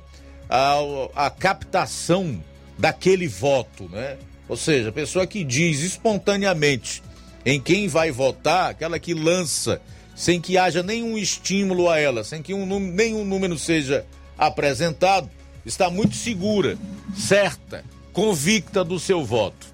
à 1.16 1.30
captação 1.30 2.44
daquele 2.78 3.28
voto, 3.28 3.90
né? 3.90 4.18
Ou 4.48 4.58
seja, 4.58 4.90
a 4.90 4.94
pessoa 4.94 5.26
que 5.26 5.44
diz 5.44 5.82
espontaneamente 5.82 7.02
em 7.46 7.60
quem 7.60 7.88
vai 7.88 8.12
votar, 8.12 8.72
aquela 8.72 9.00
que 9.00 9.14
lança 9.14 9.82
sem 10.16 10.40
que 10.40 10.58
haja 10.58 10.84
nenhum 10.84 11.18
estímulo 11.18 11.90
a 11.90 11.98
ela, 11.98 12.24
sem 12.24 12.42
que 12.42 12.54
um, 12.54 12.80
nenhum 12.80 13.26
número 13.26 13.58
seja 13.58 14.06
apresentado, 14.38 15.30
está 15.66 15.90
muito 15.90 16.16
segura, 16.16 16.78
certa, 17.16 17.84
convicta 18.14 18.84
do 18.84 19.00
seu 19.00 19.24
voto. 19.24 19.68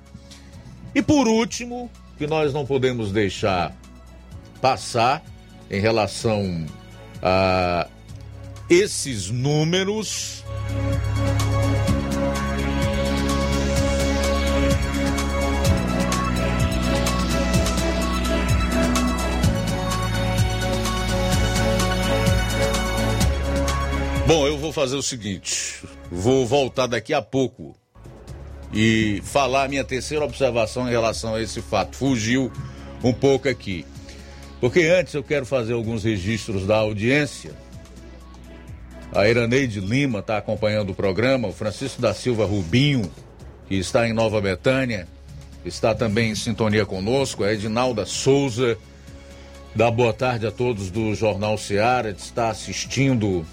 E 0.94 1.02
por 1.02 1.28
último, 1.28 1.92
que 2.18 2.26
nós 2.26 2.54
não 2.54 2.66
podemos 2.66 3.12
deixar 3.12 3.76
passar 4.62 5.24
em 5.70 5.80
relação 5.80 6.66
a 7.22 7.88
esses 8.70 9.30
números. 9.30 10.44
Bom, 24.28 24.46
eu 24.46 24.58
vou 24.58 24.74
fazer 24.74 24.98
o 24.98 25.02
seguinte: 25.02 25.82
vou 26.12 26.46
voltar 26.46 26.86
daqui 26.86 27.14
a 27.14 27.22
pouco 27.22 27.74
e 28.74 29.22
falar 29.24 29.64
a 29.64 29.68
minha 29.70 29.86
terceira 29.86 30.26
observação 30.26 30.86
em 30.86 30.92
relação 30.92 31.36
a 31.36 31.42
esse 31.42 31.62
fato. 31.62 31.96
Fugiu 31.96 32.52
um 33.02 33.14
pouco 33.14 33.48
aqui. 33.48 33.86
Porque 34.60 34.82
antes 34.82 35.14
eu 35.14 35.24
quero 35.24 35.46
fazer 35.46 35.72
alguns 35.72 36.04
registros 36.04 36.68
da 36.68 36.76
audiência. 36.76 37.54
A 39.14 39.30
Iraneide 39.30 39.80
Lima 39.80 40.20
está 40.20 40.38
acompanhando 40.38 40.90
o 40.90 40.94
programa, 40.94 41.48
o 41.48 41.54
Francisco 41.54 42.02
da 42.02 42.14
Silva 42.14 42.46
Rubinho, 42.46 43.10
que 43.70 43.76
está 43.76 44.10
em 44.10 44.12
Nova 44.12 44.42
Betânia, 44.42 45.08
está 45.64 45.96
também 45.96 46.32
em 46.32 46.36
sintonia 46.36 46.86
conosco, 46.86 47.46
a 47.46 47.54
Edinalda 47.54 48.06
Souza, 48.06 48.78
dá 49.74 49.90
boa 49.90 50.12
tarde 50.12 50.46
a 50.46 50.52
todos 50.52 50.92
do 50.92 51.16
Jornal 51.16 51.58
Seara, 51.58 52.10
está 52.10 52.50
assistindo 52.50 53.46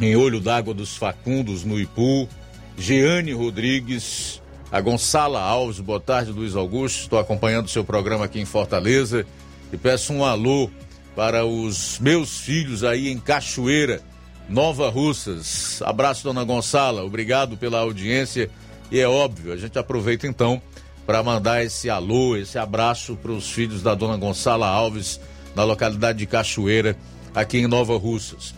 em 0.00 0.16
Olho 0.16 0.40
d'Água 0.40 0.74
dos 0.74 0.96
Facundos, 0.96 1.64
no 1.64 1.78
Ipu, 1.78 2.28
Jeane 2.76 3.32
Rodrigues, 3.32 4.40
a 4.70 4.80
Gonçala 4.80 5.40
Alves, 5.40 5.78
boa 5.78 6.00
tarde, 6.00 6.32
Luiz 6.32 6.56
Augusto, 6.56 7.02
estou 7.02 7.18
acompanhando 7.18 7.66
o 7.66 7.70
seu 7.70 7.84
programa 7.84 8.24
aqui 8.24 8.40
em 8.40 8.44
Fortaleza 8.44 9.24
e 9.72 9.76
peço 9.76 10.12
um 10.12 10.24
alô 10.24 10.68
para 11.14 11.44
os 11.44 11.98
meus 12.00 12.40
filhos 12.40 12.82
aí 12.82 13.08
em 13.08 13.18
Cachoeira, 13.18 14.00
Nova 14.48 14.90
Russas. 14.90 15.80
Abraço, 15.82 16.24
dona 16.24 16.42
Gonçala, 16.42 17.04
obrigado 17.04 17.56
pela 17.56 17.78
audiência 17.78 18.50
e 18.90 18.98
é 18.98 19.08
óbvio, 19.08 19.52
a 19.52 19.56
gente 19.56 19.78
aproveita 19.78 20.26
então 20.26 20.60
para 21.06 21.22
mandar 21.22 21.62
esse 21.62 21.88
alô, 21.88 22.36
esse 22.36 22.58
abraço 22.58 23.14
para 23.16 23.30
os 23.30 23.50
filhos 23.50 23.82
da 23.82 23.94
dona 23.94 24.16
Gonçala 24.16 24.66
Alves, 24.66 25.20
na 25.54 25.62
localidade 25.62 26.18
de 26.18 26.26
Cachoeira, 26.26 26.96
aqui 27.34 27.58
em 27.58 27.68
Nova 27.68 27.96
Russas. 27.96 28.54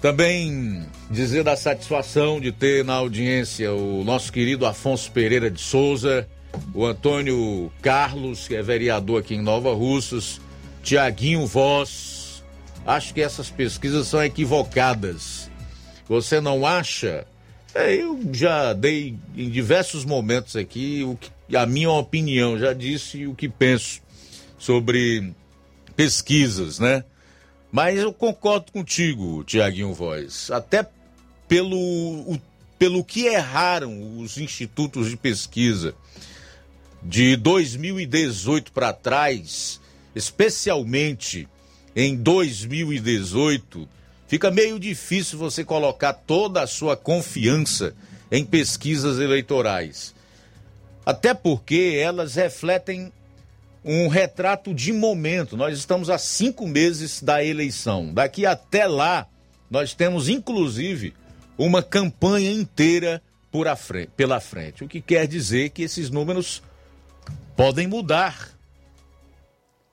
Também 0.00 0.86
dizer 1.10 1.44
da 1.44 1.54
satisfação 1.56 2.40
de 2.40 2.50
ter 2.50 2.82
na 2.84 2.94
audiência 2.94 3.72
o 3.72 4.02
nosso 4.02 4.32
querido 4.32 4.64
Afonso 4.64 5.12
Pereira 5.12 5.50
de 5.50 5.60
Souza, 5.60 6.26
o 6.72 6.86
Antônio 6.86 7.70
Carlos, 7.82 8.48
que 8.48 8.56
é 8.56 8.62
vereador 8.62 9.20
aqui 9.20 9.34
em 9.34 9.42
Nova 9.42 9.74
Russas, 9.74 10.40
Tiaguinho 10.82 11.46
Voz. 11.46 12.42
Acho 12.86 13.12
que 13.12 13.20
essas 13.20 13.50
pesquisas 13.50 14.06
são 14.06 14.24
equivocadas. 14.24 15.50
Você 16.08 16.40
não 16.40 16.64
acha? 16.64 17.26
É, 17.74 17.94
eu 17.94 18.18
já 18.32 18.72
dei 18.72 19.16
em 19.36 19.50
diversos 19.50 20.04
momentos 20.04 20.56
aqui 20.56 21.04
o 21.04 21.14
que, 21.14 21.56
a 21.56 21.66
minha 21.66 21.90
opinião, 21.90 22.58
já 22.58 22.72
disse 22.72 23.26
o 23.26 23.34
que 23.34 23.48
penso 23.50 24.00
sobre 24.58 25.32
pesquisas, 25.94 26.78
né? 26.78 27.04
Mas 27.72 27.98
eu 28.00 28.12
concordo 28.12 28.72
contigo, 28.72 29.44
Tiaguinho 29.44 29.94
Voz. 29.94 30.50
Até 30.50 30.86
pelo, 31.46 31.76
o- 31.76 32.40
pelo 32.78 33.04
que 33.04 33.26
erraram 33.26 34.18
os 34.18 34.38
institutos 34.38 35.08
de 35.08 35.16
pesquisa 35.16 35.94
de 37.02 37.36
2018 37.36 38.72
para 38.72 38.92
trás, 38.92 39.80
especialmente 40.14 41.48
em 41.94 42.16
2018, 42.16 43.88
fica 44.26 44.50
meio 44.50 44.78
difícil 44.78 45.38
você 45.38 45.64
colocar 45.64 46.12
toda 46.12 46.62
a 46.62 46.66
sua 46.66 46.96
confiança 46.96 47.94
em 48.30 48.44
pesquisas 48.44 49.18
eleitorais. 49.18 50.14
Até 51.06 51.34
porque 51.34 51.98
elas 52.00 52.34
refletem 52.34 53.12
um 53.84 54.08
retrato 54.08 54.74
de 54.74 54.92
momento. 54.92 55.56
Nós 55.56 55.78
estamos 55.78 56.10
a 56.10 56.18
cinco 56.18 56.66
meses 56.66 57.22
da 57.22 57.44
eleição. 57.44 58.12
Daqui 58.12 58.44
até 58.46 58.86
lá, 58.86 59.26
nós 59.70 59.94
temos 59.94 60.28
inclusive 60.28 61.14
uma 61.56 61.82
campanha 61.82 62.50
inteira 62.50 63.22
por 63.50 63.66
a 63.66 63.76
frente, 63.76 64.10
pela 64.16 64.40
frente. 64.40 64.84
O 64.84 64.88
que 64.88 65.00
quer 65.00 65.26
dizer 65.26 65.70
que 65.70 65.82
esses 65.82 66.10
números 66.10 66.62
podem 67.56 67.86
mudar. 67.86 68.50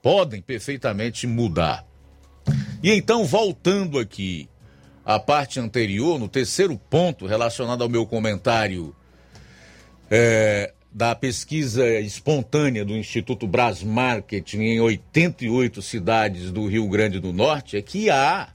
Podem 0.01 0.41
perfeitamente 0.41 1.25
mudar. 1.25 1.85
E 2.81 2.91
então, 2.91 3.25
voltando 3.25 3.99
aqui 3.99 4.47
à 5.03 5.19
parte 5.19 5.59
anterior, 5.59 6.19
no 6.19 6.27
terceiro 6.27 6.77
ponto 6.89 7.25
relacionado 7.25 7.81
ao 7.81 7.89
meu 7.89 8.05
comentário 8.05 8.95
é, 10.09 10.73
da 10.97 11.13
pesquisa 11.13 11.87
espontânea 11.99 12.83
do 12.83 12.97
Instituto 12.97 13.45
Brás 13.45 13.83
Marketing 13.83 14.61
em 14.61 14.81
88 14.81 15.79
cidades 15.79 16.51
do 16.51 16.65
Rio 16.65 16.89
Grande 16.89 17.19
do 17.19 17.31
Norte, 17.31 17.77
é 17.77 17.83
que 17.83 18.09
há, 18.09 18.49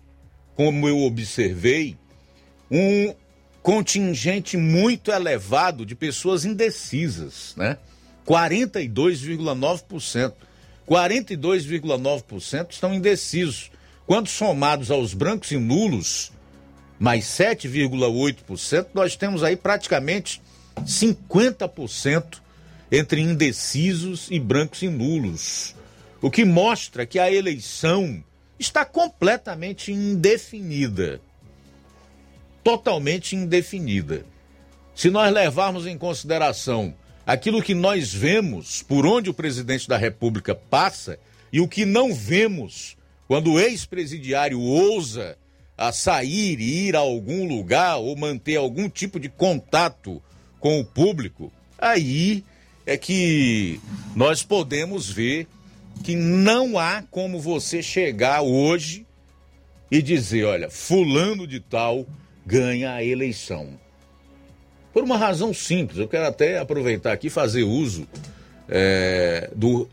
como 0.56 0.89
eu 0.89 0.98
observei, 1.02 1.97
um 2.69 3.14
contingente 3.62 4.56
muito 4.56 5.12
elevado 5.12 5.86
de 5.86 5.94
pessoas 5.94 6.44
indecisas, 6.44 7.55
né? 7.56 7.78
42,9%. 8.27 10.32
42,9% 10.85 12.73
estão 12.73 12.93
indecisos. 12.93 13.70
Quando 14.05 14.27
somados 14.27 14.90
aos 14.90 15.14
brancos 15.14 15.52
e 15.52 15.59
nulos, 15.59 16.32
mais 16.98 17.24
7,8%, 17.27 18.89
nós 18.93 19.14
temos 19.14 19.44
aí 19.44 19.55
praticamente 19.55 20.43
50% 20.81 22.40
entre 22.90 23.20
indecisos 23.20 24.28
e 24.31 24.39
brancos 24.39 24.82
e 24.82 24.89
nulos. 24.89 25.74
O 26.20 26.31
que 26.31 26.44
mostra 26.44 27.07
que 27.07 27.19
a 27.19 27.32
eleição 27.32 28.23
está 28.59 28.85
completamente 28.85 29.93
indefinida. 29.93 31.20
Totalmente 32.62 33.35
indefinida. 33.35 34.24
Se 34.94 35.11
nós 35.11 35.32
levarmos 35.32 35.86
em 35.86 35.97
consideração 35.99 36.94
aquilo 37.27 37.62
que 37.62 37.74
nós 37.74 38.12
vemos 38.12 38.82
por 38.82 39.07
onde 39.07 39.31
o 39.31 39.35
presidente 39.35 39.89
da 39.89 39.97
República 39.97 40.55
passa 40.55 41.19
e 41.53 41.61
o 41.61 41.69
que 41.69 41.85
não 41.85 42.15
vemos 42.15 42.97
quando 43.27 43.53
o 43.53 43.61
ex-presidiário 43.61 44.61
ousa 44.61 45.36
a 45.77 45.90
sair 45.90 46.61
e 46.61 46.89
ir 46.89 46.97
a 46.97 47.01
algum 47.01 47.49
lugar 47.49 47.97
ou 47.97 48.16
manter 48.16 48.57
algum 48.57 48.89
tipo 48.89 49.19
de 49.19 49.28
contato 49.28 50.23
com 50.62 50.78
o 50.78 50.84
público, 50.84 51.52
aí 51.76 52.44
é 52.86 52.97
que 52.97 53.80
nós 54.14 54.44
podemos 54.44 55.10
ver 55.10 55.48
que 56.05 56.14
não 56.14 56.78
há 56.78 57.02
como 57.10 57.40
você 57.40 57.82
chegar 57.82 58.43
hoje 58.43 59.05
e 59.90 60.01
dizer, 60.01 60.44
olha, 60.44 60.70
fulano 60.70 61.48
de 61.48 61.59
tal 61.59 62.06
ganha 62.47 62.93
a 62.93 63.02
eleição. 63.02 63.70
Por 64.93 65.02
uma 65.02 65.16
razão 65.16 65.52
simples, 65.52 65.98
eu 65.98 66.06
quero 66.06 66.26
até 66.26 66.59
aproveitar 66.59 67.12
aqui 67.12 67.26
e 67.26 67.30
fazer 67.30 67.64
uso 67.64 68.06
é, 68.68 69.51
do, 69.56 69.89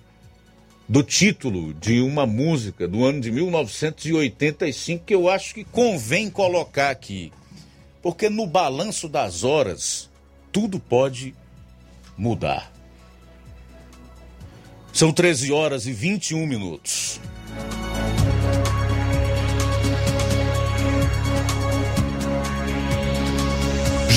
do 0.87 1.01
título 1.01 1.73
de 1.73 1.99
uma 1.99 2.27
música 2.27 2.87
do 2.87 3.03
ano 3.03 3.21
de 3.21 3.31
1985 3.31 5.03
que 5.03 5.15
eu 5.15 5.27
acho 5.27 5.55
que 5.55 5.63
convém 5.63 6.29
colocar 6.29 6.91
aqui. 6.91 7.31
Porque 8.03 8.29
no 8.29 8.45
balanço 8.45 9.09
das 9.09 9.43
horas, 9.43 10.08
tudo 10.51 10.79
pode 10.79 11.35
mudar. 12.17 12.71
São 14.91 15.11
13 15.11 15.51
horas 15.51 15.85
e 15.85 15.93
21 15.93 16.45
minutos. 16.45 17.19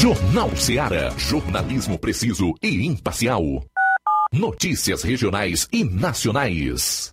Jornal 0.03 0.57
Seara. 0.57 1.15
Jornalismo 1.17 1.97
preciso 1.97 2.55
e 2.61 2.85
imparcial. 2.87 3.45
Notícias 4.33 5.05
regionais 5.05 5.69
e 5.73 5.85
nacionais. 5.85 7.13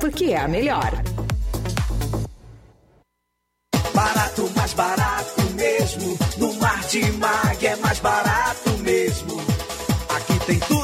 porque 0.00 0.26
é 0.26 0.38
a 0.38 0.48
melhor. 0.48 0.90
Barato, 3.94 4.50
mais 4.56 4.74
barato 4.74 5.42
mesmo. 5.54 6.18
No 6.38 6.54
Mar 6.54 6.80
de 6.88 7.12
Mag 7.12 7.66
é 7.66 7.76
mais 7.76 7.98
barato 8.00 8.70
mesmo. 8.78 9.40
Aqui 10.08 10.46
tem 10.46 10.58
tudo. 10.60 10.83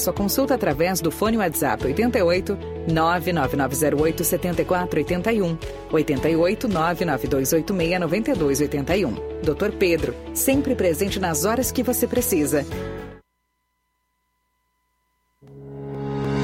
sua 0.01 0.11
consulta 0.11 0.55
através 0.55 0.99
do 0.99 1.11
fone 1.11 1.37
WhatsApp 1.37 1.85
88 1.85 2.57
99908 2.87 4.23
7481 4.23 5.57
88 5.91 6.67
99286 6.67 7.99
9281. 7.99 9.13
Dr. 9.43 9.71
Pedro, 9.77 10.13
sempre 10.33 10.75
presente 10.75 11.19
nas 11.19 11.45
horas 11.45 11.71
que 11.71 11.83
você 11.83 12.07
precisa. 12.07 12.65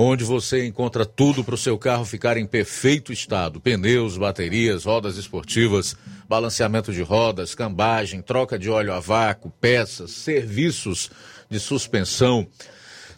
onde 0.00 0.22
você 0.22 0.64
encontra 0.64 1.04
tudo 1.04 1.42
para 1.42 1.56
o 1.56 1.58
seu 1.58 1.76
carro 1.76 2.04
ficar 2.04 2.36
em 2.36 2.46
perfeito 2.46 3.12
estado: 3.12 3.60
pneus, 3.60 4.16
baterias, 4.16 4.84
rodas 4.84 5.16
esportivas, 5.16 5.96
balanceamento 6.28 6.92
de 6.92 7.02
rodas, 7.02 7.52
cambagem, 7.52 8.22
troca 8.22 8.56
de 8.56 8.70
óleo 8.70 8.92
a 8.92 9.00
vácuo, 9.00 9.52
peças, 9.60 10.12
serviços 10.12 11.10
de 11.50 11.58
suspensão, 11.58 12.46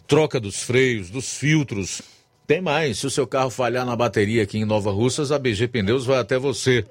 troca 0.07 0.39
dos 0.39 0.63
freios, 0.63 1.11
dos 1.11 1.35
filtros. 1.35 2.01
Tem 2.47 2.59
mais, 2.59 2.97
se 2.97 3.05
o 3.05 3.11
seu 3.11 3.27
carro 3.27 3.51
falhar 3.51 3.85
na 3.85 3.95
bateria 3.95 4.41
aqui 4.43 4.57
em 4.57 4.65
Nova 4.65 4.91
Russas, 4.91 5.31
a 5.31 5.37
BG 5.37 5.67
Pneus 5.67 6.05
vai 6.05 6.17
até 6.17 6.39
você. 6.39 6.83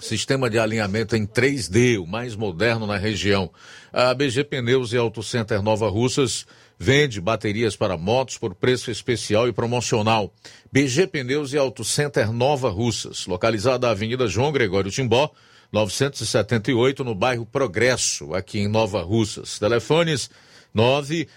Sistema 0.00 0.50
de 0.50 0.58
alinhamento 0.58 1.14
em 1.14 1.24
3D, 1.24 2.00
o 2.02 2.06
mais 2.06 2.34
moderno 2.34 2.86
na 2.86 2.96
região. 2.96 3.50
A 3.92 4.12
BG 4.12 4.44
Pneus 4.44 4.92
e 4.92 4.96
Auto 4.96 5.22
Center 5.22 5.62
Nova 5.62 5.88
Russas 5.88 6.46
vende 6.78 7.20
baterias 7.20 7.74
para 7.74 7.96
motos 7.96 8.38
por 8.38 8.54
preço 8.54 8.90
especial 8.90 9.48
e 9.48 9.52
promocional. 9.52 10.32
BG 10.70 11.08
Pneus 11.08 11.52
e 11.52 11.58
Auto 11.58 11.84
Center 11.84 12.32
Nova 12.32 12.70
Russas, 12.70 13.26
localizada 13.26 13.86
na 13.86 13.92
Avenida 13.92 14.28
João 14.28 14.52
Gregório 14.52 14.90
Timbó, 14.90 15.30
978, 15.72 17.04
no 17.04 17.14
bairro 17.14 17.44
Progresso, 17.44 18.34
aqui 18.34 18.60
em 18.60 18.68
Nova 18.68 19.02
Russas. 19.02 19.58
Telefones 19.58 20.30
9 20.72 21.28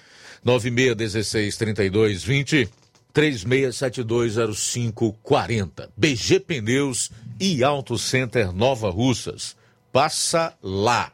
9616 0.44 1.58
3220 1.58 2.70
36720540. 3.14 5.90
BG 5.98 6.40
Pneus 6.40 7.12
e 7.40 7.64
Auto 7.64 7.98
Center 7.98 8.54
Nova 8.54 8.90
Russas. 8.90 9.56
Passa 9.92 10.54
lá. 10.64 11.12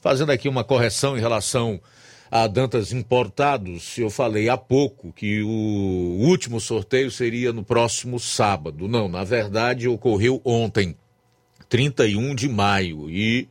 Fazendo 0.00 0.32
aqui 0.32 0.48
uma 0.48 0.64
correção 0.64 1.18
em 1.18 1.20
relação 1.20 1.78
a 2.30 2.46
Dantas 2.46 2.92
Importados, 2.92 3.96
eu 3.96 4.10
falei 4.10 4.48
há 4.48 4.56
pouco 4.56 5.12
que 5.12 5.42
o 5.42 6.18
último 6.20 6.60
sorteio 6.60 7.10
seria 7.10 7.52
no 7.52 7.64
próximo 7.64 8.20
sábado. 8.20 8.86
Não, 8.86 9.08
na 9.08 9.24
verdade 9.24 9.88
ocorreu 9.88 10.40
ontem, 10.44 10.94
31 11.68 12.34
de 12.34 12.48
maio, 12.48 13.10
e 13.10 13.48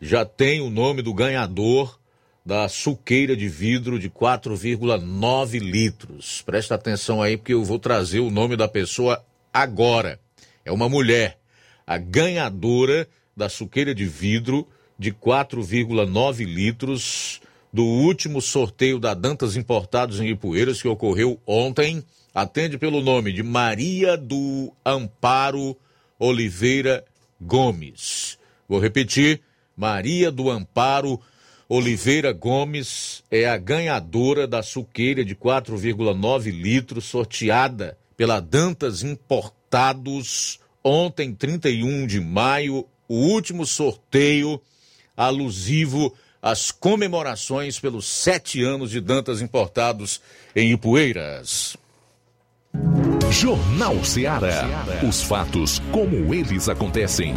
já 0.00 0.24
tem 0.24 0.60
o 0.60 0.70
nome 0.70 1.00
do 1.00 1.14
ganhador 1.14 1.98
da 2.44 2.68
suqueira 2.68 3.36
de 3.36 3.48
vidro 3.48 3.98
de 3.98 4.08
4,9 4.08 5.58
litros. 5.58 6.42
Presta 6.42 6.74
atenção 6.74 7.20
aí, 7.20 7.36
porque 7.36 7.52
eu 7.52 7.64
vou 7.64 7.78
trazer 7.78 8.20
o 8.20 8.30
nome 8.30 8.56
da 8.56 8.68
pessoa 8.68 9.22
agora. 9.52 10.20
É 10.64 10.72
uma 10.72 10.88
mulher, 10.88 11.38
a 11.86 11.98
ganhadora 11.98 13.08
da 13.36 13.48
suqueira 13.48 13.94
de 13.94 14.06
vidro 14.06 14.66
de 14.98 15.12
4,9 15.12 16.44
litros 16.44 17.40
do 17.78 17.84
último 17.84 18.42
sorteio 18.42 18.98
da 18.98 19.14
Dantas 19.14 19.54
Importados 19.54 20.18
em 20.18 20.30
Ipueiras, 20.30 20.82
que 20.82 20.88
ocorreu 20.88 21.40
ontem. 21.46 22.02
Atende 22.34 22.76
pelo 22.76 23.00
nome 23.00 23.32
de 23.32 23.40
Maria 23.40 24.16
do 24.16 24.72
Amparo 24.84 25.76
Oliveira 26.18 27.04
Gomes. 27.40 28.36
Vou 28.68 28.80
repetir: 28.80 29.42
Maria 29.76 30.28
do 30.28 30.50
Amparo 30.50 31.20
Oliveira 31.68 32.32
Gomes 32.32 33.22
é 33.30 33.48
a 33.48 33.56
ganhadora 33.56 34.44
da 34.44 34.60
suqueira 34.60 35.24
de 35.24 35.36
4,9 35.36 36.50
litros 36.50 37.04
sorteada 37.04 37.96
pela 38.16 38.40
Dantas 38.40 39.04
Importados 39.04 40.58
ontem, 40.82 41.32
31 41.32 42.08
de 42.08 42.18
maio, 42.18 42.84
o 43.06 43.14
último 43.14 43.64
sorteio 43.64 44.60
alusivo 45.16 46.12
às 46.42 46.70
comemorações 46.70 47.78
pelos 47.78 48.06
sete 48.06 48.62
anos 48.62 48.90
de 48.90 49.00
Dantas 49.00 49.40
Importados 49.40 50.20
em 50.54 50.72
Ipueiras. 50.72 51.76
Jornal 53.30 54.02
Ceará. 54.04 54.64
Os 55.06 55.22
fatos 55.22 55.80
como 55.92 56.34
eles 56.34 56.68
acontecem. 56.68 57.34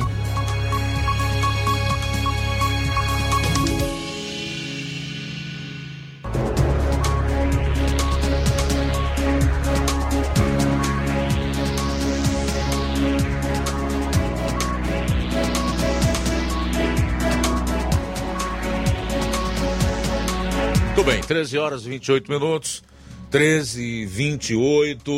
Muito 21.02 21.14
bem, 21.14 21.22
13 21.22 21.58
horas 21.58 21.84
e 21.84 21.90
28 21.90 22.32
minutos. 22.32 22.84
13 23.32 23.82
e 23.82 24.06
28. 24.06 25.12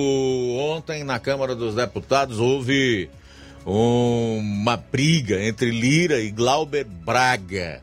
Ontem, 0.57 1.03
na 1.03 1.19
Câmara 1.19 1.53
dos 1.53 1.75
Deputados, 1.75 2.39
houve 2.39 3.09
uma 3.65 4.77
briga 4.77 5.43
entre 5.43 5.71
Lira 5.71 6.21
e 6.21 6.31
Glauber 6.31 6.85
Braga. 6.85 7.81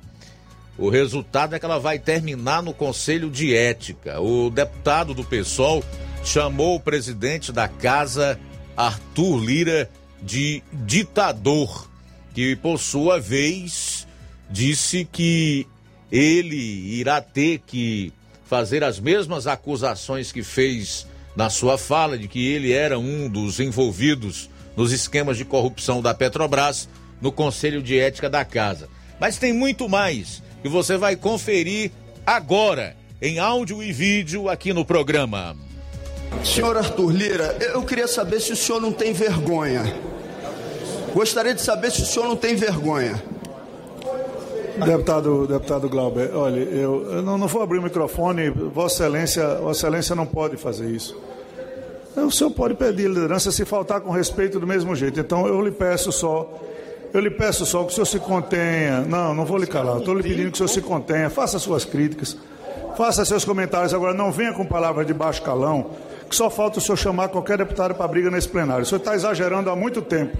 O 0.78 0.88
resultado 0.88 1.54
é 1.54 1.58
que 1.58 1.64
ela 1.66 1.78
vai 1.78 1.98
terminar 1.98 2.62
no 2.62 2.72
Conselho 2.72 3.28
de 3.28 3.54
Ética. 3.54 4.18
O 4.18 4.48
deputado 4.48 5.12
do 5.12 5.22
PSOL 5.22 5.84
chamou 6.24 6.76
o 6.76 6.80
presidente 6.80 7.52
da 7.52 7.68
casa, 7.68 8.40
Arthur 8.74 9.44
Lira, 9.44 9.90
de 10.22 10.62
ditador, 10.72 11.86
que 12.32 12.56
por 12.56 12.78
sua 12.78 13.20
vez 13.20 14.06
disse 14.50 15.04
que 15.04 15.66
ele 16.10 16.56
irá 16.56 17.20
ter 17.20 17.60
que 17.66 18.12
fazer 18.44 18.82
as 18.82 18.98
mesmas 18.98 19.46
acusações 19.46 20.32
que 20.32 20.42
fez 20.42 21.06
na 21.36 21.48
sua 21.48 21.78
fala 21.78 22.18
de 22.18 22.26
que 22.26 22.44
ele 22.48 22.72
era 22.72 22.98
um 22.98 23.28
dos 23.28 23.60
envolvidos 23.60 24.50
nos 24.76 24.92
esquemas 24.92 25.36
de 25.36 25.44
corrupção 25.44 26.02
da 26.02 26.12
Petrobras 26.12 26.88
no 27.20 27.30
Conselho 27.30 27.82
de 27.82 27.98
Ética 27.98 28.28
da 28.28 28.44
Casa. 28.44 28.88
Mas 29.20 29.36
tem 29.36 29.52
muito 29.52 29.88
mais 29.88 30.42
que 30.62 30.68
você 30.68 30.96
vai 30.96 31.14
conferir 31.14 31.92
agora 32.26 32.96
em 33.20 33.38
áudio 33.38 33.82
e 33.82 33.92
vídeo 33.92 34.48
aqui 34.48 34.72
no 34.72 34.84
programa. 34.84 35.56
Senhor 36.44 36.76
Arthur 36.76 37.10
Lira, 37.10 37.56
eu 37.60 37.82
queria 37.82 38.08
saber 38.08 38.40
se 38.40 38.52
o 38.52 38.56
senhor 38.56 38.80
não 38.80 38.92
tem 38.92 39.12
vergonha. 39.12 39.82
Gostaria 41.12 41.54
de 41.54 41.60
saber 41.60 41.90
se 41.90 42.02
o 42.02 42.06
senhor 42.06 42.26
não 42.26 42.36
tem 42.36 42.54
vergonha. 42.54 43.22
Deputado, 44.84 45.46
deputado 45.46 45.88
Glauber, 45.88 46.30
olha, 46.34 46.60
eu, 46.60 47.04
eu 47.12 47.22
não, 47.22 47.36
não, 47.36 47.46
vou 47.46 47.62
abrir 47.62 47.78
o 47.78 47.82
microfone, 47.82 48.50
Vossa 48.50 49.04
Excelência, 49.04 49.56
Vossa 49.56 49.86
Excelência 49.86 50.14
não 50.14 50.26
pode 50.26 50.56
fazer 50.56 50.90
isso. 50.90 51.16
O 52.16 52.30
senhor 52.30 52.50
pode 52.50 52.74
pedir 52.74 53.08
liderança 53.08 53.52
se 53.52 53.64
faltar 53.64 54.00
com 54.00 54.10
respeito 54.10 54.58
do 54.58 54.66
mesmo 54.66 54.94
jeito. 54.96 55.20
Então 55.20 55.46
eu 55.46 55.60
lhe 55.62 55.70
peço 55.70 56.10
só, 56.10 56.52
eu 57.14 57.20
lhe 57.20 57.30
peço 57.30 57.64
só 57.64 57.84
que 57.84 57.92
o 57.92 57.94
senhor 57.94 58.06
se 58.06 58.18
contenha. 58.18 59.02
Não, 59.02 59.32
não 59.32 59.44
vou 59.44 59.56
lhe 59.56 59.66
calar. 59.66 59.98
Estou 59.98 60.14
lhe 60.14 60.22
pedindo 60.22 60.50
que 60.50 60.54
o 60.54 60.56
senhor 60.56 60.68
se 60.68 60.80
contenha, 60.80 61.30
faça 61.30 61.58
suas 61.58 61.84
críticas, 61.84 62.36
faça 62.96 63.24
seus 63.24 63.44
comentários. 63.44 63.94
Agora 63.94 64.12
não 64.12 64.32
venha 64.32 64.52
com 64.52 64.66
palavras 64.66 65.06
de 65.06 65.14
baixo 65.14 65.40
calão, 65.42 65.90
que 66.28 66.34
só 66.34 66.50
falta 66.50 66.78
o 66.78 66.82
senhor 66.82 66.96
chamar 66.96 67.28
qualquer 67.28 67.58
deputado 67.58 67.94
para 67.94 68.08
briga 68.08 68.30
nesse 68.30 68.48
plenário. 68.48 68.82
O 68.82 68.86
senhor 68.86 68.98
está 68.98 69.14
exagerando 69.14 69.70
há 69.70 69.76
muito 69.76 70.02
tempo. 70.02 70.36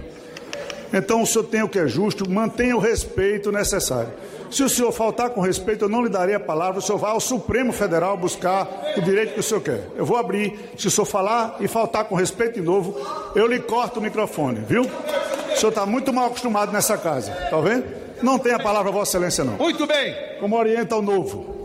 Então 0.93 1.21
o 1.21 1.25
senhor 1.25 1.45
tem 1.45 1.63
o 1.63 1.69
que 1.69 1.79
é 1.79 1.87
justo, 1.87 2.29
mantenha 2.29 2.75
o 2.75 2.79
respeito 2.79 3.51
necessário. 3.51 4.09
Se 4.51 4.61
o 4.63 4.69
senhor 4.69 4.91
faltar 4.91 5.29
com 5.29 5.39
respeito, 5.39 5.85
eu 5.85 5.89
não 5.89 6.03
lhe 6.03 6.09
darei 6.09 6.35
a 6.35 6.39
palavra, 6.39 6.79
o 6.79 6.81
senhor 6.81 6.97
vai 6.97 7.11
ao 7.11 7.21
Supremo 7.21 7.71
Federal 7.71 8.17
buscar 8.17 8.67
o 8.97 9.01
direito 9.01 9.33
que 9.33 9.39
o 9.39 9.43
senhor 9.43 9.61
quer. 9.61 9.87
Eu 9.95 10.05
vou 10.05 10.17
abrir, 10.17 10.59
se 10.77 10.87
o 10.87 10.91
senhor 10.91 11.05
falar 11.05 11.55
e 11.61 11.67
faltar 11.69 12.03
com 12.05 12.15
respeito 12.15 12.55
de 12.55 12.61
novo, 12.61 12.99
eu 13.33 13.47
lhe 13.47 13.59
corto 13.59 13.99
o 13.99 14.03
microfone, 14.03 14.59
viu? 14.67 14.83
O 14.83 15.57
senhor 15.57 15.69
está 15.69 15.85
muito 15.85 16.11
mal 16.11 16.25
acostumado 16.25 16.73
nessa 16.73 16.97
casa, 16.97 17.31
tá 17.49 17.59
vendo? 17.61 17.85
Não 18.21 18.37
tem 18.37 18.53
a 18.53 18.59
palavra, 18.59 18.91
Vossa 18.91 19.11
Excelência, 19.11 19.43
não. 19.45 19.53
Muito 19.53 19.87
bem. 19.87 20.15
Como 20.39 20.57
orienta 20.57 20.97
o 20.97 21.01
novo. 21.01 21.61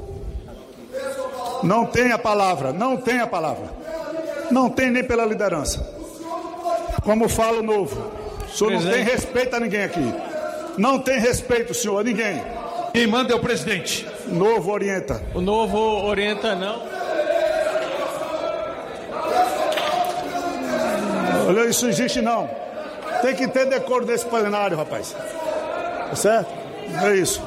Não 1.63 1.85
tem 1.87 2.13
a 2.13 2.19
palavra, 2.19 2.73
não 2.73 2.97
tem 2.97 3.19
a 3.19 3.27
palavra. 3.27 3.69
Não 4.51 4.71
tem 4.71 4.91
nem 4.91 5.03
pela 5.03 5.25
liderança. 5.25 5.85
Como 7.03 7.29
fala 7.29 7.59
o 7.59 7.63
novo. 7.63 8.26
O 8.57 8.59
senhor 8.59 8.73
não 8.73 8.91
tem 8.91 9.05
respeito 9.05 9.55
a 9.55 9.61
ninguém 9.61 9.83
aqui. 9.83 10.15
Não 10.79 10.99
tem 10.99 11.21
respeito, 11.21 11.75
senhor, 11.75 11.99
a 11.99 12.03
ninguém. 12.03 12.43
Quem 12.95 13.07
manda 13.07 13.31
é 13.31 13.37
o 13.37 13.39
presidente. 13.39 14.09
Novo 14.29 14.73
orienta. 14.73 15.23
O 15.35 15.43
novo 15.43 15.77
orienta 15.79 16.55
não. 16.55 16.83
Olha, 21.47 21.69
isso 21.69 21.87
existe 21.87 22.23
não. 22.23 22.49
Tem 23.21 23.35
que 23.35 23.47
ter 23.47 23.67
decoro 23.67 24.07
desse 24.07 24.25
plenário, 24.25 24.75
rapaz. 24.75 25.15
Tá 26.09 26.17
certo? 26.17 26.51
É 27.05 27.15
isso. 27.15 27.43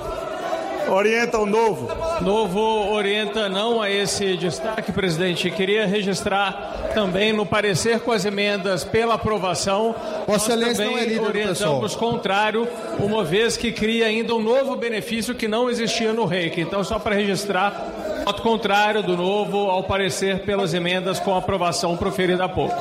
Orienta 0.87 1.37
o 1.37 1.45
novo. 1.45 1.87
Novo 2.21 2.59
orienta 2.91 3.47
não 3.49 3.81
a 3.81 3.89
esse 3.89 4.35
destaque, 4.37 4.91
presidente. 4.91 5.49
Queria 5.51 5.85
registrar 5.85 6.91
também 6.93 7.33
no 7.33 7.45
parecer 7.45 7.99
com 7.99 8.11
as 8.11 8.25
emendas 8.25 8.83
pela 8.83 9.15
aprovação. 9.15 9.95
Vossa 10.25 10.53
Excelência 10.53 10.85
não 10.85 10.97
é 10.97 11.05
líder 11.05 11.21
orientamos 11.21 11.95
contrário, 11.95 12.67
uma 12.99 13.23
vez 13.23 13.57
que 13.57 13.71
cria 13.71 14.07
ainda 14.07 14.33
um 14.33 14.41
novo 14.41 14.75
benefício 14.75 15.35
que 15.35 15.47
não 15.47 15.69
existia 15.69 16.13
no 16.13 16.25
REIC. 16.25 16.61
Então, 16.61 16.83
só 16.83 16.97
para 16.97 17.15
registrar, 17.15 18.23
voto 18.25 18.41
contrário 18.41 19.03
do 19.03 19.15
novo 19.15 19.69
ao 19.69 19.83
parecer 19.83 20.39
pelas 20.39 20.73
emendas 20.73 21.19
com 21.19 21.35
aprovação 21.35 21.95
proferida 21.97 22.45
há 22.45 22.49
pouco. 22.49 22.75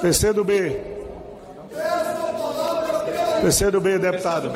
PC 0.00 0.32
do 0.32 0.44
B. 0.44 0.80
PC 3.42 3.70
do 3.70 3.80
B, 3.80 3.98
deputado. 3.98 4.52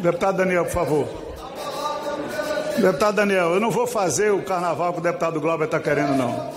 Deputado 0.00 0.36
Daniel, 0.38 0.64
por 0.64 0.72
favor. 0.72 1.25
Deputado 2.80 3.14
Daniel, 3.16 3.54
eu 3.54 3.60
não 3.60 3.70
vou 3.70 3.86
fazer 3.86 4.30
o 4.32 4.42
carnaval 4.42 4.92
que 4.92 4.98
o 4.98 5.02
deputado 5.02 5.40
Glauber 5.40 5.64
está 5.64 5.80
querendo, 5.80 6.16
não. 6.16 6.50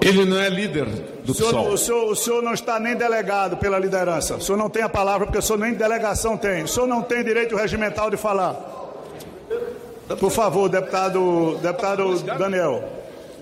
Ele 0.00 0.24
não 0.24 0.38
é 0.38 0.48
líder 0.48 0.86
do 1.24 1.32
o 1.32 1.34
senhor, 1.34 1.50
PSOL. 1.50 1.72
o, 1.72 1.78
senhor, 1.78 2.12
o 2.12 2.16
senhor 2.16 2.42
não 2.42 2.54
está 2.54 2.78
nem 2.78 2.94
delegado 2.96 3.56
pela 3.56 3.78
liderança. 3.78 4.36
O 4.36 4.40
senhor 4.40 4.56
não 4.56 4.70
tem 4.70 4.82
a 4.82 4.88
palavra 4.88 5.26
porque 5.26 5.38
o 5.38 5.42
senhor 5.42 5.58
nem 5.58 5.74
delegação 5.74 6.36
tem. 6.36 6.62
O 6.64 6.68
senhor 6.68 6.86
não 6.86 7.02
tem 7.02 7.24
direito 7.24 7.56
regimental 7.56 8.08
de 8.10 8.16
falar. 8.16 8.54
Por 10.18 10.30
favor, 10.30 10.68
deputado, 10.68 11.58
deputado 11.60 12.14
Daniel. 12.38 12.84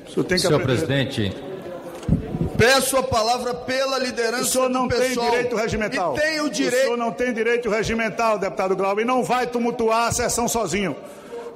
O 0.09 0.11
senhor 0.11 0.25
tem 0.25 0.37
que 0.37 0.43
Senhor 0.47 0.61
aprender. 0.61 0.87
presidente, 0.87 1.37
Peço 2.57 2.97
a 2.97 3.03
palavra 3.03 3.55
pela 3.55 3.99
liderança 3.99 4.43
O 4.43 4.47
senhor 4.47 4.69
não 4.71 4.87
do 4.87 4.97
tem 4.97 5.11
direito 5.13 5.57
regimental. 5.57 6.17
E 6.17 6.21
tem 6.21 6.41
o 6.41 6.45
O 6.45 6.51
direito. 6.51 6.83
senhor 6.83 6.97
não 6.97 7.13
tem 7.13 7.33
direito 7.33 7.69
regimental, 7.69 8.39
deputado 8.39 8.75
Glauber, 8.77 9.03
e 9.03 9.05
não 9.05 9.23
vai 9.23 9.47
tumultuar 9.47 10.09
a 10.09 10.13
sessão 10.13 10.49
sozinho. 10.49 10.97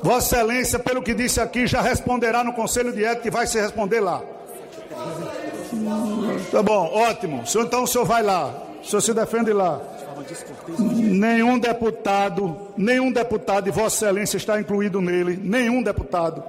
Vossa 0.03 0.37
Excelência, 0.37 0.79
pelo 0.79 1.03
que 1.03 1.13
disse 1.15 1.41
aqui, 1.41 1.67
já 1.67 1.81
responderá 1.81 2.43
no 2.43 2.53
Conselho 2.53 2.93
de 2.93 3.05
Ética 3.05 3.29
e 3.29 3.31
vai 3.31 3.47
se 3.47 3.61
responder 3.61 4.01
lá. 4.01 4.23
Tá 6.51 6.63
bom, 6.63 6.91
ótimo. 6.93 7.43
O 7.45 7.61
então 7.61 7.85
o 7.85 7.87
senhor 7.87 8.05
vai 8.05 8.23
lá. 8.23 8.55
O 8.83 8.87
senhor 8.87 9.01
se 9.01 9.13
defende 9.13 9.53
lá. 9.53 9.81
Nenhum 10.79 11.59
deputado, 11.59 12.57
nenhum 12.77 13.13
deputado, 13.13 13.69
e 13.69 13.71
Vossa 13.71 14.07
Excelência 14.07 14.37
está 14.37 14.61
incluído 14.61 15.01
nele, 15.01 15.39
nenhum 15.43 15.83
deputado. 15.83 16.43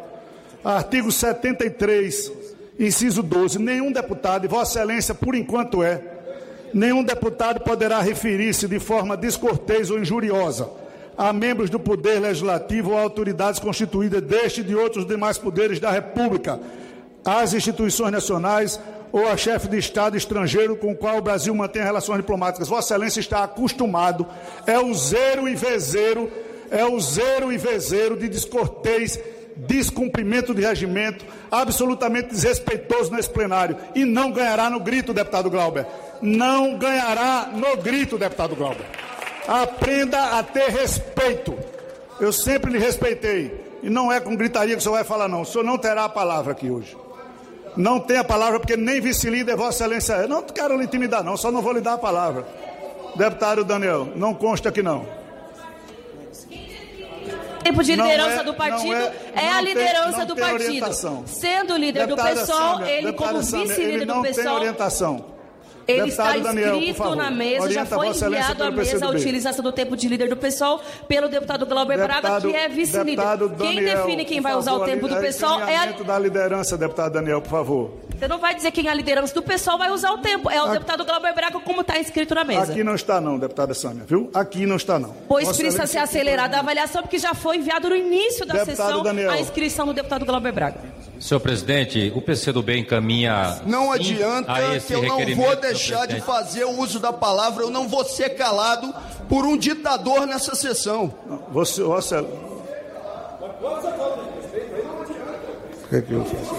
Artigo 0.63 1.11
73, 1.11 2.31
inciso 2.85 3.23
12. 3.23 3.59
Nenhum 3.59 3.91
deputado, 3.91 4.45
e 4.45 4.47
Vossa 4.47 4.79
Excelência, 4.79 5.15
por 5.15 5.35
enquanto 5.35 5.83
é, 5.83 6.01
nenhum 6.73 7.03
deputado 7.03 7.61
poderá 7.61 8.01
referir-se 8.01 8.67
de 8.67 8.79
forma 8.79 9.15
descortês 9.15 9.89
ou 9.89 9.99
injuriosa 9.99 10.81
a 11.17 11.31
membros 11.31 11.69
do 11.69 11.79
Poder 11.79 12.19
Legislativo 12.19 12.91
ou 12.91 12.97
autoridades 12.97 13.59
constituídas 13.59 14.21
deste 14.21 14.61
e 14.61 14.63
de 14.63 14.75
outros 14.75 15.05
demais 15.05 15.37
poderes 15.37 15.79
da 15.79 15.91
República, 15.91 16.59
às 17.23 17.53
instituições 17.53 18.11
nacionais 18.11 18.79
ou 19.11 19.27
a 19.27 19.35
chefe 19.35 19.67
de 19.67 19.77
Estado 19.77 20.15
estrangeiro 20.15 20.75
com 20.75 20.91
o 20.91 20.95
qual 20.95 21.17
o 21.17 21.21
Brasil 21.21 21.53
mantém 21.53 21.83
relações 21.83 22.17
diplomáticas. 22.17 22.67
Vossa 22.67 22.93
Excelência 22.93 23.19
está 23.19 23.43
acostumado, 23.43 24.25
é 24.65 24.79
o 24.79 24.93
zero 24.93 25.47
e 25.47 25.55
vezeiro, 25.55 26.31
é 26.71 26.85
o 26.85 26.99
zero 26.99 27.51
e 27.51 27.57
vezeiro 27.57 28.17
de 28.17 28.27
descortês, 28.29 29.19
descumprimento 29.55 30.53
de 30.53 30.61
regimento, 30.61 31.25
absolutamente 31.49 32.29
desrespeitoso 32.29 33.11
nesse 33.11 33.29
plenário. 33.29 33.77
E 33.95 34.05
não 34.05 34.31
ganhará 34.31 34.69
no 34.69 34.79
grito, 34.79 35.13
deputado 35.13 35.49
Glauber. 35.49 35.85
Não 36.21 36.77
ganhará 36.77 37.49
no 37.53 37.77
grito, 37.77 38.17
deputado 38.17 38.55
Glauber. 38.55 38.85
Aprenda 39.47 40.39
a 40.39 40.43
ter 40.43 40.69
respeito. 40.69 41.57
Eu 42.19 42.31
sempre 42.31 42.71
lhe 42.71 42.79
respeitei. 42.79 43.79
E 43.83 43.89
não 43.89 44.11
é 44.11 44.19
com 44.19 44.35
gritaria 44.35 44.75
que 44.75 44.79
o 44.79 44.83
senhor 44.83 44.95
vai 44.95 45.03
falar, 45.03 45.27
não. 45.27 45.41
O 45.41 45.45
senhor 45.45 45.63
não 45.63 45.77
terá 45.77 46.05
a 46.05 46.09
palavra 46.09 46.51
aqui 46.51 46.69
hoje. 46.69 46.95
Não 47.75 47.99
tem 47.99 48.17
a 48.17 48.23
palavra, 48.23 48.59
porque 48.59 48.75
nem 48.77 48.99
vice-líder 48.99 49.55
Vossa 49.55 49.85
Excelência. 49.85 50.27
Não 50.27 50.43
quero 50.43 50.77
lhe 50.77 50.83
intimidar, 50.83 51.23
não. 51.23 51.37
Só 51.37 51.51
não 51.51 51.61
vou 51.61 51.73
lhe 51.73 51.81
dar 51.81 51.93
a 51.93 51.97
palavra. 51.97 52.45
Deputado 53.15 53.63
Daniel, 53.63 54.09
não 54.15 54.33
consta 54.33 54.69
aqui, 54.69 54.83
não. 54.83 55.20
Tempo 57.61 57.83
de 57.83 57.95
liderança 57.95 58.41
é- 58.41 58.43
do 58.43 58.53
partido 58.53 58.93
é, 58.93 59.13
é- 59.35 59.49
a 59.49 59.55
tem- 59.55 59.65
liderança 59.65 60.17
não 60.19 60.25
do 60.25 60.35
tem 60.35 60.43
partido. 60.43 60.67
orientação. 60.67 61.23
Sendo 61.25 61.75
líder 61.77 62.07
Deputada 62.07 62.35
do 62.35 62.41
PSOL, 62.41 62.57
Sâmia, 62.77 62.91
ele 62.91 63.13
como 63.13 63.39
vice-líder 63.39 64.05
do 64.05 64.13
tem 64.21 64.33
PSOL, 64.33 64.55
orientação. 64.55 65.25
ele 65.87 66.01
Deputado 66.03 66.37
está 66.37 66.53
inscrito 66.53 66.97
favor, 66.97 67.15
na 67.15 67.31
mesa, 67.31 67.55
já 67.57 67.63
orienta 67.63 67.85
foi 67.95 67.97
Vossa 68.07 68.09
Excelência 68.25 68.51
enviado 68.51 68.63
à 68.63 68.71
mesa 68.71 69.05
a 69.05 69.09
utilização 69.09 69.63
do 69.63 69.71
tempo 69.71 69.97
de 69.97 70.07
líder 70.07 70.29
do 70.29 70.37
PSOL 70.37 70.79
pelo 71.07 71.27
deputado 71.27 71.65
Glauber 71.65 71.97
Braga, 71.97 72.13
Deputado- 72.21 72.49
que 72.49 72.55
é 72.55 72.69
vice-líder. 72.69 73.23
Quem 73.59 73.83
define 73.83 74.25
quem 74.25 74.39
vai 74.41 74.55
usar 74.55 74.71
o 74.73 74.79
favor, 74.79 74.85
tempo 74.93 75.07
do 75.07 75.15
ali- 75.15 75.27
PSOL 75.27 75.59
é 75.63 75.75
a... 75.77 75.85
da 75.87 76.19
liderança, 76.19 76.77
deputado 76.77 77.13
Daniel, 77.13 77.41
por 77.41 77.49
favor. 77.49 77.91
Você 78.21 78.27
não 78.27 78.37
vai 78.37 78.53
dizer 78.53 78.69
quem 78.69 78.85
é 78.85 78.91
a 78.91 78.93
liderança 78.93 79.33
do 79.33 79.41
PSOL 79.41 79.79
vai 79.79 79.89
usar 79.89 80.11
o 80.11 80.19
tempo. 80.19 80.47
É 80.47 80.61
o 80.61 80.67
deputado 80.67 81.03
Glauber 81.03 81.33
Braga, 81.33 81.59
como 81.59 81.81
está 81.81 81.97
inscrito 81.97 82.35
na 82.35 82.43
mesa. 82.43 82.71
Aqui 82.71 82.83
não 82.83 82.93
está 82.93 83.19
não, 83.19 83.39
deputada 83.39 83.73
Sâmia, 83.73 84.03
viu? 84.07 84.29
Aqui 84.31 84.67
não 84.67 84.75
está 84.75 84.99
não. 84.99 85.11
Pois 85.27 85.47
Vossa 85.47 85.57
precisa 85.57 85.87
ser 85.87 85.97
acelerada 85.97 86.55
a 86.55 86.59
avaliação, 86.59 87.01
porque 87.01 87.17
já 87.17 87.33
foi 87.33 87.57
enviado 87.57 87.89
no 87.89 87.95
início 87.95 88.45
da 88.45 88.53
Deputado 88.53 88.75
sessão 88.75 89.01
Daniel. 89.01 89.31
a 89.31 89.39
inscrição 89.39 89.87
do 89.87 89.93
deputado 89.93 90.23
Glauber 90.23 90.51
Braga. 90.51 90.79
Senhor 91.19 91.39
presidente, 91.39 92.13
o 92.15 92.21
PCdoB 92.21 92.77
encaminha. 92.77 93.59
Não 93.65 93.91
adianta 93.91 94.53
a 94.53 94.75
esse 94.75 94.85
que 94.85 94.93
eu 94.93 95.01
não 95.01 95.35
vou 95.35 95.55
deixar 95.55 96.05
de 96.05 96.21
fazer 96.21 96.65
o 96.65 96.79
uso 96.79 96.99
da 96.99 97.11
palavra, 97.11 97.63
eu 97.63 97.71
não 97.71 97.87
vou 97.87 98.05
ser 98.05 98.35
calado 98.35 98.93
por 99.27 99.45
um 99.45 99.57
ditador 99.57 100.27
nessa 100.27 100.53
sessão. 100.53 101.11
Você, 101.49 101.81
Vossa... 101.81 102.21
O 102.21 104.40
que 105.91 105.97
é 105.97 106.01
que 106.01 106.13
eu 106.13 106.23
faço? 106.23 106.55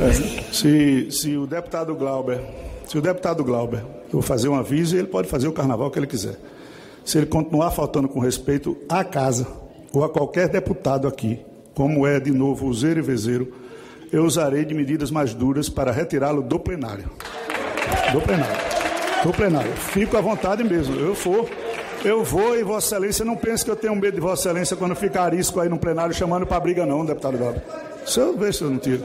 É, 0.00 0.52
se, 0.52 1.08
se 1.10 1.36
o 1.36 1.46
deputado 1.46 1.94
Glauber, 1.94 2.40
se 2.86 2.96
o 2.96 3.02
deputado 3.02 3.44
Glauber, 3.44 3.84
eu 4.12 4.22
fazer 4.22 4.48
um 4.48 4.54
aviso 4.54 4.96
ele 4.96 5.06
pode 5.06 5.28
fazer 5.28 5.48
o 5.48 5.52
carnaval 5.52 5.90
que 5.90 5.98
ele 5.98 6.06
quiser. 6.06 6.36
Se 7.04 7.18
ele 7.18 7.26
continuar 7.26 7.70
faltando 7.72 8.08
com 8.08 8.20
respeito 8.20 8.74
à 8.88 9.04
casa 9.04 9.46
ou 9.92 10.02
a 10.02 10.08
qualquer 10.08 10.48
deputado 10.48 11.06
aqui, 11.06 11.40
como 11.74 12.06
é 12.06 12.18
de 12.18 12.30
novo 12.30 12.66
o 12.66 12.74
Zero 12.74 13.00
e 13.00 13.02
Vezeiro, 13.02 13.52
eu 14.10 14.24
usarei 14.24 14.64
de 14.64 14.72
medidas 14.72 15.10
mais 15.10 15.34
duras 15.34 15.68
para 15.68 15.92
retirá-lo 15.92 16.40
do 16.42 16.58
plenário. 16.58 17.10
Do 18.12 18.20
plenário. 18.22 18.56
Do 19.22 19.32
plenário. 19.32 19.72
Fico 19.72 20.16
à 20.16 20.22
vontade 20.22 20.64
mesmo. 20.64 20.94
Eu 20.96 21.14
for, 21.14 21.46
eu 22.04 22.22
vou 22.24 22.58
e 22.58 22.62
Vossa 22.62 22.94
Excelência 22.94 23.24
não 23.24 23.36
pense 23.36 23.64
que 23.64 23.70
eu 23.70 23.76
tenho 23.76 23.94
medo 23.94 24.14
de 24.14 24.20
Vossa 24.20 24.48
Excelência 24.48 24.76
quando 24.76 24.94
ficar 24.94 25.24
arisco 25.24 25.60
aí 25.60 25.68
no 25.68 25.78
plenário 25.78 26.14
chamando 26.14 26.46
para 26.46 26.60
briga, 26.60 26.86
não, 26.86 27.04
deputado 27.04 27.36
Glauber. 27.36 27.62
Se 28.06 28.20
eu 28.20 28.36
ver 28.36 28.54
se 28.54 28.62
eu 28.62 28.70
não 28.70 28.78
tiro. 28.78 29.04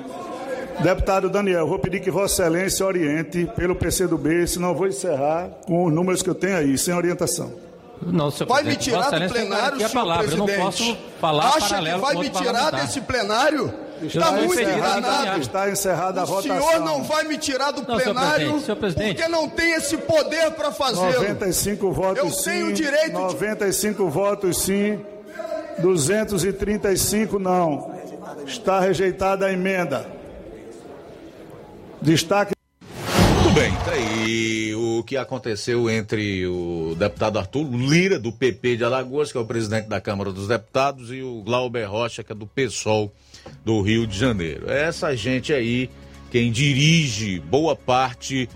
Deputado 0.79 1.29
Daniel, 1.29 1.67
vou 1.67 1.77
pedir 1.79 1.99
que 1.99 2.09
Vossa 2.09 2.43
Excelência 2.43 2.85
oriente 2.85 3.49
pelo 3.55 3.75
PCdoB, 3.75 4.47
senão 4.47 4.69
eu 4.69 4.75
vou 4.75 4.87
encerrar 4.87 5.49
com 5.65 5.85
os 5.85 5.93
números 5.93 6.21
que 6.21 6.29
eu 6.29 6.35
tenho 6.35 6.57
aí, 6.57 6.77
sem 6.77 6.93
orientação. 6.93 7.51
Não, 8.01 8.29
senhor 8.31 8.49
Vai 8.49 8.63
me 8.63 8.75
presidente, 8.75 8.89
tirar 8.89 9.03
Vossa 9.03 9.19
do 9.19 9.33
plenário, 9.33 9.77
senhor 9.77 9.91
palavra. 9.91 10.25
Eu 10.25 10.37
não 10.37 10.45
presidente? 10.45 10.65
posso 10.65 10.97
falar 11.21 11.45
Acha 11.55 11.81
que 11.81 11.97
vai 11.97 12.15
me 12.15 12.29
tirar 12.29 12.71
desse 12.71 13.01
plenário? 13.01 13.73
Está 14.07 14.31
muito 14.31 14.53
encerrada- 14.53 14.97
enganado. 14.99 15.41
Está 15.41 15.69
encerrada 15.69 16.21
a 16.21 16.23
O 16.23 16.27
votação. 16.27 16.61
senhor 16.69 16.79
não 16.85 17.03
vai 17.03 17.23
me 17.25 17.37
tirar 17.37 17.71
do 17.71 17.81
Não, 17.81 17.85
senhor 17.99 18.01
plenário 18.13 18.35
presidente, 18.37 18.65
senhor 18.65 18.77
presidente. 18.77 19.15
porque 19.15 19.27
não 19.29 19.49
tem 19.49 19.73
esse 19.73 19.97
poder 19.97 20.51
para 20.51 20.71
fazê-lo. 20.71 21.11
95 21.13 21.91
votos 21.91 22.17
Eu 22.23 22.29
sim. 22.29 22.43
tenho 22.49 22.67
o 22.67 22.73
direito 22.73 23.05
de- 23.07 23.11
95 23.13 24.09
votos 24.09 24.57
sim. 24.61 24.99
235 25.79 27.39
não. 27.39 27.93
Está 28.45 28.79
rejeitada 28.79 29.45
a 29.47 29.53
emenda. 29.53 30.05
Destaque. 32.01 32.53
Muito 33.43 33.55
bem, 33.55 33.71
tá 33.85 33.91
aí 33.91 34.73
o 34.75 35.03
que 35.03 35.15
aconteceu 35.15 35.89
entre 35.89 36.45
o 36.47 36.95
deputado 36.97 37.37
Arthur 37.39 37.63
Lira, 37.71 38.19
do 38.19 38.31
PP 38.31 38.77
de 38.77 38.83
Alagoas, 38.83 39.31
que 39.31 39.37
é 39.37 39.41
o 39.41 39.45
presidente 39.45 39.87
da 39.87 40.01
Câmara 40.01 40.31
dos 40.31 40.47
Deputados, 40.47 41.11
e 41.11 41.21
o 41.21 41.41
Glauber 41.43 41.85
Rocha, 41.85 42.23
que 42.23 42.31
é 42.31 42.35
do 42.35 42.47
PSOL 42.47 43.11
do 43.63 43.81
Rio 43.81 44.05
de 44.05 44.17
Janeiro. 44.17 44.69
É 44.69 44.83
essa 44.83 45.15
gente 45.15 45.53
aí 45.53 45.89
quem 46.31 46.51
dirige 46.51 47.39
boa 47.39 47.75
parte 47.75 48.49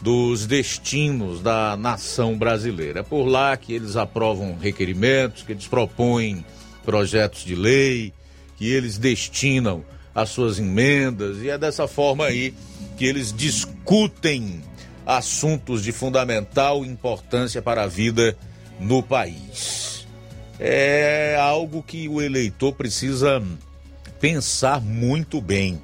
dos 0.00 0.46
destinos 0.46 1.40
da 1.40 1.76
nação 1.76 2.36
brasileira. 2.36 3.00
É 3.00 3.02
por 3.02 3.24
lá 3.26 3.56
que 3.56 3.72
eles 3.72 3.96
aprovam 3.96 4.56
requerimentos, 4.56 5.42
que 5.42 5.52
eles 5.52 5.66
propõem 5.66 6.44
projetos 6.84 7.44
de 7.44 7.54
lei, 7.54 8.12
que 8.56 8.70
eles 8.70 8.98
destinam 8.98 9.84
as 10.14 10.28
suas 10.28 10.58
emendas, 10.58 11.38
e 11.38 11.48
é 11.48 11.58
dessa 11.58 11.88
forma 11.88 12.26
aí 12.26 12.54
que 12.96 13.04
eles 13.04 13.32
discutem 13.32 14.62
assuntos 15.04 15.82
de 15.82 15.90
fundamental 15.90 16.84
importância 16.84 17.60
para 17.60 17.82
a 17.82 17.88
vida 17.88 18.36
no 18.78 19.02
país. 19.02 20.06
É 20.58 21.36
algo 21.40 21.82
que 21.82 22.08
o 22.08 22.22
eleitor 22.22 22.72
precisa 22.74 23.42
pensar 24.24 24.80
muito 24.80 25.38
bem. 25.38 25.82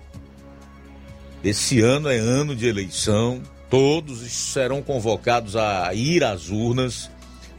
Esse 1.44 1.82
ano 1.82 2.08
é 2.08 2.16
ano 2.16 2.56
de 2.56 2.66
eleição, 2.66 3.42
todos 3.68 4.20
serão 4.32 4.80
convocados 4.80 5.56
a 5.56 5.92
ir 5.92 6.24
às 6.24 6.48
urnas 6.48 7.10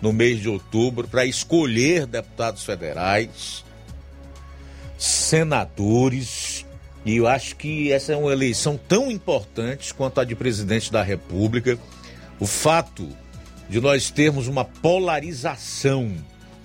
no 0.01 0.11
mês 0.11 0.41
de 0.41 0.49
outubro 0.49 1.07
para 1.07 1.23
escolher 1.23 2.07
deputados 2.07 2.63
federais, 2.63 3.63
senadores, 4.97 6.65
e 7.05 7.17
eu 7.17 7.27
acho 7.27 7.57
que 7.57 7.91
essa 7.91 8.13
é 8.13 8.17
uma 8.17 8.31
eleição 8.31 8.75
tão 8.87 9.11
importante 9.11 9.93
quanto 9.93 10.19
a 10.19 10.23
de 10.23 10.33
presidente 10.33 10.91
da 10.91 11.03
República. 11.03 11.77
O 12.39 12.47
fato 12.47 13.07
de 13.69 13.79
nós 13.79 14.09
termos 14.09 14.47
uma 14.47 14.65
polarização 14.65 16.11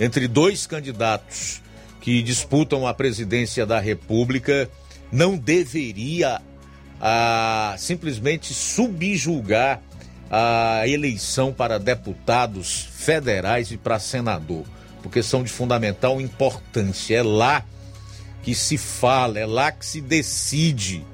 entre 0.00 0.26
dois 0.26 0.66
candidatos 0.66 1.60
que 2.06 2.22
disputam 2.22 2.86
a 2.86 2.94
presidência 2.94 3.66
da 3.66 3.80
República 3.80 4.70
não 5.10 5.36
deveria 5.36 6.40
ah, 7.00 7.74
simplesmente 7.78 8.54
subjulgar 8.54 9.82
a 10.30 10.86
eleição 10.86 11.52
para 11.52 11.80
deputados 11.80 12.88
federais 12.92 13.72
e 13.72 13.76
para 13.76 13.98
senador, 13.98 14.64
porque 15.02 15.20
são 15.20 15.42
de 15.42 15.50
fundamental 15.50 16.20
importância. 16.20 17.16
É 17.16 17.22
lá 17.24 17.64
que 18.44 18.54
se 18.54 18.78
fala, 18.78 19.40
é 19.40 19.44
lá 19.44 19.72
que 19.72 19.84
se 19.84 20.00
decide 20.00 21.04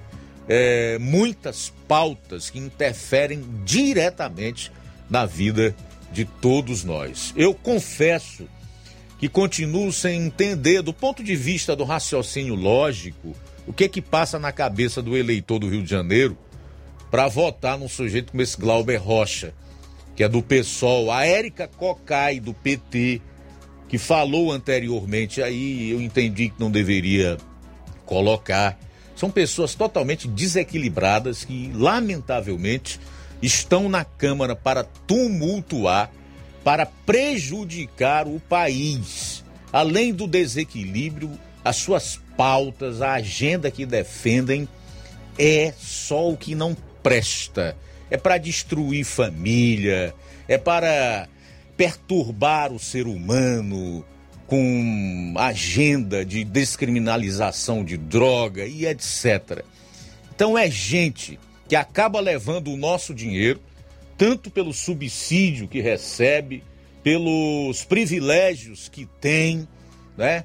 é, 0.46 0.98
muitas 0.98 1.72
pautas 1.88 2.50
que 2.50 2.58
interferem 2.58 3.42
diretamente 3.64 4.70
na 5.08 5.24
vida 5.24 5.74
de 6.12 6.26
todos 6.26 6.84
nós. 6.84 7.32
Eu 7.34 7.54
confesso 7.54 8.46
que 9.22 9.28
continuo 9.28 9.92
sem 9.92 10.20
entender, 10.20 10.82
do 10.82 10.92
ponto 10.92 11.22
de 11.22 11.36
vista 11.36 11.76
do 11.76 11.84
raciocínio 11.84 12.56
lógico, 12.56 13.36
o 13.64 13.72
que 13.72 13.88
que 13.88 14.02
passa 14.02 14.36
na 14.36 14.50
cabeça 14.50 15.00
do 15.00 15.16
eleitor 15.16 15.60
do 15.60 15.68
Rio 15.68 15.84
de 15.84 15.88
Janeiro 15.88 16.36
para 17.08 17.28
votar 17.28 17.78
num 17.78 17.88
sujeito 17.88 18.32
como 18.32 18.42
esse 18.42 18.56
Glauber 18.58 18.96
Rocha, 18.96 19.54
que 20.16 20.24
é 20.24 20.28
do 20.28 20.42
PSOL, 20.42 21.12
a 21.12 21.24
Érica 21.24 21.68
Cocai, 21.68 22.40
do 22.40 22.52
PT, 22.52 23.22
que 23.88 23.96
falou 23.96 24.50
anteriormente 24.50 25.40
aí, 25.40 25.92
eu 25.92 26.02
entendi 26.02 26.48
que 26.48 26.58
não 26.58 26.68
deveria 26.68 27.38
colocar. 28.04 28.76
São 29.14 29.30
pessoas 29.30 29.72
totalmente 29.76 30.26
desequilibradas 30.26 31.44
que, 31.44 31.70
lamentavelmente, 31.72 32.98
estão 33.40 33.88
na 33.88 34.04
Câmara 34.04 34.56
para 34.56 34.82
tumultuar, 34.82 36.10
para 36.64 36.86
prejudicar 36.86 38.26
o 38.26 38.40
país. 38.40 39.44
Além 39.72 40.12
do 40.12 40.26
desequilíbrio, 40.26 41.30
as 41.64 41.76
suas 41.76 42.20
pautas, 42.36 43.00
a 43.00 43.14
agenda 43.14 43.70
que 43.70 43.86
defendem 43.86 44.68
é 45.38 45.72
só 45.78 46.30
o 46.30 46.36
que 46.36 46.54
não 46.54 46.76
presta. 47.02 47.76
É 48.10 48.16
para 48.16 48.38
destruir 48.38 49.04
família, 49.04 50.14
é 50.46 50.58
para 50.58 51.28
perturbar 51.76 52.72
o 52.72 52.78
ser 52.78 53.06
humano 53.06 54.04
com 54.46 55.34
agenda 55.38 56.24
de 56.24 56.44
descriminalização 56.44 57.82
de 57.82 57.96
droga 57.96 58.66
e 58.66 58.84
etc. 58.84 59.64
Então 60.34 60.58
é 60.58 60.70
gente 60.70 61.40
que 61.66 61.74
acaba 61.74 62.20
levando 62.20 62.70
o 62.70 62.76
nosso 62.76 63.14
dinheiro, 63.14 63.60
tanto 64.22 64.52
pelo 64.52 64.72
subsídio 64.72 65.66
que 65.66 65.80
recebe, 65.80 66.62
pelos 67.02 67.82
privilégios 67.82 68.88
que 68.88 69.04
tem, 69.20 69.66
né? 70.16 70.44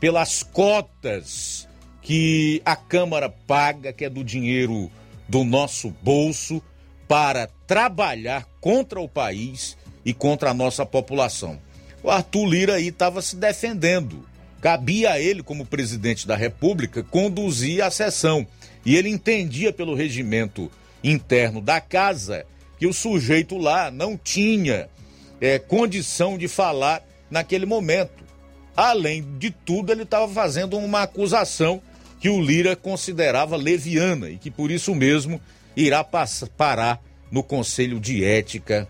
pelas 0.00 0.42
cotas 0.42 1.68
que 2.00 2.62
a 2.64 2.74
Câmara 2.74 3.28
paga, 3.28 3.92
que 3.92 4.06
é 4.06 4.08
do 4.08 4.24
dinheiro 4.24 4.90
do 5.28 5.44
nosso 5.44 5.90
bolso, 6.00 6.62
para 7.06 7.50
trabalhar 7.66 8.48
contra 8.62 8.98
o 8.98 9.06
país 9.06 9.76
e 10.06 10.14
contra 10.14 10.48
a 10.48 10.54
nossa 10.54 10.86
população. 10.86 11.60
O 12.02 12.10
Arthur 12.10 12.46
Lira 12.46 12.74
aí 12.76 12.88
estava 12.88 13.20
se 13.20 13.36
defendendo. 13.36 14.24
Cabia 14.62 15.12
a 15.12 15.20
ele, 15.20 15.42
como 15.42 15.66
presidente 15.66 16.26
da 16.26 16.34
República, 16.34 17.02
conduzir 17.02 17.84
a 17.84 17.90
sessão. 17.90 18.46
E 18.86 18.96
ele 18.96 19.10
entendia 19.10 19.70
pelo 19.70 19.94
regimento 19.94 20.72
interno 21.04 21.60
da 21.60 21.78
casa 21.78 22.46
que 22.78 22.86
o 22.86 22.92
sujeito 22.92 23.56
lá 23.58 23.90
não 23.90 24.16
tinha 24.16 24.88
é, 25.40 25.58
condição 25.58 26.38
de 26.38 26.48
falar 26.48 27.02
naquele 27.30 27.66
momento. 27.66 28.24
Além 28.76 29.38
de 29.38 29.50
tudo, 29.50 29.90
ele 29.90 30.04
estava 30.04 30.32
fazendo 30.32 30.78
uma 30.78 31.02
acusação 31.02 31.82
que 32.20 32.28
o 32.28 32.40
Lira 32.40 32.76
considerava 32.76 33.56
leviana 33.56 34.30
e 34.30 34.38
que 34.38 34.50
por 34.50 34.70
isso 34.70 34.94
mesmo 34.94 35.40
irá 35.76 36.04
parar 36.56 37.00
no 37.30 37.42
Conselho 37.42 38.00
de 38.00 38.24
Ética 38.24 38.88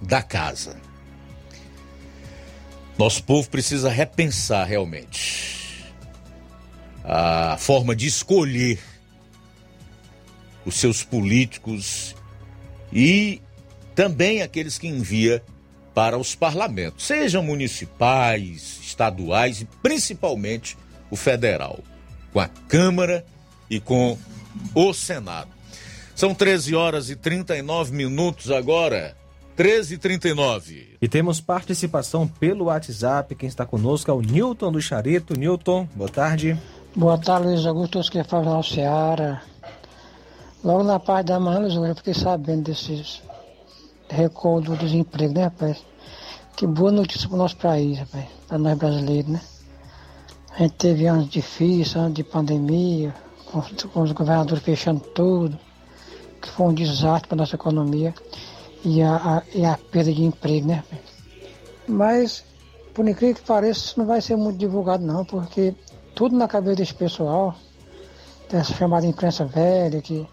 da 0.00 0.22
Casa. 0.22 0.76
Nosso 2.98 3.24
povo 3.24 3.48
precisa 3.50 3.90
repensar 3.90 4.64
realmente 4.66 5.84
a 7.02 7.56
forma 7.58 7.94
de 7.94 8.06
escolher 8.06 8.78
os 10.64 10.76
seus 10.76 11.02
políticos 11.02 12.14
e 12.94 13.42
também 13.94 14.42
aqueles 14.42 14.78
que 14.78 14.86
envia 14.86 15.42
para 15.94 16.18
os 16.18 16.34
parlamentos, 16.34 17.06
sejam 17.06 17.42
municipais, 17.42 18.80
estaduais 18.82 19.60
e 19.60 19.64
principalmente 19.82 20.76
o 21.10 21.16
federal, 21.16 21.78
com 22.32 22.40
a 22.40 22.48
Câmara 22.48 23.24
e 23.70 23.78
com 23.78 24.18
o 24.74 24.92
Senado. 24.92 25.50
São 26.14 26.34
13 26.34 26.74
horas 26.74 27.10
e 27.10 27.16
39 27.16 27.92
minutos 27.92 28.50
agora. 28.50 29.16
13 29.56 29.94
e 29.94 29.98
39 29.98 30.96
E 31.00 31.06
temos 31.06 31.40
participação 31.40 32.26
pelo 32.26 32.64
WhatsApp. 32.64 33.36
Quem 33.36 33.48
está 33.48 33.64
conosco 33.64 34.10
é 34.10 34.14
o 34.14 34.20
Newton 34.20 34.72
do 34.72 34.82
Charito. 34.82 35.38
Newton, 35.38 35.88
boa 35.94 36.10
tarde. 36.10 36.58
Boa 36.94 37.18
tarde, 37.18 37.48
Luiz 37.48 37.64
Augusto, 37.64 38.00
que 38.10 38.24
falam 38.24 38.54
ao 38.54 38.62
Ceará. 38.64 39.42
Logo 40.64 40.82
na 40.82 40.98
parte 40.98 41.26
da 41.26 41.38
manhã, 41.38 41.68
eu 41.68 41.94
fiquei 41.94 42.14
sabendo 42.14 42.62
desses 42.62 43.22
recuo 44.08 44.62
do 44.62 44.74
desemprego, 44.76 45.34
né, 45.34 45.44
rapaz? 45.44 45.84
Que 46.56 46.66
boa 46.66 46.90
notícia 46.90 47.28
para 47.28 47.34
o 47.34 47.38
nosso 47.38 47.56
país, 47.58 47.98
rapaz, 47.98 48.24
para 48.48 48.56
nós 48.56 48.78
brasileiros, 48.78 49.30
né? 49.30 49.40
A 50.52 50.62
gente 50.62 50.74
teve 50.76 51.06
anos 51.06 51.28
difíceis, 51.28 51.94
anos 51.96 52.14
de 52.14 52.24
pandemia, 52.24 53.14
com, 53.44 53.60
com 53.88 54.00
os 54.00 54.12
governadores 54.12 54.64
fechando 54.64 55.00
tudo, 55.00 55.58
que 56.40 56.48
foi 56.48 56.66
um 56.66 56.72
desastre 56.72 57.28
para 57.28 57.36
a 57.36 57.42
nossa 57.42 57.56
economia 57.56 58.14
e 58.82 59.02
a, 59.02 59.16
a, 59.16 59.42
e 59.54 59.66
a 59.66 59.76
perda 59.76 60.14
de 60.14 60.24
emprego, 60.24 60.66
né? 60.66 60.76
rapaz? 60.76 61.02
Mas, 61.86 62.44
por 62.94 63.06
incrível 63.06 63.34
que 63.34 63.42
pareça, 63.42 63.80
isso 63.80 63.98
não 63.98 64.06
vai 64.06 64.22
ser 64.22 64.36
muito 64.36 64.56
divulgado 64.56 65.04
não, 65.04 65.26
porque 65.26 65.74
tudo 66.14 66.34
na 66.34 66.48
cabeça 66.48 66.76
desse 66.76 66.94
pessoal, 66.94 67.54
dessa 68.48 68.72
chamada 68.72 69.06
imprensa 69.06 69.44
velha, 69.44 70.00
que, 70.00 70.26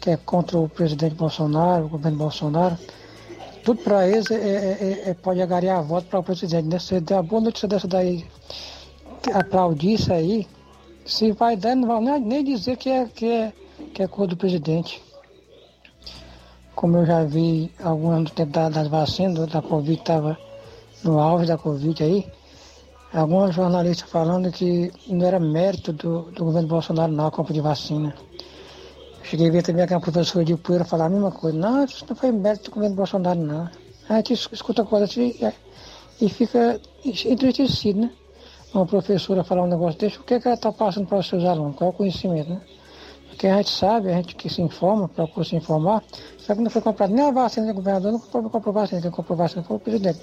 que 0.00 0.10
é 0.10 0.16
contra 0.16 0.58
o 0.58 0.68
presidente 0.68 1.14
Bolsonaro, 1.14 1.86
o 1.86 1.88
governo 1.88 2.18
Bolsonaro, 2.18 2.78
tudo 3.64 3.82
para 3.82 4.06
eles 4.06 4.30
é, 4.30 4.36
é, 4.36 5.10
é, 5.10 5.14
pode 5.14 5.42
agariar 5.42 5.82
voto 5.82 6.06
para 6.06 6.20
o 6.20 6.22
presidente. 6.22 6.68
Né? 6.68 6.78
Se 6.78 7.00
der 7.00 7.14
uma 7.14 7.22
boa 7.24 7.40
notícia 7.40 7.66
dessa 7.66 7.88
daí, 7.88 8.24
aplaudir 9.34 9.94
isso 9.94 10.12
aí, 10.12 10.46
se 11.04 11.32
vai 11.32 11.56
dar, 11.56 11.74
não 11.74 11.88
vai 11.88 12.20
nem, 12.20 12.44
dizer 12.44 12.76
que 12.76 12.88
é, 12.88 13.06
que, 13.06 13.26
é, 13.26 13.52
que 13.92 14.02
é 14.02 14.06
cor 14.06 14.26
do 14.26 14.36
presidente. 14.36 15.02
Como 16.74 16.98
eu 16.98 17.06
já 17.06 17.24
vi 17.24 17.72
alguns 17.82 18.18
no 18.18 18.30
tempo 18.30 18.52
da, 18.52 18.68
das 18.68 18.86
vacinas, 18.88 19.48
da 19.48 19.62
Covid, 19.62 19.98
estava 19.98 20.38
no 21.02 21.18
auge 21.18 21.46
da 21.46 21.58
Covid 21.58 22.02
aí, 22.02 22.30
alguns 23.12 23.54
jornalistas 23.54 24.08
falando 24.10 24.52
que 24.52 24.92
não 25.08 25.26
era 25.26 25.40
mérito 25.40 25.92
do, 25.92 26.22
do 26.32 26.44
governo 26.44 26.68
Bolsonaro 26.68 27.12
não 27.12 27.26
a 27.26 27.30
compra 27.30 27.54
de 27.54 27.60
vacina. 27.60 28.14
Cheguei 29.28 29.48
a 29.48 29.50
ver 29.50 29.62
também 29.64 29.82
aquela 29.82 30.00
professora 30.00 30.44
de 30.44 30.56
poeira 30.56 30.84
falar 30.84 31.06
a 31.06 31.08
mesma 31.08 31.32
coisa. 31.32 31.58
Não, 31.58 31.84
isso 31.84 32.06
não 32.08 32.14
foi 32.14 32.30
mérito 32.30 32.70
do 32.70 32.74
governo 32.74 32.94
Bolsonaro, 32.94 33.40
não. 33.40 33.68
A 34.08 34.16
gente 34.18 34.34
escuta 34.34 34.84
coisa 34.84 35.04
assim 35.04 35.34
e, 36.20 36.28
fica 36.28 36.80
entristecido, 37.04 38.02
né? 38.02 38.10
Uma 38.72 38.86
professora 38.86 39.42
falar 39.42 39.64
um 39.64 39.66
negócio 39.66 39.98
desse, 39.98 40.16
o 40.18 40.22
que, 40.22 40.34
é 40.34 40.40
que 40.40 40.46
ela 40.46 40.54
está 40.54 40.70
passando 40.70 41.08
para 41.08 41.18
os 41.18 41.26
seus 41.26 41.44
alunos? 41.44 41.74
Qual 41.74 41.90
é 41.90 41.92
o 41.92 41.96
conhecimento, 41.96 42.50
né? 42.50 42.60
Porque 43.28 43.48
a 43.48 43.56
gente 43.56 43.70
sabe, 43.70 44.10
a 44.10 44.14
gente 44.14 44.36
que 44.36 44.48
se 44.48 44.62
informa, 44.62 45.08
procura 45.08 45.44
se 45.44 45.56
informar, 45.56 46.04
sabe 46.38 46.58
que 46.58 46.64
não 46.64 46.70
foi 46.70 46.82
comprado 46.82 47.12
nem 47.12 47.26
a 47.26 47.32
vacina 47.32 47.66
do 47.66 47.74
governador, 47.74 48.12
não 48.12 48.20
comprou, 48.20 48.48
comprou 48.48 48.74
vacina, 48.74 49.02
quem 49.02 49.10
comprou 49.10 49.36
vacina 49.36 49.64
foi 49.64 49.76
o 49.76 49.80
presidente. 49.80 50.20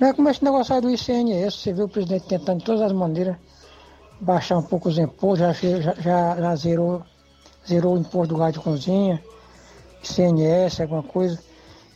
Não 0.00 0.08
é 0.08 0.14
como 0.14 0.30
esse 0.30 0.42
negócio 0.42 0.74
aí 0.74 0.80
do 0.80 0.90
ICNS, 0.90 1.54
você 1.54 1.74
vê 1.74 1.82
o 1.82 1.88
presidente 1.88 2.26
tentando 2.26 2.60
de 2.60 2.64
todas 2.64 2.80
as 2.80 2.92
maneiras 2.92 3.36
baixar 4.18 4.56
um 4.56 4.62
pouco 4.62 4.88
os 4.88 4.96
impostos, 4.96 5.40
já, 5.40 5.52
já, 5.52 5.94
já, 5.94 6.36
já 6.36 6.56
zerou, 6.56 7.02
zerou 7.68 7.94
o 7.94 7.98
imposto 7.98 8.34
do 8.34 8.38
gás 8.38 8.52
de 8.52 8.60
cozinha, 8.60 9.22
ICNS, 10.02 10.80
alguma 10.80 11.02
coisa. 11.02 11.38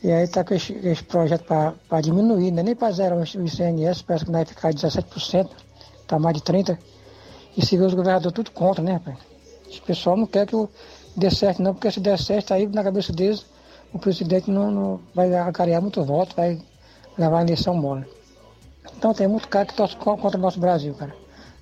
E 0.03 0.11
aí 0.11 0.23
está 0.23 0.43
com 0.43 0.53
esse, 0.53 0.73
esse 0.73 1.03
projeto 1.03 1.45
para 1.45 2.01
diminuir, 2.01 2.51
não 2.51 2.59
é 2.59 2.63
nem 2.63 2.75
para 2.75 2.91
zerar 2.91 3.17
o 3.17 3.23
ICNS, 3.23 4.01
parece 4.01 4.25
que 4.25 4.31
vai 4.31 4.45
ficar 4.45 4.73
17%, 4.73 5.49
está 6.01 6.17
mais 6.17 6.35
de 6.35 6.41
30%. 6.41 6.77
E 7.55 7.65
se 7.65 7.77
vê 7.77 7.83
os 7.83 7.93
governadores 7.93 8.33
tudo 8.33 8.51
contra, 8.51 8.83
né, 8.83 8.93
rapaz? 8.93 9.17
Esse 9.69 9.81
pessoal 9.81 10.17
não 10.17 10.25
quer 10.25 10.47
que 10.47 10.55
o 10.55 10.69
dê 11.15 11.29
certo 11.29 11.61
não, 11.61 11.73
porque 11.73 11.91
se 11.91 11.99
der 11.99 12.17
certo 12.17 12.53
aí 12.53 12.65
na 12.67 12.83
cabeça 12.83 13.11
deles, 13.11 13.45
o 13.93 13.99
presidente 13.99 14.49
não, 14.49 14.71
não 14.71 14.99
vai 15.13 15.33
acarear 15.35 15.81
muito 15.81 16.03
voto, 16.03 16.35
vai 16.35 16.61
levar 17.17 17.39
a 17.39 17.43
eleição 17.43 17.75
mole. 17.75 18.05
Então 18.97 19.13
tem 19.13 19.27
muito 19.27 19.47
cara 19.47 19.65
que 19.65 19.73
torce 19.73 19.95
contra 19.97 20.37
o 20.37 20.41
nosso 20.41 20.59
Brasil, 20.59 20.93
cara. 20.95 21.13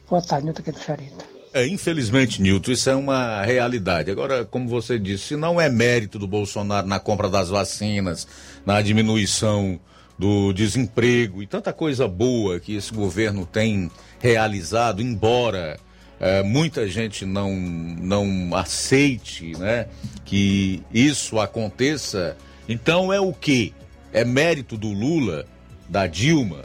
Boa 0.09 0.21
tarde, 0.21 0.45
Nilton 0.45 0.61
aqui 0.61 0.71
do 0.71 0.79
Charita. 0.79 1.28
É, 1.53 1.65
infelizmente, 1.67 2.41
Nilton, 2.41 2.71
isso 2.71 2.89
é 2.89 2.95
uma 2.95 3.41
realidade. 3.41 4.11
Agora, 4.11 4.45
como 4.45 4.69
você 4.69 4.99
disse, 4.99 5.29
se 5.29 5.35
não 5.35 5.59
é 5.59 5.67
mérito 5.67 6.19
do 6.19 6.27
Bolsonaro 6.27 6.85
na 6.85 6.99
compra 6.99 7.27
das 7.27 7.49
vacinas, 7.49 8.27
na 8.65 8.81
diminuição 8.81 9.79
do 10.17 10.53
desemprego 10.53 11.41
e 11.41 11.47
tanta 11.47 11.73
coisa 11.73 12.07
boa 12.07 12.59
que 12.59 12.75
esse 12.75 12.93
governo 12.93 13.45
tem 13.45 13.89
realizado, 14.19 15.01
embora 15.01 15.79
é, 16.19 16.43
muita 16.43 16.87
gente 16.87 17.25
não, 17.25 17.55
não 17.55 18.53
aceite 18.53 19.57
né, 19.57 19.87
que 20.25 20.83
isso 20.93 21.39
aconteça, 21.39 22.35
então 22.67 23.11
é 23.11 23.19
o 23.19 23.33
que? 23.33 23.73
É 24.11 24.25
mérito 24.25 24.77
do 24.77 24.91
Lula, 24.91 25.45
da 25.87 26.05
Dilma? 26.05 26.63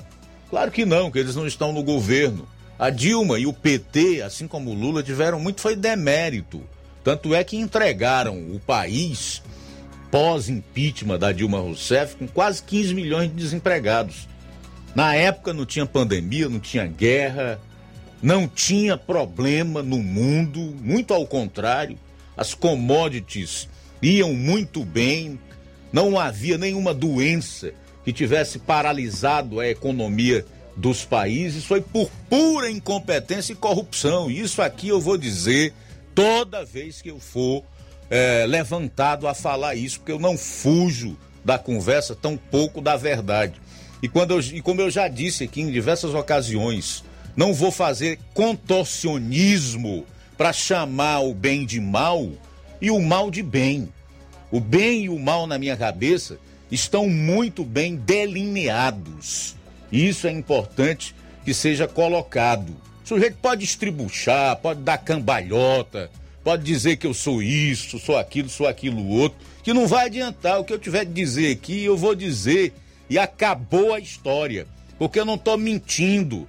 Claro 0.51 0.71
que 0.71 0.85
não, 0.85 1.11
que 1.11 1.19
eles 1.19 1.37
não 1.37 1.47
estão 1.47 1.73
no 1.73 1.83
governo. 1.83 2.47
A 2.79 2.91
Dilma 2.91 3.39
e 3.39 3.47
o 3.47 3.53
PT, 3.53 4.23
assim 4.23 4.49
como 4.49 4.71
o 4.71 4.75
Lula, 4.75 5.03
tiveram 5.03 5.39
muito 5.39 5.61
foi 5.61 5.77
demérito. 5.77 6.63
Tanto 7.05 7.35
é 7.35 7.45
que 7.45 7.57
entregaram 7.57 8.37
o 8.53 8.59
país 8.59 9.43
pós-impeachment 10.11 11.19
da 11.19 11.33
Dilma 11.33 11.59
Rousseff 11.59 12.17
com 12.17 12.27
quase 12.27 12.63
15 12.63 12.95
milhões 12.95 13.29
de 13.29 13.37
desempregados. 13.37 14.29
Na 14.95 15.15
época 15.15 15.53
não 15.53 15.67
tinha 15.67 15.87
pandemia, 15.87 16.49
não 16.49 16.61
tinha 16.61 16.87
guerra, 16.87 17.61
não 18.23 18.49
tinha 18.49 18.97
problema 18.97 19.83
no 19.83 19.99
mundo, 19.99 20.75
muito 20.81 21.13
ao 21.13 21.27
contrário, 21.27 21.99
as 22.37 22.55
commodities 22.55 23.69
iam 24.01 24.33
muito 24.33 24.85
bem, 24.85 25.39
não 25.93 26.19
havia 26.19 26.57
nenhuma 26.57 26.95
doença 26.95 27.73
que 28.05 28.13
tivesse 28.13 28.59
paralisado 28.59 29.61
a 29.61 29.69
economia 29.69 30.45
dos 30.77 31.05
países, 31.05 31.65
foi 31.65 31.81
por 31.81 32.11
pura 32.29 32.71
incompetência 32.71 33.53
e 33.53 33.57
corrupção. 33.57 34.31
Isso 34.31 34.61
aqui 34.61 34.89
eu 34.89 35.01
vou 35.01 35.17
dizer 35.17 35.73
toda 36.15 36.65
vez 36.65 37.01
que 37.01 37.11
eu 37.11 37.19
for 37.19 37.63
é, 38.11 38.45
levantado 38.47 39.27
a 39.27 39.35
falar 39.35 39.75
isso, 39.75 39.99
porque 40.01 40.13
eu 40.13 40.19
não 40.19 40.37
fujo 40.37 41.17
da 41.45 41.59
conversa, 41.59 42.15
tão 42.15 42.37
pouco 42.37 42.81
da 42.81 42.97
verdade. 42.97 43.61
E, 44.03 44.09
quando 44.09 44.33
eu, 44.33 44.41
e 44.41 44.61
como 44.61 44.81
eu 44.81 44.91
já 44.91 45.09
disse 45.09 45.45
aqui 45.45 45.61
em 45.61 45.71
diversas 45.71 46.15
ocasiões, 46.15 47.05
não 47.37 47.53
vou 47.53 47.71
fazer 47.71 48.19
contorcionismo 48.33 50.05
para 50.37 50.53
chamar 50.53 51.21
o 51.21 51.35
bem 51.35 51.65
de 51.65 51.81
mal 51.81 52.29
e 52.81 52.91
o 52.91 53.01
mal 53.01 53.31
de 53.31 53.43
bem. 53.43 53.89
O 54.51 54.61
bem 54.61 55.05
e 55.05 55.09
o 55.09 55.19
mal 55.19 55.47
na 55.47 55.59
minha 55.59 55.77
cabeça 55.77 56.39
estão 56.71 57.09
muito 57.09 57.65
bem 57.65 57.97
delineados. 57.97 59.57
Isso 59.95 60.27
é 60.27 60.33
importante 60.33 61.15
que 61.45 61.55
seja 61.55 61.87
colocado. 61.87 62.71
O 63.05 63.09
sujeito 63.09 63.37
pode 63.41 63.65
estribuchar, 63.65 64.57
pode 64.57 64.81
dar 64.81 64.99
cambalhota, 64.99 66.11
pode 66.43 66.65
dizer 66.65 66.97
que 66.97 67.07
eu 67.07 67.15
sou 67.15 67.41
isso, 67.41 68.01
sou 68.01 68.19
aquilo, 68.19 68.49
sou 68.49 68.67
aquilo 68.67 69.07
outro, 69.07 69.39
que 69.63 69.73
não 69.73 69.87
vai 69.87 70.07
adiantar. 70.07 70.59
O 70.59 70.65
que 70.65 70.73
eu 70.73 70.81
tiver 70.81 71.05
de 71.05 71.13
dizer 71.13 71.53
aqui, 71.53 71.85
eu 71.85 71.97
vou 71.97 72.17
dizer 72.17 72.73
e 73.09 73.17
acabou 73.19 73.95
a 73.95 74.01
história. 74.01 74.67
Porque 74.99 75.21
eu 75.21 75.25
não 75.25 75.37
estou 75.37 75.57
mentindo, 75.57 76.49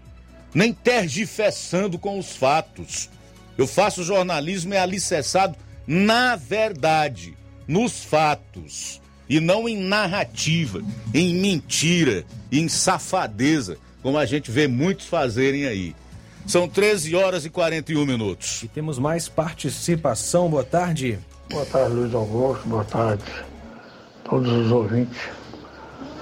nem 0.51 0.73
tergifessando 0.73 1.99
com 1.99 2.17
os 2.17 2.35
fatos. 2.35 3.11
Eu 3.55 3.67
faço 3.67 4.03
jornalismo 4.03 4.73
é 4.73 4.79
alicerçado 4.79 5.55
na 5.87 6.35
verdade, 6.35 7.37
nos 7.67 8.03
fatos, 8.03 8.99
e 9.29 9.39
não 9.39 9.67
em 9.67 9.77
narrativa, 9.77 10.81
em 11.13 11.33
mentira, 11.35 12.23
em 12.51 12.67
safadeza, 12.67 13.77
como 14.01 14.17
a 14.17 14.25
gente 14.25 14.51
vê 14.51 14.67
muitos 14.67 15.07
fazerem 15.07 15.65
aí. 15.65 15.95
São 16.45 16.67
13 16.67 17.15
horas 17.15 17.43
e 17.43 17.49
41 17.49 18.05
minutos. 18.05 18.61
E 18.63 18.67
temos 18.67 18.99
mais 18.99 19.27
participação. 19.27 20.47
Boa 20.47 20.63
tarde. 20.63 21.17
Boa 21.49 21.65
tarde, 21.65 21.95
Luiz 21.95 22.13
Augusto. 22.13 22.67
Boa 22.67 22.83
tarde, 22.83 23.23
todos 24.23 24.51
os 24.51 24.71
ouvintes 24.71 25.19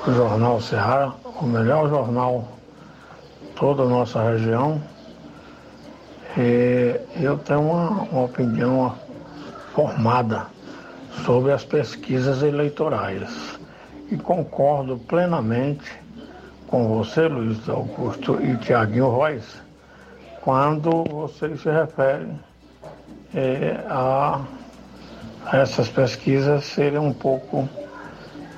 do 0.05 0.13
Jornal 0.13 0.61
Ceará, 0.61 1.13
o 1.41 1.45
melhor 1.45 1.89
jornal 1.89 2.57
de 3.41 3.47
toda 3.49 3.83
a 3.83 3.85
nossa 3.85 4.31
região. 4.31 4.81
E 6.37 6.99
eu 7.21 7.37
tenho 7.39 7.61
uma, 7.61 7.89
uma 8.03 8.23
opinião 8.23 8.97
formada 9.73 10.52
sobre 11.25 11.51
as 11.51 11.63
pesquisas 11.63 12.41
eleitorais 12.43 13.59
e 14.11 14.17
concordo 14.17 14.97
plenamente 14.97 15.91
com 16.67 16.87
você, 16.87 17.27
Luiz 17.27 17.69
Augusto 17.69 18.39
e 18.43 18.57
Tiaguinho 18.57 19.17
Reis, 19.19 19.61
quando 20.41 21.03
vocês 21.03 21.61
se 21.61 21.69
referem 21.69 22.39
eh, 23.33 23.79
a 23.87 24.41
essas 25.51 25.87
pesquisas 25.89 26.65
serem 26.65 26.99
um 26.99 27.13
pouco 27.13 27.67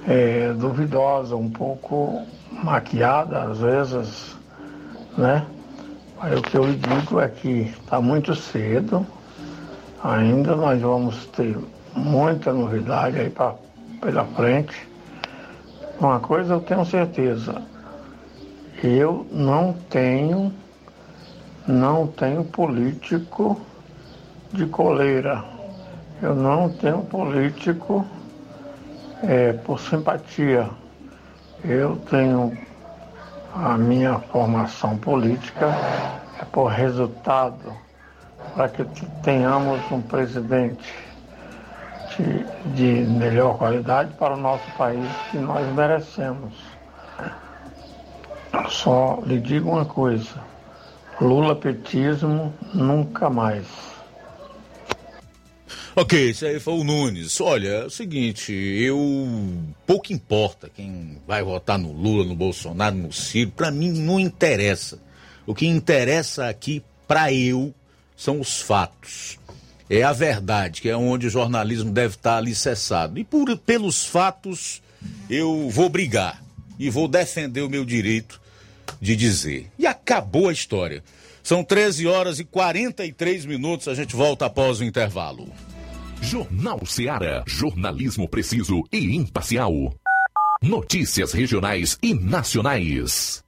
eh, 0.08 0.54
duvidosas, 0.58 1.32
um 1.34 1.50
pouco 1.50 2.26
maquiadas 2.52 3.52
às 3.52 3.60
vezes, 3.60 4.36
né? 5.18 5.46
Aí 6.20 6.36
o 6.36 6.42
que 6.42 6.56
eu 6.56 6.66
lhe 6.66 6.78
digo 6.78 7.20
é 7.20 7.28
que 7.28 7.74
está 7.82 8.00
muito 8.00 8.34
cedo, 8.34 9.06
ainda 10.04 10.56
nós 10.56 10.82
vamos 10.82 11.26
ter 11.28 11.58
muita 11.96 12.52
novidade 12.52 13.20
aí 13.20 13.30
pra, 13.30 13.56
pela 14.02 14.26
frente. 14.26 14.76
Uma 16.00 16.20
coisa 16.20 16.54
eu 16.56 16.60
tenho 16.60 16.86
certeza, 16.86 17.62
eu 18.84 19.26
não 19.32 19.74
tenho, 19.90 20.54
não 21.66 22.08
tenho 22.08 22.44
político 22.44 23.60
de 24.52 24.66
coleira. 24.66 25.44
Eu 26.22 26.36
não 26.36 26.70
tenho 26.70 27.00
político 27.04 28.06
é, 29.24 29.54
por 29.54 29.80
simpatia. 29.80 30.70
Eu 31.64 31.98
tenho 32.10 32.58
a 33.54 33.78
minha 33.78 34.20
formação 34.20 34.98
política 34.98 35.68
é 36.42 36.46
por 36.46 36.68
resultado, 36.68 37.74
para 38.54 38.68
que 38.68 38.84
tenhamos 39.24 39.80
um 39.90 40.02
presidente 40.02 40.94
de, 42.76 42.84
melhor 42.84 43.58
qualidade 43.58 44.14
para 44.14 44.36
o 44.36 44.38
nosso 44.38 44.70
país 44.78 45.08
que 45.32 45.38
nós 45.38 45.66
merecemos. 45.74 46.54
Só 48.70 49.22
lhe 49.26 49.40
digo 49.40 49.70
uma 49.70 49.86
coisa: 49.86 50.42
Lula 51.20 51.56
petismo 51.56 52.54
nunca 52.74 53.30
mais. 53.30 53.66
Ok, 55.98 56.30
esse 56.30 56.46
aí 56.46 56.60
foi 56.60 56.74
o 56.74 56.84
Nunes. 56.84 57.40
Olha, 57.40 57.70
é 57.70 57.86
o 57.86 57.90
seguinte, 57.90 58.52
eu. 58.52 58.98
Pouco 59.88 60.12
importa 60.12 60.70
quem 60.70 61.18
vai 61.26 61.42
votar 61.42 61.80
no 61.80 61.94
Lula, 61.94 62.26
no 62.26 62.36
Bolsonaro, 62.36 62.96
no 62.96 63.14
Ciro, 63.14 63.52
pra 63.52 63.72
mim 63.72 63.92
não 63.92 64.20
interessa. 64.20 65.00
O 65.48 65.56
que 65.56 65.66
interessa 65.66 66.50
aqui, 66.50 66.84
pra 67.08 67.32
eu, 67.32 67.74
são 68.16 68.42
os 68.42 68.62
fatos. 68.62 69.40
É 69.90 70.04
a 70.04 70.14
verdade, 70.14 70.82
que 70.82 70.90
é 70.90 70.98
onde 70.98 71.28
o 71.28 71.30
jornalismo 71.30 71.92
deve 71.92 72.16
estar 72.16 72.38
alicerçado. 72.38 73.20
E 73.20 73.24
por, 73.24 73.56
pelos 73.58 74.06
fatos, 74.06 74.82
eu 75.30 75.70
vou 75.70 75.90
brigar 75.90 76.44
e 76.80 76.90
vou 76.90 77.08
defender 77.08 77.62
o 77.62 77.70
meu 77.70 77.86
direito 77.86 78.42
de 79.00 79.16
dizer. 79.16 79.72
E 79.78 79.86
acabou 79.86 80.50
a 80.50 80.54
história. 80.54 81.04
São 81.44 81.64
13 81.64 82.08
horas 82.08 82.40
e 82.40 82.44
43 82.44 83.46
minutos, 83.46 83.88
a 83.88 83.94
gente 83.94 84.16
volta 84.16 84.48
após 84.48 84.80
o 84.80 84.84
intervalo. 84.84 85.48
Jornal 86.22 86.84
Seara. 86.88 87.44
Jornalismo 87.46 88.28
preciso 88.28 88.84
e 88.92 89.16
imparcial. 89.16 89.94
Notícias 90.62 91.34
regionais 91.34 92.00
e 92.02 92.16
nacionais. 92.16 93.44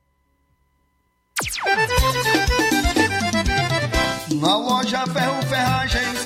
Na 4.40 4.58
loja 4.58 5.04
Ferro 5.08 5.42
Ferragens, 5.48 6.26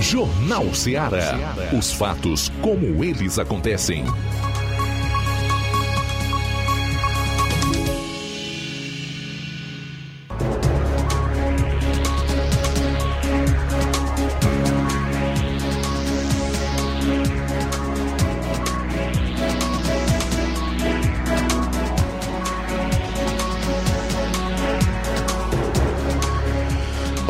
Jornal 0.00 0.72
Ceará. 0.72 1.34
Os 1.78 1.92
fatos 1.92 2.50
como 2.62 3.04
eles 3.04 3.38
acontecem. 3.38 4.02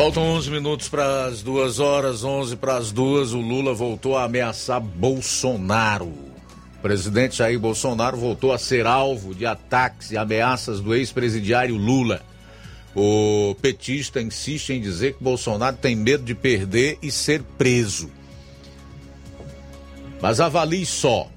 Faltam 0.07 0.23
11 0.23 0.51
minutos 0.51 0.87
para 0.87 1.25
as 1.25 1.41
duas 1.41 1.79
horas, 1.79 2.23
11 2.23 2.55
para 2.55 2.77
as 2.77 2.93
duas. 2.93 3.33
O 3.33 3.41
Lula 3.41 3.73
voltou 3.73 4.15
a 4.15 4.23
ameaçar 4.23 4.79
Bolsonaro. 4.79 6.07
O 6.07 6.81
presidente 6.81 7.35
Jair 7.35 7.59
Bolsonaro 7.59 8.15
voltou 8.15 8.53
a 8.53 8.57
ser 8.57 8.87
alvo 8.87 9.35
de 9.35 9.45
ataques 9.45 10.11
e 10.11 10.17
ameaças 10.17 10.79
do 10.79 10.95
ex-presidiário 10.95 11.75
Lula. 11.75 12.21
O 12.95 13.53
petista 13.61 14.21
insiste 14.21 14.71
em 14.71 14.79
dizer 14.79 15.15
que 15.15 15.23
Bolsonaro 15.25 15.75
tem 15.75 15.93
medo 15.93 16.23
de 16.23 16.33
perder 16.33 16.97
e 17.01 17.11
ser 17.11 17.43
preso. 17.57 18.09
Mas 20.21 20.39
avalie 20.39 20.85
só: 20.85 21.29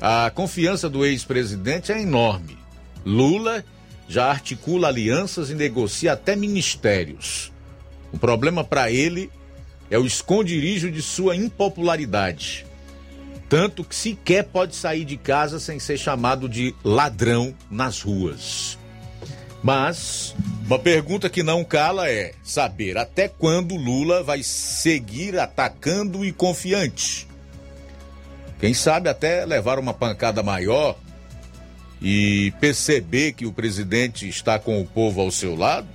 a 0.00 0.32
confiança 0.34 0.90
do 0.90 1.06
ex-presidente 1.06 1.92
é 1.92 2.02
enorme. 2.02 2.58
Lula 3.06 3.64
já 4.08 4.28
articula 4.28 4.88
alianças 4.88 5.48
e 5.48 5.54
negocia 5.54 6.14
até 6.14 6.34
ministérios. 6.34 7.52
O 8.12 8.18
problema 8.18 8.64
para 8.64 8.90
ele 8.90 9.30
é 9.90 9.98
o 9.98 10.06
esconderijo 10.06 10.90
de 10.90 11.02
sua 11.02 11.34
impopularidade. 11.36 12.66
Tanto 13.48 13.82
que 13.82 13.94
sequer 13.94 14.44
pode 14.44 14.76
sair 14.76 15.04
de 15.04 15.16
casa 15.16 15.58
sem 15.58 15.80
ser 15.80 15.98
chamado 15.98 16.48
de 16.48 16.74
ladrão 16.84 17.52
nas 17.68 18.00
ruas. 18.00 18.78
Mas 19.62 20.34
uma 20.64 20.78
pergunta 20.78 21.28
que 21.28 21.42
não 21.42 21.64
cala 21.64 22.08
é 22.08 22.32
saber 22.44 22.96
até 22.96 23.28
quando 23.28 23.74
Lula 23.74 24.22
vai 24.22 24.42
seguir 24.42 25.38
atacando 25.38 26.24
e 26.24 26.32
confiante. 26.32 27.26
Quem 28.60 28.72
sabe 28.72 29.08
até 29.08 29.44
levar 29.44 29.78
uma 29.78 29.92
pancada 29.92 30.42
maior 30.42 30.96
e 32.00 32.52
perceber 32.60 33.32
que 33.32 33.46
o 33.46 33.52
presidente 33.52 34.28
está 34.28 34.58
com 34.58 34.80
o 34.80 34.86
povo 34.86 35.20
ao 35.20 35.30
seu 35.30 35.56
lado 35.56 35.88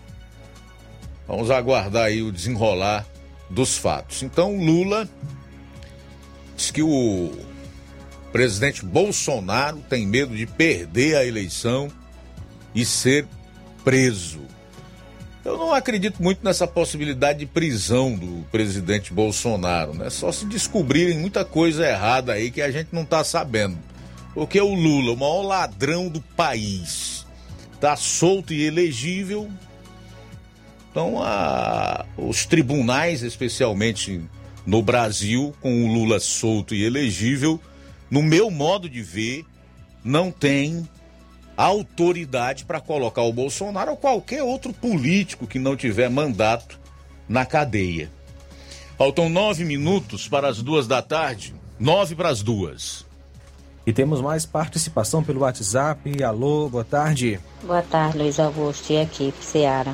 Vamos 1.27 1.49
aguardar 1.49 2.05
aí 2.05 2.21
o 2.21 2.31
desenrolar 2.31 3.05
dos 3.49 3.77
fatos. 3.77 4.23
Então, 4.23 4.55
Lula 4.57 5.09
diz 6.55 6.71
que 6.71 6.83
o 6.83 7.31
presidente 8.31 8.85
Bolsonaro 8.85 9.77
tem 9.89 10.05
medo 10.05 10.35
de 10.35 10.45
perder 10.45 11.15
a 11.15 11.25
eleição 11.25 11.89
e 12.73 12.85
ser 12.85 13.25
preso. 13.83 14.41
Eu 15.43 15.57
não 15.57 15.73
acredito 15.73 16.21
muito 16.21 16.43
nessa 16.43 16.65
possibilidade 16.65 17.39
de 17.39 17.45
prisão 17.45 18.15
do 18.15 18.43
presidente 18.51 19.13
Bolsonaro, 19.13 19.93
né? 19.93 20.09
Só 20.09 20.31
se 20.31 20.45
descobrirem 20.45 21.19
muita 21.19 21.45
coisa 21.45 21.87
errada 21.87 22.33
aí 22.33 22.49
que 22.49 22.61
a 22.61 22.71
gente 22.71 22.89
não 22.91 23.05
tá 23.05 23.23
sabendo. 23.23 23.77
Porque 24.33 24.59
o 24.59 24.73
Lula, 24.73 25.13
o 25.13 25.15
maior 25.17 25.43
ladrão 25.43 26.09
do 26.09 26.19
país, 26.19 27.25
tá 27.79 27.95
solto 27.95 28.53
e 28.53 28.63
elegível, 28.63 29.49
então, 30.95 31.21
a, 31.21 32.05
os 32.15 32.45
tribunais, 32.45 33.21
especialmente 33.21 34.21
no 34.65 34.81
Brasil, 34.81 35.53
com 35.59 35.83
o 35.83 35.93
Lula 35.93 36.21
solto 36.21 36.73
e 36.73 36.85
elegível, 36.85 37.59
no 38.09 38.23
meu 38.23 38.49
modo 38.49 38.89
de 38.89 39.01
ver, 39.01 39.43
não 40.01 40.31
tem 40.31 40.87
autoridade 41.57 42.63
para 42.63 42.79
colocar 42.79 43.23
o 43.23 43.33
Bolsonaro 43.33 43.91
ou 43.91 43.97
qualquer 43.97 44.41
outro 44.41 44.71
político 44.71 45.45
que 45.45 45.59
não 45.59 45.75
tiver 45.75 46.09
mandato 46.09 46.79
na 47.27 47.45
cadeia. 47.45 48.09
Faltam 48.97 49.27
nove 49.27 49.65
minutos 49.65 50.29
para 50.29 50.47
as 50.47 50.61
duas 50.61 50.87
da 50.87 51.01
tarde, 51.01 51.53
nove 51.77 52.15
para 52.15 52.29
as 52.29 52.41
duas. 52.41 53.05
E 53.85 53.91
temos 53.91 54.21
mais 54.21 54.45
participação 54.45 55.21
pelo 55.21 55.41
WhatsApp. 55.41 56.23
Alô, 56.23 56.69
boa 56.69 56.85
tarde. 56.85 57.37
Boa 57.61 57.81
tarde, 57.81 58.17
Luiz 58.17 58.39
Augusto 58.39 58.93
e 58.93 58.95
equipe 58.95 59.43
Seara. 59.43 59.93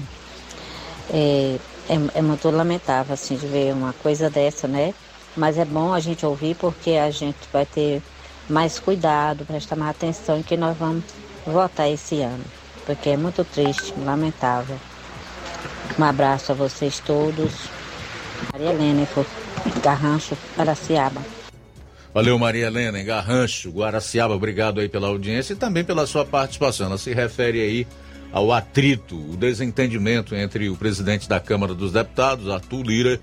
É, 1.10 1.58
é, 1.90 2.20
é, 2.20 2.22
muito 2.22 2.50
lamentável 2.50 3.14
assim 3.14 3.36
de 3.36 3.48
ver 3.48 3.74
uma 3.74 3.94
coisa 3.94 4.30
dessa, 4.30 4.68
né? 4.68 4.94
Mas 5.36 5.58
é 5.58 5.66
bom 5.66 5.94
a 5.94 6.00
gente 6.00 6.26
ouvir 6.26 6.56
porque 6.56 6.92
a 6.92 7.10
gente 7.10 7.38
vai 7.52 7.66
ter 7.66 8.02
mais 8.50 8.80
cuidado, 8.80 9.46
prestar 9.46 9.76
mais 9.76 9.92
atenção 9.92 10.40
em 10.40 10.44
que 10.44 10.58
nós 10.58 10.78
vamos 10.78 11.04
votar 11.46 11.90
esse 11.90 12.22
ano. 12.22 12.44
Porque 12.86 13.10
é 13.10 13.18
muito 13.18 13.44
triste, 13.44 13.94
lamentável. 14.06 14.78
Um 15.98 16.04
abraço 16.04 16.52
a 16.52 16.56
vocês 16.56 17.00
todos. 17.00 17.52
Maria 18.52 18.70
Helena, 18.72 19.08
Garrancho, 19.82 20.38
Araciaba. 20.58 21.22
Valeu, 22.14 22.38
Maria 22.38 22.68
Helena, 22.68 23.02
Garrancho, 23.04 23.70
Guaraciaba, 23.70 24.36
obrigado 24.36 24.82
aí 24.82 24.90
pela 24.90 25.08
audiência 25.08 25.54
e 25.54 25.56
também 25.56 25.84
pela 25.84 26.06
sua 26.06 26.26
participação. 26.26 26.88
Ela 26.88 26.98
se 26.98 27.14
refere 27.14 27.62
aí 27.62 27.88
ao 28.32 28.52
atrito, 28.52 29.16
o 29.16 29.36
desentendimento 29.36 30.36
entre 30.36 30.70
o 30.70 30.76
presidente 30.76 31.28
da 31.28 31.40
Câmara 31.40 31.74
dos 31.74 31.92
Deputados, 31.92 32.50
Arthur 32.50 32.84
Lira, 32.84 33.20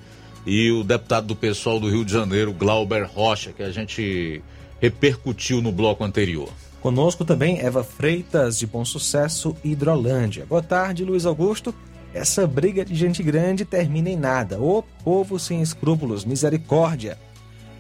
e 0.47 0.71
o 0.71 0.85
deputado 0.85 1.27
do 1.27 1.37
pessoal 1.37 1.81
do 1.81 1.91
Rio 1.91 2.05
de 2.05 2.13
Janeiro, 2.13 2.53
Glauber 2.53 3.05
Rocha, 3.05 3.53
que 3.53 3.63
a 3.63 3.71
gente 3.71 4.43
repercutiu 4.81 5.61
no 5.61 5.73
bloco 5.73 6.05
anterior. 6.05 6.49
Conosco 6.81 7.25
também 7.25 7.59
Eva 7.59 7.83
Freitas, 7.83 8.59
de 8.59 8.67
Bom 8.67 8.85
Sucesso, 8.85 9.57
Hidrolândia. 9.65 10.47
Boa 10.47 10.63
tarde, 10.63 11.05
Luiz 11.05 11.27
Augusto. 11.27 11.75
Essa 12.15 12.47
briga 12.47 12.85
de 12.85 12.95
gente 12.95 13.23
grande 13.23 13.65
termina 13.65 14.09
em 14.09 14.17
nada. 14.17 14.61
O 14.61 14.83
povo 15.05 15.39
sem 15.39 15.61
escrúpulos, 15.61 16.25
misericórdia. 16.25 17.19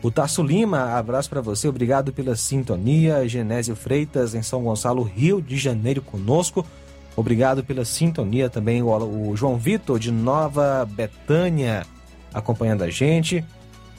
O 0.03 0.11
Tasso 0.11 0.43
Lima, 0.43 0.93
abraço 0.93 1.31
para 1.31 1.41
você, 1.41 1.69
obrigado 1.69 2.13
pela 2.13 2.37
sintonia. 2.37 3.27
Genésio 3.29 3.75
Freitas, 3.75 4.35
em 4.35 4.43
São 4.43 4.63
Gonçalo, 4.63 5.03
Rio 5.03 5.41
de 5.41 5.57
Janeiro, 5.57 6.03
conosco. 6.03 6.67
Obrigado 7.19 7.65
pela 7.65 7.85
sintonia 7.85 8.49
também, 8.49 8.81
o, 8.81 9.31
o 9.31 9.37
João 9.37 9.57
Vitor 9.57 9.99
de 9.99 10.13
Nova 10.13 10.89
Betânia 10.89 11.85
acompanhando 12.33 12.85
a 12.85 12.91
gente. 12.91 13.45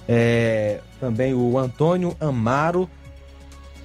É, 0.08 0.80
também 1.02 1.34
o 1.34 1.58
Antônio 1.58 2.16
Amaro 2.18 2.90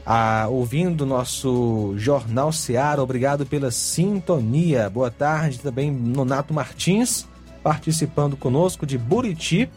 a, 0.07 0.47
ouvindo 0.49 1.05
nosso 1.05 1.95
Jornal 1.97 2.53
Seara. 2.53 3.03
Obrigado 3.03 3.45
pela 3.45 3.73
sintonia. 3.73 4.89
Boa 4.89 5.11
tarde 5.11 5.59
também, 5.59 5.91
Nonato 5.91 6.55
Martins, 6.55 7.27
participando 7.61 8.37
conosco 8.37 8.87
de 8.87 8.97
Buriti, 8.97 9.69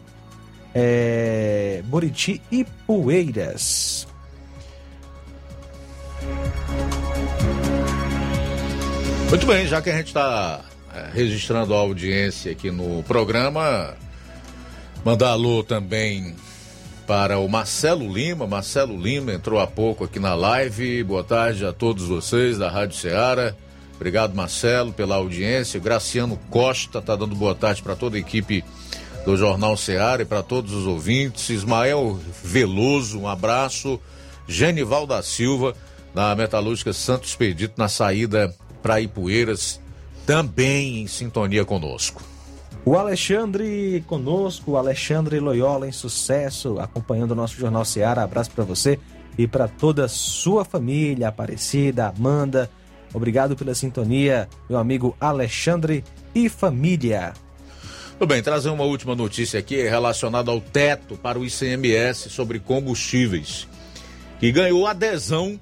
é, 0.72 1.82
Buriti 1.84 2.40
e 2.48 2.64
Poeiras. 2.86 4.06
Muito 9.28 9.46
bem, 9.46 9.66
já 9.66 9.82
que 9.82 9.90
a 9.90 9.96
gente 9.96 10.06
está 10.06 10.64
registrando 11.12 11.74
a 11.74 11.78
audiência 11.78 12.50
aqui 12.50 12.70
no 12.70 13.02
programa, 13.02 13.94
mandar 15.04 15.28
alô 15.32 15.62
também 15.62 16.34
para 17.06 17.38
o 17.38 17.46
Marcelo 17.46 18.10
Lima. 18.10 18.46
Marcelo 18.46 18.96
Lima 18.98 19.34
entrou 19.34 19.60
há 19.60 19.66
pouco 19.66 20.04
aqui 20.04 20.18
na 20.18 20.34
live. 20.34 21.04
Boa 21.04 21.22
tarde 21.22 21.66
a 21.66 21.74
todos 21.74 22.08
vocês 22.08 22.56
da 22.56 22.70
Rádio 22.70 22.96
Ceará. 22.96 23.54
Obrigado, 23.96 24.34
Marcelo, 24.34 24.94
pela 24.94 25.16
audiência. 25.16 25.78
Graciano 25.78 26.38
Costa 26.48 26.98
está 26.98 27.14
dando 27.14 27.36
boa 27.36 27.54
tarde 27.54 27.82
para 27.82 27.94
toda 27.94 28.16
a 28.16 28.20
equipe 28.20 28.64
do 29.26 29.36
Jornal 29.36 29.76
Ceará 29.76 30.22
e 30.22 30.24
para 30.24 30.42
todos 30.42 30.72
os 30.72 30.86
ouvintes. 30.86 31.50
Ismael 31.50 32.18
Veloso, 32.42 33.20
um 33.20 33.28
abraço. 33.28 34.00
Genival 34.46 35.06
da 35.06 35.22
Silva, 35.22 35.74
na 36.14 36.34
Metalúrgica 36.34 36.94
Santos 36.94 37.28
Expedito, 37.28 37.74
na 37.76 37.88
saída 37.88 38.54
para 38.82 39.00
Ipueiras, 39.00 39.80
também 40.26 41.02
em 41.02 41.06
sintonia 41.06 41.64
conosco. 41.64 42.22
O 42.84 42.96
Alexandre 42.96 44.02
conosco, 44.06 44.72
o 44.72 44.76
Alexandre 44.76 45.40
Loyola 45.40 45.86
em 45.86 45.92
sucesso, 45.92 46.78
acompanhando 46.78 47.32
o 47.32 47.34
nosso 47.34 47.56
Jornal 47.58 47.84
Seara. 47.84 48.22
Abraço 48.22 48.50
para 48.50 48.64
você 48.64 48.98
e 49.36 49.46
para 49.46 49.68
toda 49.68 50.06
a 50.06 50.08
sua 50.08 50.64
família, 50.64 51.28
Aparecida, 51.28 52.08
Amanda. 52.08 52.70
Obrigado 53.12 53.56
pela 53.56 53.74
sintonia, 53.74 54.48
meu 54.68 54.78
amigo 54.78 55.16
Alexandre 55.20 56.04
e 56.34 56.48
família. 56.48 57.32
Tudo 58.18 58.28
bem, 58.28 58.42
trazer 58.42 58.70
uma 58.70 58.84
última 58.84 59.14
notícia 59.14 59.60
aqui 59.60 59.82
relacionada 59.88 60.50
ao 60.50 60.60
teto 60.60 61.16
para 61.16 61.38
o 61.38 61.44
ICMS 61.44 62.30
sobre 62.30 62.58
combustíveis, 62.58 63.68
que 64.40 64.50
ganhou 64.50 64.86
adesão 64.86 65.58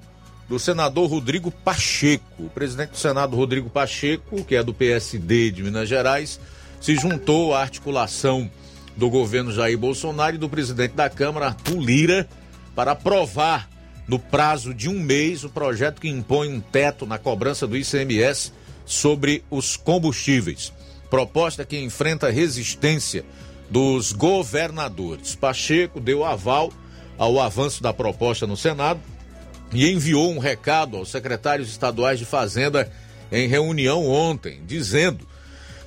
do 0.47 0.57
senador 0.57 1.09
Rodrigo 1.09 1.51
Pacheco. 1.51 2.43
O 2.43 2.49
presidente 2.49 2.91
do 2.91 2.97
Senado, 2.97 3.35
Rodrigo 3.35 3.69
Pacheco, 3.69 4.43
que 4.43 4.55
é 4.55 4.63
do 4.63 4.73
PSD 4.73 5.51
de 5.51 5.63
Minas 5.63 5.89
Gerais, 5.89 6.39
se 6.79 6.95
juntou 6.95 7.53
à 7.53 7.61
articulação 7.61 8.49
do 8.95 9.09
governo 9.09 9.51
Jair 9.51 9.77
Bolsonaro 9.77 10.35
e 10.35 10.39
do 10.39 10.49
presidente 10.49 10.93
da 10.93 11.09
Câmara, 11.09 11.47
Arthur 11.47 11.79
Lira, 11.79 12.29
para 12.75 12.91
aprovar 12.91 13.69
no 14.07 14.17
prazo 14.17 14.73
de 14.73 14.87
um 14.87 14.99
mês 14.99 15.43
o 15.43 15.49
projeto 15.49 15.99
que 15.99 16.07
impõe 16.07 16.49
um 16.49 16.61
teto 16.61 17.05
na 17.05 17.17
cobrança 17.17 17.67
do 17.67 17.75
ICMS 17.75 18.53
sobre 18.85 19.43
os 19.49 19.75
combustíveis. 19.75 20.71
Proposta 21.09 21.65
que 21.65 21.77
enfrenta 21.77 22.29
resistência 22.29 23.25
dos 23.69 24.13
governadores. 24.13 25.35
Pacheco 25.35 25.99
deu 25.99 26.23
aval 26.23 26.71
ao 27.17 27.39
avanço 27.39 27.83
da 27.83 27.93
proposta 27.93 28.47
no 28.47 28.55
Senado 28.55 29.01
e 29.73 29.89
enviou 29.91 30.31
um 30.31 30.39
recado 30.39 30.97
aos 30.97 31.09
secretários 31.09 31.69
estaduais 31.69 32.19
de 32.19 32.25
Fazenda 32.25 32.91
em 33.31 33.47
reunião 33.47 34.05
ontem, 34.07 34.61
dizendo 34.65 35.27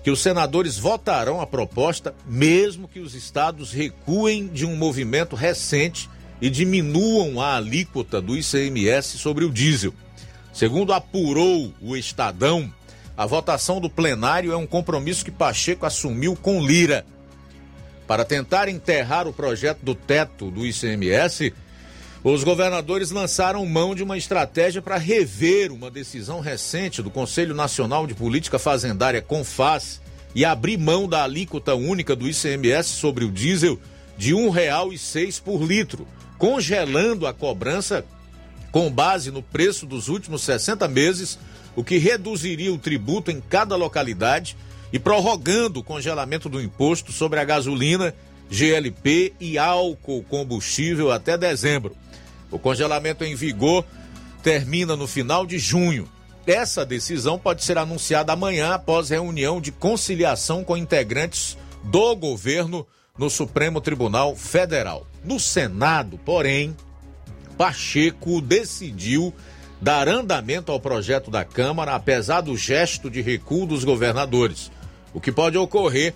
que 0.02 0.10
os 0.10 0.20
senadores 0.20 0.78
votarão 0.78 1.40
a 1.40 1.46
proposta, 1.46 2.14
mesmo 2.26 2.88
que 2.88 3.00
os 3.00 3.14
estados 3.14 3.72
recuem 3.72 4.48
de 4.48 4.64
um 4.64 4.76
movimento 4.76 5.36
recente 5.36 6.08
e 6.40 6.48
diminuam 6.48 7.40
a 7.40 7.56
alíquota 7.56 8.20
do 8.20 8.36
ICMS 8.36 9.18
sobre 9.18 9.44
o 9.44 9.50
diesel. 9.50 9.92
Segundo 10.52 10.92
apurou 10.92 11.72
o 11.80 11.96
Estadão, 11.96 12.72
a 13.16 13.26
votação 13.26 13.80
do 13.80 13.90
plenário 13.90 14.52
é 14.52 14.56
um 14.56 14.66
compromisso 14.66 15.24
que 15.24 15.30
Pacheco 15.30 15.84
assumiu 15.84 16.34
com 16.34 16.64
Lira. 16.64 17.04
Para 18.06 18.24
tentar 18.24 18.68
enterrar 18.68 19.28
o 19.28 19.32
projeto 19.32 19.80
do 19.82 19.94
teto 19.94 20.50
do 20.50 20.66
ICMS, 20.66 21.52
os 22.22 22.44
governadores 22.44 23.10
lançaram 23.10 23.64
mão 23.64 23.94
de 23.94 24.02
uma 24.02 24.18
estratégia 24.18 24.82
para 24.82 24.98
rever 24.98 25.72
uma 25.72 25.90
decisão 25.90 26.40
recente 26.40 27.02
do 27.02 27.10
Conselho 27.10 27.54
Nacional 27.54 28.06
de 28.06 28.14
Política 28.14 28.58
Fazendária 28.58 29.22
CONFAS 29.22 30.02
e 30.34 30.44
abrir 30.44 30.76
mão 30.76 31.08
da 31.08 31.24
alíquota 31.24 31.74
única 31.74 32.14
do 32.14 32.28
ICMS 32.28 32.90
sobre 32.90 33.24
o 33.24 33.30
diesel 33.30 33.80
de 34.18 34.34
R$ 34.34 34.40
1,06 34.42 35.42
por 35.42 35.62
litro, 35.62 36.06
congelando 36.36 37.26
a 37.26 37.32
cobrança 37.32 38.04
com 38.70 38.90
base 38.90 39.30
no 39.30 39.42
preço 39.42 39.86
dos 39.86 40.08
últimos 40.08 40.42
60 40.42 40.86
meses, 40.88 41.38
o 41.74 41.82
que 41.82 41.96
reduziria 41.96 42.72
o 42.72 42.78
tributo 42.78 43.30
em 43.30 43.40
cada 43.40 43.76
localidade 43.76 44.58
e 44.92 44.98
prorrogando 44.98 45.80
o 45.80 45.84
congelamento 45.84 46.50
do 46.50 46.60
imposto 46.60 47.12
sobre 47.12 47.40
a 47.40 47.44
gasolina, 47.44 48.14
GLP 48.50 49.32
e 49.40 49.56
álcool 49.56 50.22
combustível 50.24 51.10
até 51.10 51.38
dezembro. 51.38 51.96
O 52.50 52.58
congelamento 52.58 53.24
em 53.24 53.34
vigor 53.34 53.84
termina 54.42 54.96
no 54.96 55.06
final 55.06 55.46
de 55.46 55.58
junho. 55.58 56.08
Essa 56.46 56.84
decisão 56.84 57.38
pode 57.38 57.62
ser 57.64 57.78
anunciada 57.78 58.32
amanhã 58.32 58.74
após 58.74 59.10
reunião 59.10 59.60
de 59.60 59.70
conciliação 59.70 60.64
com 60.64 60.76
integrantes 60.76 61.56
do 61.84 62.16
governo 62.16 62.86
no 63.16 63.28
Supremo 63.28 63.80
Tribunal 63.80 64.34
Federal. 64.34 65.06
No 65.22 65.38
Senado, 65.38 66.18
porém, 66.24 66.74
Pacheco 67.56 68.40
decidiu 68.40 69.34
dar 69.80 70.08
andamento 70.08 70.72
ao 70.72 70.80
projeto 70.80 71.30
da 71.30 71.44
Câmara, 71.44 71.94
apesar 71.94 72.40
do 72.40 72.56
gesto 72.56 73.10
de 73.10 73.20
recuo 73.20 73.66
dos 73.66 73.84
governadores. 73.84 74.70
O 75.12 75.20
que 75.20 75.30
pode 75.30 75.56
ocorrer 75.58 76.14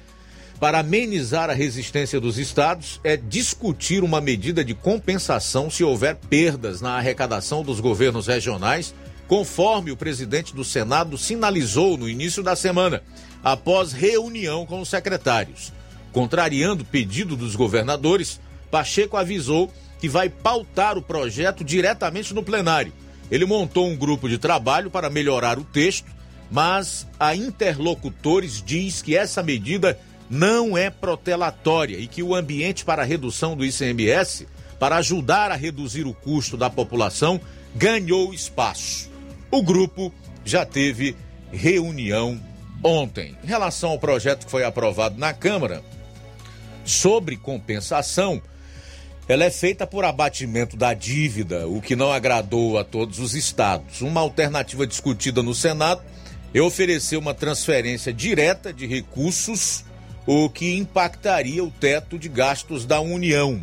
para 0.64 0.78
amenizar 0.78 1.50
a 1.50 1.52
resistência 1.52 2.18
dos 2.18 2.38
estados 2.38 2.98
é 3.04 3.18
discutir 3.18 4.02
uma 4.02 4.18
medida 4.18 4.64
de 4.64 4.72
compensação 4.72 5.68
se 5.68 5.84
houver 5.84 6.16
perdas 6.16 6.80
na 6.80 6.92
arrecadação 6.92 7.62
dos 7.62 7.80
governos 7.80 8.28
regionais, 8.28 8.94
conforme 9.28 9.92
o 9.92 9.96
presidente 9.96 10.54
do 10.54 10.64
Senado 10.64 11.18
sinalizou 11.18 11.98
no 11.98 12.08
início 12.08 12.42
da 12.42 12.56
semana, 12.56 13.02
após 13.42 13.92
reunião 13.92 14.64
com 14.64 14.80
os 14.80 14.88
secretários. 14.88 15.70
Contrariando 16.14 16.82
o 16.82 16.86
pedido 16.86 17.36
dos 17.36 17.54
governadores, 17.54 18.40
Pacheco 18.70 19.18
avisou 19.18 19.70
que 20.00 20.08
vai 20.08 20.30
pautar 20.30 20.96
o 20.96 21.02
projeto 21.02 21.62
diretamente 21.62 22.32
no 22.32 22.42
plenário. 22.42 22.94
Ele 23.30 23.44
montou 23.44 23.86
um 23.86 23.94
grupo 23.98 24.30
de 24.30 24.38
trabalho 24.38 24.90
para 24.90 25.10
melhorar 25.10 25.58
o 25.58 25.64
texto, 25.64 26.10
mas 26.50 27.06
a 27.20 27.36
interlocutores 27.36 28.62
diz 28.64 29.02
que 29.02 29.14
essa 29.14 29.42
medida 29.42 30.00
não 30.28 30.76
é 30.76 30.90
protelatória 30.90 31.98
e 31.98 32.06
que 32.06 32.22
o 32.22 32.34
ambiente 32.34 32.84
para 32.84 33.02
a 33.02 33.06
redução 33.06 33.56
do 33.56 33.64
ICMS, 33.64 34.48
para 34.78 34.96
ajudar 34.96 35.50
a 35.50 35.56
reduzir 35.56 36.06
o 36.06 36.14
custo 36.14 36.56
da 36.56 36.70
população, 36.70 37.40
ganhou 37.74 38.32
espaço. 38.32 39.10
O 39.50 39.62
grupo 39.62 40.12
já 40.44 40.64
teve 40.64 41.16
reunião 41.52 42.40
ontem. 42.82 43.36
Em 43.42 43.46
relação 43.46 43.90
ao 43.90 43.98
projeto 43.98 44.44
que 44.44 44.50
foi 44.50 44.64
aprovado 44.64 45.18
na 45.18 45.32
Câmara, 45.32 45.82
sobre 46.84 47.36
compensação, 47.36 48.42
ela 49.26 49.44
é 49.44 49.50
feita 49.50 49.86
por 49.86 50.04
abatimento 50.04 50.76
da 50.76 50.92
dívida, 50.92 51.66
o 51.66 51.80
que 51.80 51.96
não 51.96 52.12
agradou 52.12 52.78
a 52.78 52.84
todos 52.84 53.18
os 53.18 53.34
estados. 53.34 54.02
Uma 54.02 54.20
alternativa 54.20 54.86
discutida 54.86 55.42
no 55.42 55.54
Senado 55.54 56.02
é 56.52 56.60
oferecer 56.60 57.16
uma 57.16 57.32
transferência 57.32 58.12
direta 58.12 58.72
de 58.72 58.86
recursos 58.86 59.84
o 60.26 60.48
que 60.48 60.74
impactaria 60.74 61.62
o 61.62 61.70
teto 61.70 62.18
de 62.18 62.28
gastos 62.28 62.86
da 62.86 63.00
União. 63.00 63.60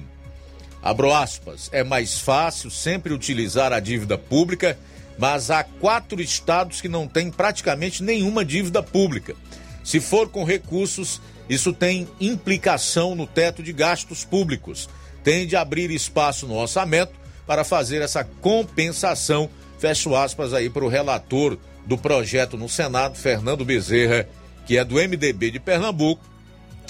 Abro 0.82 1.14
aspas, 1.14 1.70
é 1.72 1.84
mais 1.84 2.20
fácil 2.20 2.70
sempre 2.72 3.14
utilizar 3.14 3.72
a 3.72 3.80
dívida 3.80 4.18
pública, 4.18 4.78
mas 5.18 5.52
há 5.52 5.64
quatro 5.64 6.22
estados 6.22 6.82
que 6.82 6.90
não 6.90 7.08
têm 7.08 7.30
praticamente 7.30 8.04
nenhuma 8.04 8.44
dívida 8.44 8.82
pública. 8.82 9.36
Se 9.84 10.00
for 10.00 10.30
com 10.30 10.44
recursos, 10.44 11.22
isso 11.50 11.74
tem 11.74 12.08
implicação 12.20 13.14
no 13.14 13.28
teto 13.28 13.62
de 13.62 13.74
gastos 13.74 14.24
públicos. 14.24 14.90
Tem 15.24 15.46
de 15.46 15.56
abrir 15.56 15.92
espaço 15.92 16.48
no 16.48 16.56
orçamento 16.56 17.14
para 17.46 17.64
fazer 17.64 18.02
essa 18.02 18.24
compensação. 18.24 19.50
Fecho 19.78 20.16
aspas 20.16 20.54
aí 20.54 20.70
para 20.70 20.86
o 20.86 20.90
relator 20.90 21.58
do 21.86 21.98
projeto 21.98 22.58
no 22.58 22.70
Senado, 22.70 23.18
Fernando 23.18 23.66
Bezerra, 23.66 24.28
que 24.66 24.78
é 24.78 24.86
do 24.86 24.96
MDB 24.96 25.52
de 25.52 25.60
Pernambuco 25.60 26.31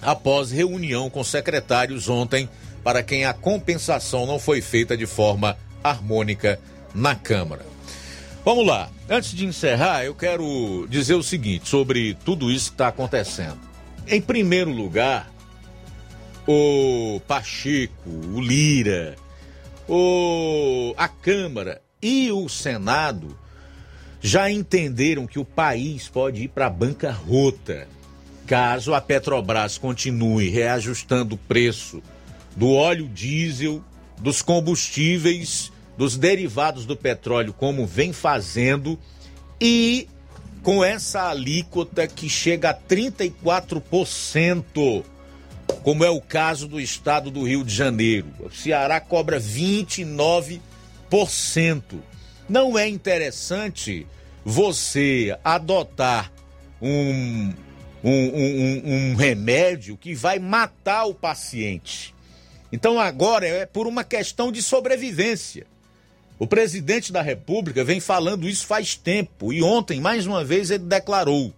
após 0.01 0.51
reunião 0.51 1.09
com 1.09 1.23
secretários 1.23 2.09
ontem, 2.09 2.49
para 2.83 3.03
quem 3.03 3.25
a 3.25 3.33
compensação 3.33 4.25
não 4.25 4.39
foi 4.39 4.61
feita 4.61 4.97
de 4.97 5.05
forma 5.05 5.57
harmônica 5.83 6.59
na 6.93 7.15
Câmara. 7.15 7.65
Vamos 8.43 8.65
lá. 8.65 8.89
Antes 9.07 9.31
de 9.31 9.45
encerrar, 9.45 10.03
eu 10.03 10.15
quero 10.15 10.87
dizer 10.89 11.13
o 11.13 11.21
seguinte 11.21 11.69
sobre 11.69 12.15
tudo 12.25 12.51
isso 12.51 12.71
que 12.71 12.75
está 12.75 12.87
acontecendo. 12.87 13.59
Em 14.07 14.19
primeiro 14.19 14.71
lugar, 14.71 15.31
o 16.47 17.21
Pacheco, 17.27 18.09
o 18.09 18.41
Lira, 18.41 19.15
o, 19.87 20.93
a 20.97 21.07
Câmara 21.07 21.81
e 22.01 22.31
o 22.31 22.49
Senado 22.49 23.37
já 24.19 24.49
entenderam 24.49 25.27
que 25.27 25.37
o 25.37 25.45
país 25.45 26.07
pode 26.07 26.43
ir 26.43 26.47
para 26.47 26.65
a 26.65 26.69
bancarrota 26.69 27.87
caso 28.51 28.93
a 28.93 28.99
Petrobras 28.99 29.77
continue 29.77 30.49
reajustando 30.49 31.35
o 31.35 31.37
preço 31.37 32.03
do 32.53 32.73
óleo 32.73 33.07
diesel, 33.07 33.81
dos 34.19 34.41
combustíveis, 34.41 35.71
dos 35.97 36.17
derivados 36.17 36.85
do 36.85 36.97
petróleo, 36.97 37.53
como 37.53 37.87
vem 37.87 38.11
fazendo, 38.11 38.99
e 39.57 40.05
com 40.61 40.83
essa 40.83 41.29
alíquota 41.29 42.05
que 42.05 42.27
chega 42.27 42.71
a 42.71 42.73
34%, 42.73 45.05
como 45.81 46.03
é 46.03 46.09
o 46.09 46.19
caso 46.19 46.67
do 46.67 46.77
estado 46.77 47.31
do 47.31 47.47
Rio 47.47 47.63
de 47.63 47.73
Janeiro. 47.73 48.27
O 48.37 48.51
Ceará 48.51 48.99
cobra 48.99 49.39
29%. 49.39 50.59
Não 52.49 52.77
é 52.77 52.89
interessante 52.89 54.05
você 54.43 55.37
adotar 55.41 56.29
um, 56.81 57.53
um, 58.03 58.11
um, 58.11 59.11
um 59.11 59.15
remédio 59.15 59.97
que 59.97 60.13
vai 60.13 60.39
matar 60.39 61.05
o 61.05 61.13
paciente. 61.13 62.13
Então 62.71 62.99
agora 62.99 63.47
é 63.47 63.65
por 63.65 63.87
uma 63.87 64.03
questão 64.03 64.51
de 64.51 64.61
sobrevivência. 64.61 65.67
O 66.39 66.47
presidente 66.47 67.11
da 67.11 67.21
República 67.21 67.83
vem 67.83 67.99
falando 67.99 68.49
isso 68.49 68.65
faz 68.65 68.95
tempo 68.95 69.53
e 69.53 69.61
ontem, 69.61 70.01
mais 70.01 70.25
uma 70.25 70.43
vez, 70.43 70.71
ele 70.71 70.85
declarou: 70.85 71.53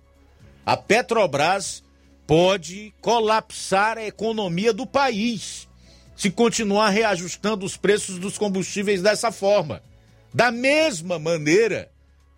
a 0.65 0.75
Petrobras 0.75 1.83
pode 2.27 2.93
colapsar 2.99 3.97
a 3.97 4.05
economia 4.05 4.73
do 4.73 4.85
país 4.85 5.67
se 6.15 6.29
continuar 6.29 6.89
reajustando 6.89 7.65
os 7.65 7.75
preços 7.75 8.19
dos 8.19 8.37
combustíveis 8.37 9.01
dessa 9.01 9.31
forma. 9.31 9.81
Da 10.33 10.51
mesma 10.51 11.19
maneira, 11.19 11.91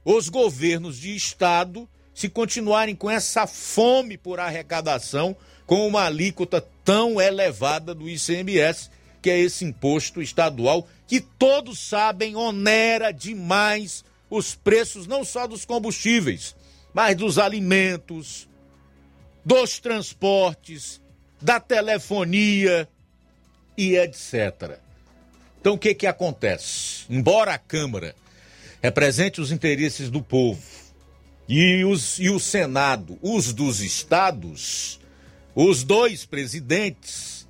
os 0.04 0.30
governos 0.30 0.98
de 0.98 1.16
estado, 1.16 1.88
se 2.16 2.30
continuarem 2.30 2.96
com 2.96 3.12
essa 3.12 3.46
fome 3.46 4.18
por 4.18 4.40
arrecadação, 4.40 5.36
com 5.66 5.86
uma 5.86 6.06
alíquota 6.06 6.66
tão 6.84 7.20
elevada 7.20 7.94
do 7.94 8.10
ICMS, 8.10 8.90
que 9.22 9.30
é 9.30 9.38
esse 9.38 9.66
imposto 9.66 10.22
estadual 10.22 10.88
que 11.06 11.20
todos 11.20 11.78
sabem 11.78 12.36
onera 12.36 13.12
demais 13.12 14.06
os 14.30 14.56
preços 14.56 15.06
não 15.06 15.26
só 15.26 15.46
dos 15.46 15.66
combustíveis, 15.66 16.56
mas 16.94 17.18
dos 17.18 17.38
alimentos, 17.38 18.48
dos 19.44 19.80
transportes, 19.80 21.02
da 21.42 21.60
telefonia 21.60 22.88
e 23.78 23.98
etc. 23.98 24.80
Então 25.60 25.74
o 25.74 25.78
que 25.78 25.94
que 25.94 26.08
acontece? 26.08 27.06
Embora 27.10 27.54
a 27.54 27.58
Câmara 27.58 28.16
represente 28.82 29.42
os 29.42 29.52
interesses 29.52 30.10
do 30.10 30.22
povo 30.22 30.85
e, 31.48 31.84
os, 31.86 32.20
e 32.20 32.30
o 32.30 32.40
Senado, 32.40 33.18
os 33.22 33.54
dos 33.54 33.82
estados, 33.82 35.00
os 35.54 35.84
dois 35.84 36.26
presidentes 36.26 37.48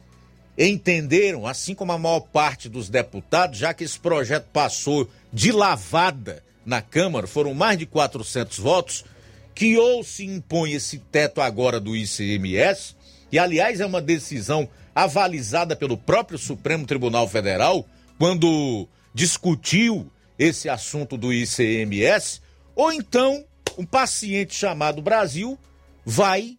entenderam, 0.58 1.46
assim 1.46 1.74
como 1.74 1.92
a 1.92 1.98
maior 1.98 2.22
parte 2.22 2.70
dos 2.70 2.90
deputados, 2.90 3.58
já 3.58 3.74
que 3.74 3.84
esse 3.84 4.00
projeto 4.00 4.48
passou 4.52 5.10
de 5.32 5.52
lavada 5.52 6.44
na 6.66 6.82
Câmara, 6.82 7.28
foram 7.28 7.54
mais 7.54 7.78
de 7.78 7.86
400 7.86 8.58
votos, 8.60 9.06
que 9.54 9.78
ou 9.78 10.04
se 10.04 10.26
impõe 10.26 10.74
esse 10.74 11.00
teto 11.00 11.42
agora 11.42 11.80
do 11.80 11.96
ICMS, 11.96 12.96
e 13.32 13.40
aliás 13.40 13.80
é 13.80 13.86
uma 13.86 14.02
decisão 14.02 14.68
avalizada 14.94 15.76
pelo 15.76 15.98
próprio 15.98 16.38
Supremo 16.38 16.86
Tribunal 16.86 17.28
Federal, 17.28 17.86
quando 18.18 18.88
discutiu 19.14 20.10
esse 20.38 20.70
assunto 20.70 21.18
do 21.18 21.34
ICMS, 21.34 22.42
ou 22.76 22.92
então 22.92 23.46
um 23.78 23.86
paciente 23.86 24.54
chamado 24.54 25.02
Brasil 25.02 25.58
vai 26.06 26.58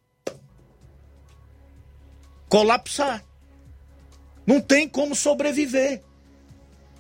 colapsar. 2.49 3.25
Não 4.47 4.61
tem 4.61 4.89
como 4.89 5.15
sobreviver. 5.15 6.03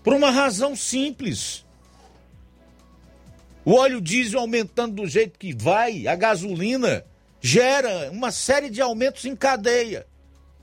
Por 0.02 0.14
uma 0.14 0.30
razão 0.30 0.74
simples. 0.76 1.64
O 3.64 3.74
óleo 3.74 4.00
diesel 4.00 4.40
aumentando 4.40 4.94
do 4.94 5.06
jeito 5.08 5.38
que 5.38 5.52
vai, 5.52 6.06
a 6.06 6.14
gasolina 6.14 7.04
gera 7.40 8.10
uma 8.12 8.30
série 8.30 8.70
de 8.70 8.80
aumentos 8.80 9.24
em 9.24 9.34
cadeia. 9.34 10.06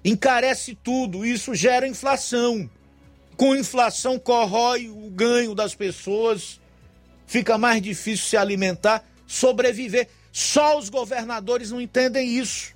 Encarece 0.05 0.75
tudo, 0.75 1.25
isso 1.25 1.53
gera 1.53 1.87
inflação. 1.87 2.69
Com 3.35 3.55
inflação 3.55 4.19
corrói 4.19 4.89
o 4.89 5.09
ganho 5.09 5.55
das 5.55 5.73
pessoas, 5.75 6.61
fica 7.25 7.57
mais 7.57 7.81
difícil 7.81 8.25
se 8.27 8.37
alimentar, 8.37 9.03
sobreviver. 9.27 10.07
Só 10.31 10.77
os 10.77 10.89
governadores 10.89 11.71
não 11.71 11.79
entendem 11.81 12.37
isso. 12.37 12.73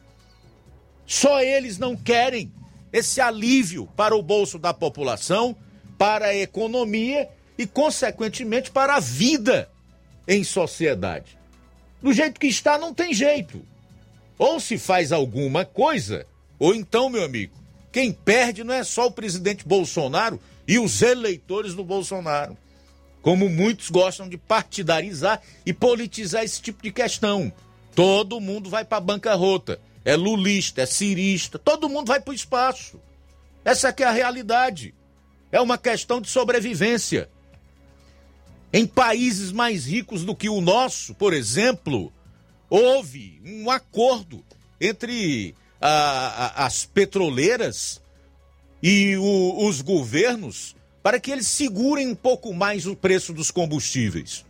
Só 1.05 1.41
eles 1.41 1.77
não 1.77 1.95
querem 1.95 2.51
esse 2.91 3.21
alívio 3.21 3.87
para 3.95 4.15
o 4.15 4.21
bolso 4.21 4.59
da 4.59 4.73
população, 4.73 5.55
para 5.97 6.27
a 6.27 6.35
economia 6.35 7.29
e, 7.57 7.65
consequentemente, 7.65 8.69
para 8.71 8.95
a 8.95 8.99
vida 8.99 9.69
em 10.27 10.43
sociedade. 10.43 11.37
Do 12.01 12.13
jeito 12.13 12.39
que 12.39 12.47
está, 12.47 12.77
não 12.77 12.93
tem 12.93 13.13
jeito. 13.13 13.61
Ou 14.37 14.59
se 14.59 14.77
faz 14.77 15.11
alguma 15.11 15.65
coisa, 15.65 16.25
ou 16.59 16.75
então, 16.75 17.09
meu 17.09 17.23
amigo, 17.23 17.55
quem 17.91 18.11
perde 18.11 18.63
não 18.63 18.73
é 18.73 18.83
só 18.83 19.07
o 19.07 19.11
presidente 19.11 19.67
Bolsonaro 19.67 20.39
e 20.67 20.77
os 20.77 21.01
eleitores 21.01 21.73
do 21.73 21.83
Bolsonaro. 21.83 22.55
Como 23.27 23.49
muitos 23.49 23.89
gostam 23.89 24.29
de 24.29 24.37
partidarizar 24.37 25.41
e 25.65 25.73
politizar 25.73 26.45
esse 26.45 26.61
tipo 26.61 26.81
de 26.81 26.93
questão. 26.93 27.51
Todo 27.93 28.39
mundo 28.39 28.69
vai 28.69 28.85
para 28.85 28.99
a 28.99 29.01
bancarrota 29.01 29.81
é 30.05 30.15
lulista, 30.15 30.83
é 30.83 30.85
cirista, 30.85 31.59
todo 31.59 31.89
mundo 31.89 32.07
vai 32.07 32.21
para 32.21 32.31
o 32.31 32.33
espaço. 32.33 33.01
Essa 33.65 33.89
aqui 33.89 34.01
é 34.01 34.05
a 34.05 34.11
realidade. 34.11 34.95
É 35.51 35.59
uma 35.59 35.77
questão 35.77 36.21
de 36.21 36.29
sobrevivência. 36.29 37.29
Em 38.71 38.87
países 38.87 39.51
mais 39.51 39.85
ricos 39.85 40.23
do 40.23 40.33
que 40.33 40.47
o 40.47 40.61
nosso, 40.61 41.13
por 41.13 41.33
exemplo, 41.33 42.13
houve 42.69 43.41
um 43.43 43.69
acordo 43.69 44.41
entre 44.79 45.53
a, 45.81 45.89
a, 45.89 46.65
as 46.65 46.85
petroleiras 46.85 48.01
e 48.81 49.17
o, 49.17 49.67
os 49.67 49.81
governos 49.81 50.76
para 51.07 51.21
que 51.21 51.31
eles 51.31 51.47
segurem 51.47 52.09
um 52.09 52.15
pouco 52.15 52.53
mais 52.53 52.85
o 52.85 52.93
preço 52.93 53.31
dos 53.31 53.49
combustíveis. 53.49 54.43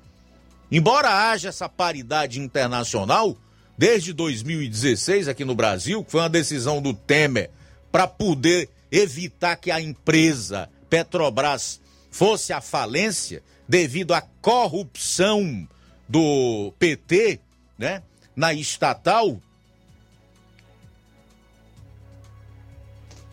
Embora 0.71 1.29
haja 1.29 1.49
essa 1.49 1.69
paridade 1.69 2.39
internacional, 2.39 3.37
desde 3.77 4.11
2016 4.11 5.27
aqui 5.27 5.45
no 5.45 5.53
Brasil, 5.53 6.03
que 6.03 6.09
foi 6.09 6.21
uma 6.21 6.27
decisão 6.27 6.81
do 6.81 6.95
Temer 6.95 7.51
para 7.91 8.07
poder 8.07 8.71
evitar 8.91 9.55
que 9.57 9.69
a 9.69 9.79
empresa 9.79 10.67
Petrobras 10.89 11.79
fosse 12.09 12.51
à 12.51 12.59
falência 12.59 13.43
devido 13.69 14.15
à 14.15 14.21
corrupção 14.41 15.67
do 16.09 16.73
PT, 16.79 17.39
né, 17.77 18.01
na 18.35 18.51
estatal, 18.51 19.39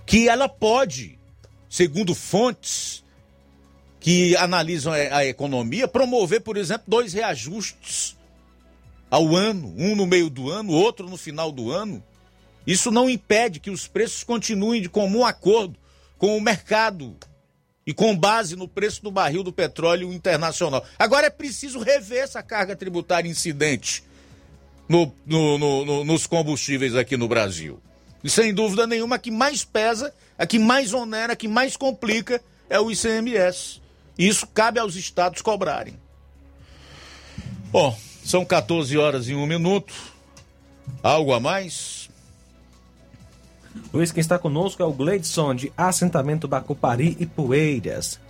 que 0.04 0.28
ela 0.28 0.46
pode, 0.46 1.18
segundo 1.70 2.14
fontes 2.14 3.02
que 4.04 4.36
analisam 4.36 4.92
a 4.92 5.24
economia, 5.24 5.88
promover, 5.88 6.42
por 6.42 6.58
exemplo, 6.58 6.84
dois 6.86 7.14
reajustes 7.14 8.14
ao 9.10 9.34
ano, 9.34 9.74
um 9.78 9.96
no 9.96 10.06
meio 10.06 10.28
do 10.28 10.50
ano, 10.50 10.72
outro 10.72 11.08
no 11.08 11.16
final 11.16 11.50
do 11.50 11.70
ano. 11.70 12.04
Isso 12.66 12.90
não 12.90 13.08
impede 13.08 13.58
que 13.58 13.70
os 13.70 13.86
preços 13.86 14.22
continuem 14.22 14.82
de 14.82 14.90
comum 14.90 15.24
acordo 15.24 15.74
com 16.18 16.36
o 16.36 16.40
mercado 16.42 17.16
e 17.86 17.94
com 17.94 18.14
base 18.14 18.56
no 18.56 18.68
preço 18.68 19.02
do 19.02 19.10
barril 19.10 19.42
do 19.42 19.50
petróleo 19.50 20.12
internacional. 20.12 20.84
Agora 20.98 21.28
é 21.28 21.30
preciso 21.30 21.78
rever 21.78 22.24
essa 22.24 22.42
carga 22.42 22.76
tributária 22.76 23.30
incidente 23.30 24.04
no, 24.86 25.10
no, 25.24 25.56
no, 25.56 26.04
nos 26.04 26.26
combustíveis 26.26 26.94
aqui 26.94 27.16
no 27.16 27.26
Brasil. 27.26 27.80
E 28.22 28.28
sem 28.28 28.52
dúvida 28.52 28.86
nenhuma, 28.86 29.16
a 29.16 29.18
que 29.18 29.30
mais 29.30 29.64
pesa, 29.64 30.14
a 30.36 30.46
que 30.46 30.58
mais 30.58 30.92
onera, 30.92 31.32
a 31.32 31.36
que 31.36 31.48
mais 31.48 31.74
complica 31.74 32.38
é 32.68 32.78
o 32.78 32.90
ICMS. 32.90 33.82
Isso 34.18 34.46
cabe 34.46 34.78
aos 34.78 34.94
estados 34.96 35.42
cobrarem. 35.42 35.98
Bom, 37.70 37.96
são 38.24 38.44
14 38.44 38.96
horas 38.96 39.28
e 39.28 39.34
um 39.34 39.46
minuto. 39.46 39.92
Algo 41.02 41.32
a 41.32 41.40
mais? 41.40 42.08
Luiz, 43.92 44.12
quem 44.12 44.20
está 44.20 44.38
conosco 44.38 44.82
é 44.82 44.86
o 44.86 44.92
Gleidson, 44.92 45.54
de 45.54 45.72
Assentamento 45.76 46.46
Bacupari 46.46 47.16
e 47.18 47.26
Poeiras. 47.26 48.20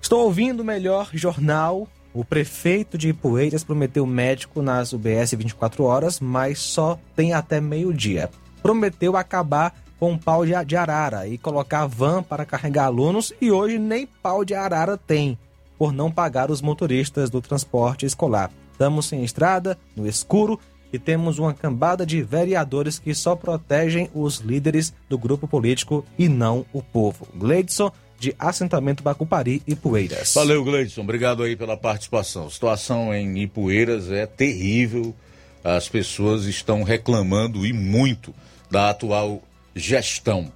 Estou 0.00 0.24
ouvindo 0.24 0.60
o 0.60 0.64
melhor 0.64 1.10
jornal 1.12 1.88
O 2.14 2.24
prefeito 2.24 2.98
de 2.98 3.08
Ipueiras 3.08 3.64
prometeu 3.64 4.04
médico 4.04 4.60
nas 4.60 4.92
UBS 4.92 5.32
24 5.32 5.84
horas, 5.84 6.20
mas 6.20 6.58
só 6.58 6.98
tem 7.16 7.32
até 7.32 7.60
meio-dia. 7.60 8.28
Prometeu 8.62 9.16
acabar 9.16 9.74
com 10.02 10.18
pau 10.18 10.44
de 10.44 10.52
de 10.64 10.74
arara 10.74 11.28
e 11.28 11.38
colocar 11.38 11.86
van 11.86 12.24
para 12.24 12.44
carregar 12.44 12.86
alunos 12.86 13.32
e 13.40 13.52
hoje 13.52 13.78
nem 13.78 14.04
pau 14.04 14.44
de 14.44 14.52
arara 14.52 14.96
tem, 14.96 15.38
por 15.78 15.92
não 15.92 16.10
pagar 16.10 16.50
os 16.50 16.60
motoristas 16.60 17.30
do 17.30 17.40
transporte 17.40 18.04
escolar. 18.04 18.50
Estamos 18.72 19.06
sem 19.06 19.22
estrada, 19.22 19.78
no 19.94 20.04
escuro 20.04 20.58
e 20.92 20.98
temos 20.98 21.38
uma 21.38 21.54
cambada 21.54 22.04
de 22.04 22.20
vereadores 22.20 22.98
que 22.98 23.14
só 23.14 23.36
protegem 23.36 24.10
os 24.12 24.38
líderes 24.38 24.92
do 25.08 25.16
grupo 25.16 25.46
político 25.46 26.04
e 26.18 26.28
não 26.28 26.66
o 26.72 26.82
povo. 26.82 27.28
Gleidson, 27.36 27.92
de 28.18 28.34
assentamento 28.40 29.04
Bacupari 29.04 29.62
Poeiras. 29.80 30.34
Valeu, 30.34 30.64
Gleidson. 30.64 31.02
Obrigado 31.02 31.44
aí 31.44 31.54
pela 31.54 31.76
participação. 31.76 32.48
A 32.48 32.50
situação 32.50 33.14
em 33.14 33.38
Ipueiras 33.38 34.10
é 34.10 34.26
terrível. 34.26 35.14
As 35.62 35.88
pessoas 35.88 36.46
estão 36.46 36.82
reclamando 36.82 37.64
e 37.64 37.72
muito 37.72 38.34
da 38.68 38.90
atual 38.90 39.40
gestão. 39.74 40.52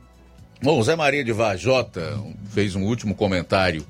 Bom, 0.63 0.83
Zé 0.83 0.97
Maria 0.97 1.23
de 1.23 1.33
Vajota 1.33 2.19
fez 2.51 2.75
um 2.75 2.83
último 2.83 3.15
comentário 3.15 3.87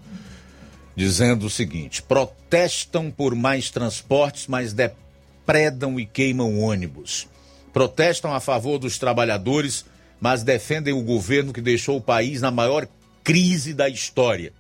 dizendo 0.97 1.47
o 1.47 1.51
seguinte: 1.51 2.03
protestam 2.03 3.11
por 3.11 3.35
mais 3.35 3.71
transportes, 3.71 4.47
mas 4.47 4.73
depredam 4.73 6.01
e 6.01 6.07
queimam 6.07 6.59
ônibus. 6.59 7.29
Protestam 7.73 8.33
a 8.33 8.41
favor 8.41 8.79
dos 8.79 8.99
trabalhadores, 8.99 9.85
mas 10.21 10.43
defendem 10.43 10.95
o 10.95 11.03
governo 11.03 11.53
que 11.53 11.61
deixou 11.61 11.99
o 11.99 12.01
país 12.01 12.41
na 12.41 12.51
maior 12.51 12.89
crise 13.23 13.75
da 13.75 13.89
história. 13.89 14.53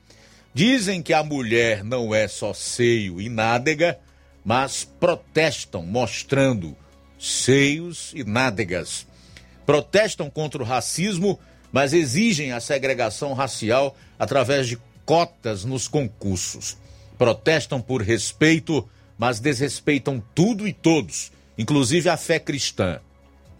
Dizem 0.52 1.02
que 1.02 1.12
a 1.12 1.22
mulher 1.22 1.82
não 1.82 2.14
é 2.14 2.28
só 2.28 2.52
seio 2.52 3.20
e 3.20 3.28
nádega, 3.28 3.98
mas 4.44 4.84
protestam 4.84 5.82
mostrando 5.82 6.76
seios 7.18 8.12
e 8.14 8.22
nádegas. 8.22 9.06
Protestam 9.66 10.30
contra 10.30 10.62
o 10.62 10.64
racismo, 10.64 11.38
mas 11.72 11.92
exigem 11.92 12.52
a 12.52 12.60
segregação 12.60 13.34
racial 13.34 13.96
através 14.18 14.68
de 14.68 14.78
cotas 15.04 15.64
nos 15.64 15.88
concursos. 15.88 16.76
Protestam 17.18 17.80
por 17.80 18.00
respeito, 18.00 18.88
mas 19.18 19.40
desrespeitam 19.40 20.22
tudo 20.34 20.66
e 20.66 20.72
todos, 20.72 21.32
inclusive 21.58 22.08
a 22.08 22.16
fé 22.16 22.38
cristã. 22.38 23.00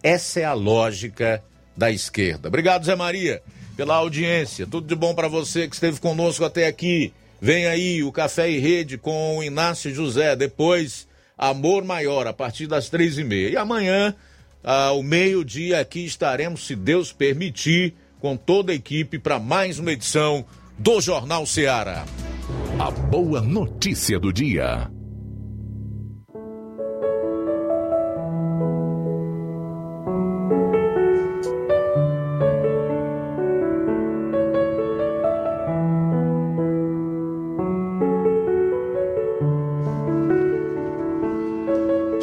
Essa 0.01 0.39
é 0.39 0.45
a 0.45 0.53
lógica 0.53 1.43
da 1.75 1.91
esquerda. 1.91 2.47
Obrigado, 2.47 2.85
Zé 2.85 2.95
Maria, 2.95 3.41
pela 3.75 3.95
audiência. 3.95 4.65
Tudo 4.65 4.87
de 4.87 4.95
bom 4.95 5.13
para 5.13 5.27
você 5.27 5.67
que 5.67 5.75
esteve 5.75 5.99
conosco 5.99 6.45
até 6.45 6.67
aqui. 6.67 7.13
Vem 7.41 7.67
aí 7.67 8.03
o 8.03 8.11
Café 8.11 8.49
e 8.49 8.59
Rede 8.59 8.97
com 8.97 9.37
o 9.37 9.43
Inácio 9.43 9.93
José. 9.93 10.35
Depois, 10.35 11.07
Amor 11.37 11.83
Maior, 11.83 12.25
a 12.25 12.33
partir 12.33 12.67
das 12.67 12.89
três 12.89 13.17
e 13.17 13.23
meia. 13.23 13.49
E 13.49 13.57
amanhã, 13.57 14.15
ao 14.63 15.01
meio-dia, 15.01 15.79
aqui 15.79 16.05
estaremos, 16.05 16.65
se 16.65 16.75
Deus 16.75 17.11
permitir, 17.11 17.95
com 18.19 18.35
toda 18.35 18.71
a 18.71 18.75
equipe 18.75 19.19
para 19.19 19.39
mais 19.39 19.79
uma 19.79 19.91
edição 19.91 20.45
do 20.77 20.99
Jornal 20.99 21.45
Ceará. 21.45 22.05
A 22.79 22.91
boa 22.91 23.41
notícia 23.41 24.19
do 24.19 24.31
dia. 24.31 24.89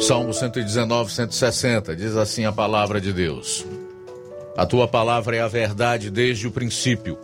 Salmo 0.05 0.31
119, 0.31 1.11
160, 1.11 1.95
diz 1.95 2.15
assim 2.15 2.45
a 2.45 2.51
palavra 2.51 3.01
de 3.01 3.11
Deus. 3.11 3.65
A 4.55 4.63
tua 4.63 4.87
palavra 4.87 5.35
é 5.35 5.41
a 5.41 5.47
verdade 5.47 6.11
desde 6.11 6.45
o 6.45 6.51
princípio, 6.51 7.17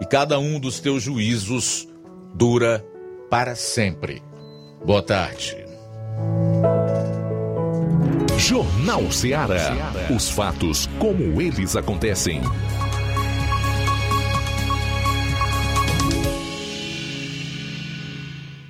e 0.00 0.04
cada 0.04 0.36
um 0.36 0.58
dos 0.58 0.80
teus 0.80 1.04
juízos 1.04 1.86
dura 2.34 2.84
para 3.30 3.54
sempre. 3.54 4.20
Boa 4.84 5.02
tarde. 5.02 5.56
Jornal 8.36 9.12
Ceará. 9.12 9.92
Os 10.12 10.30
fatos 10.30 10.88
como 10.98 11.40
eles 11.40 11.76
acontecem. 11.76 12.40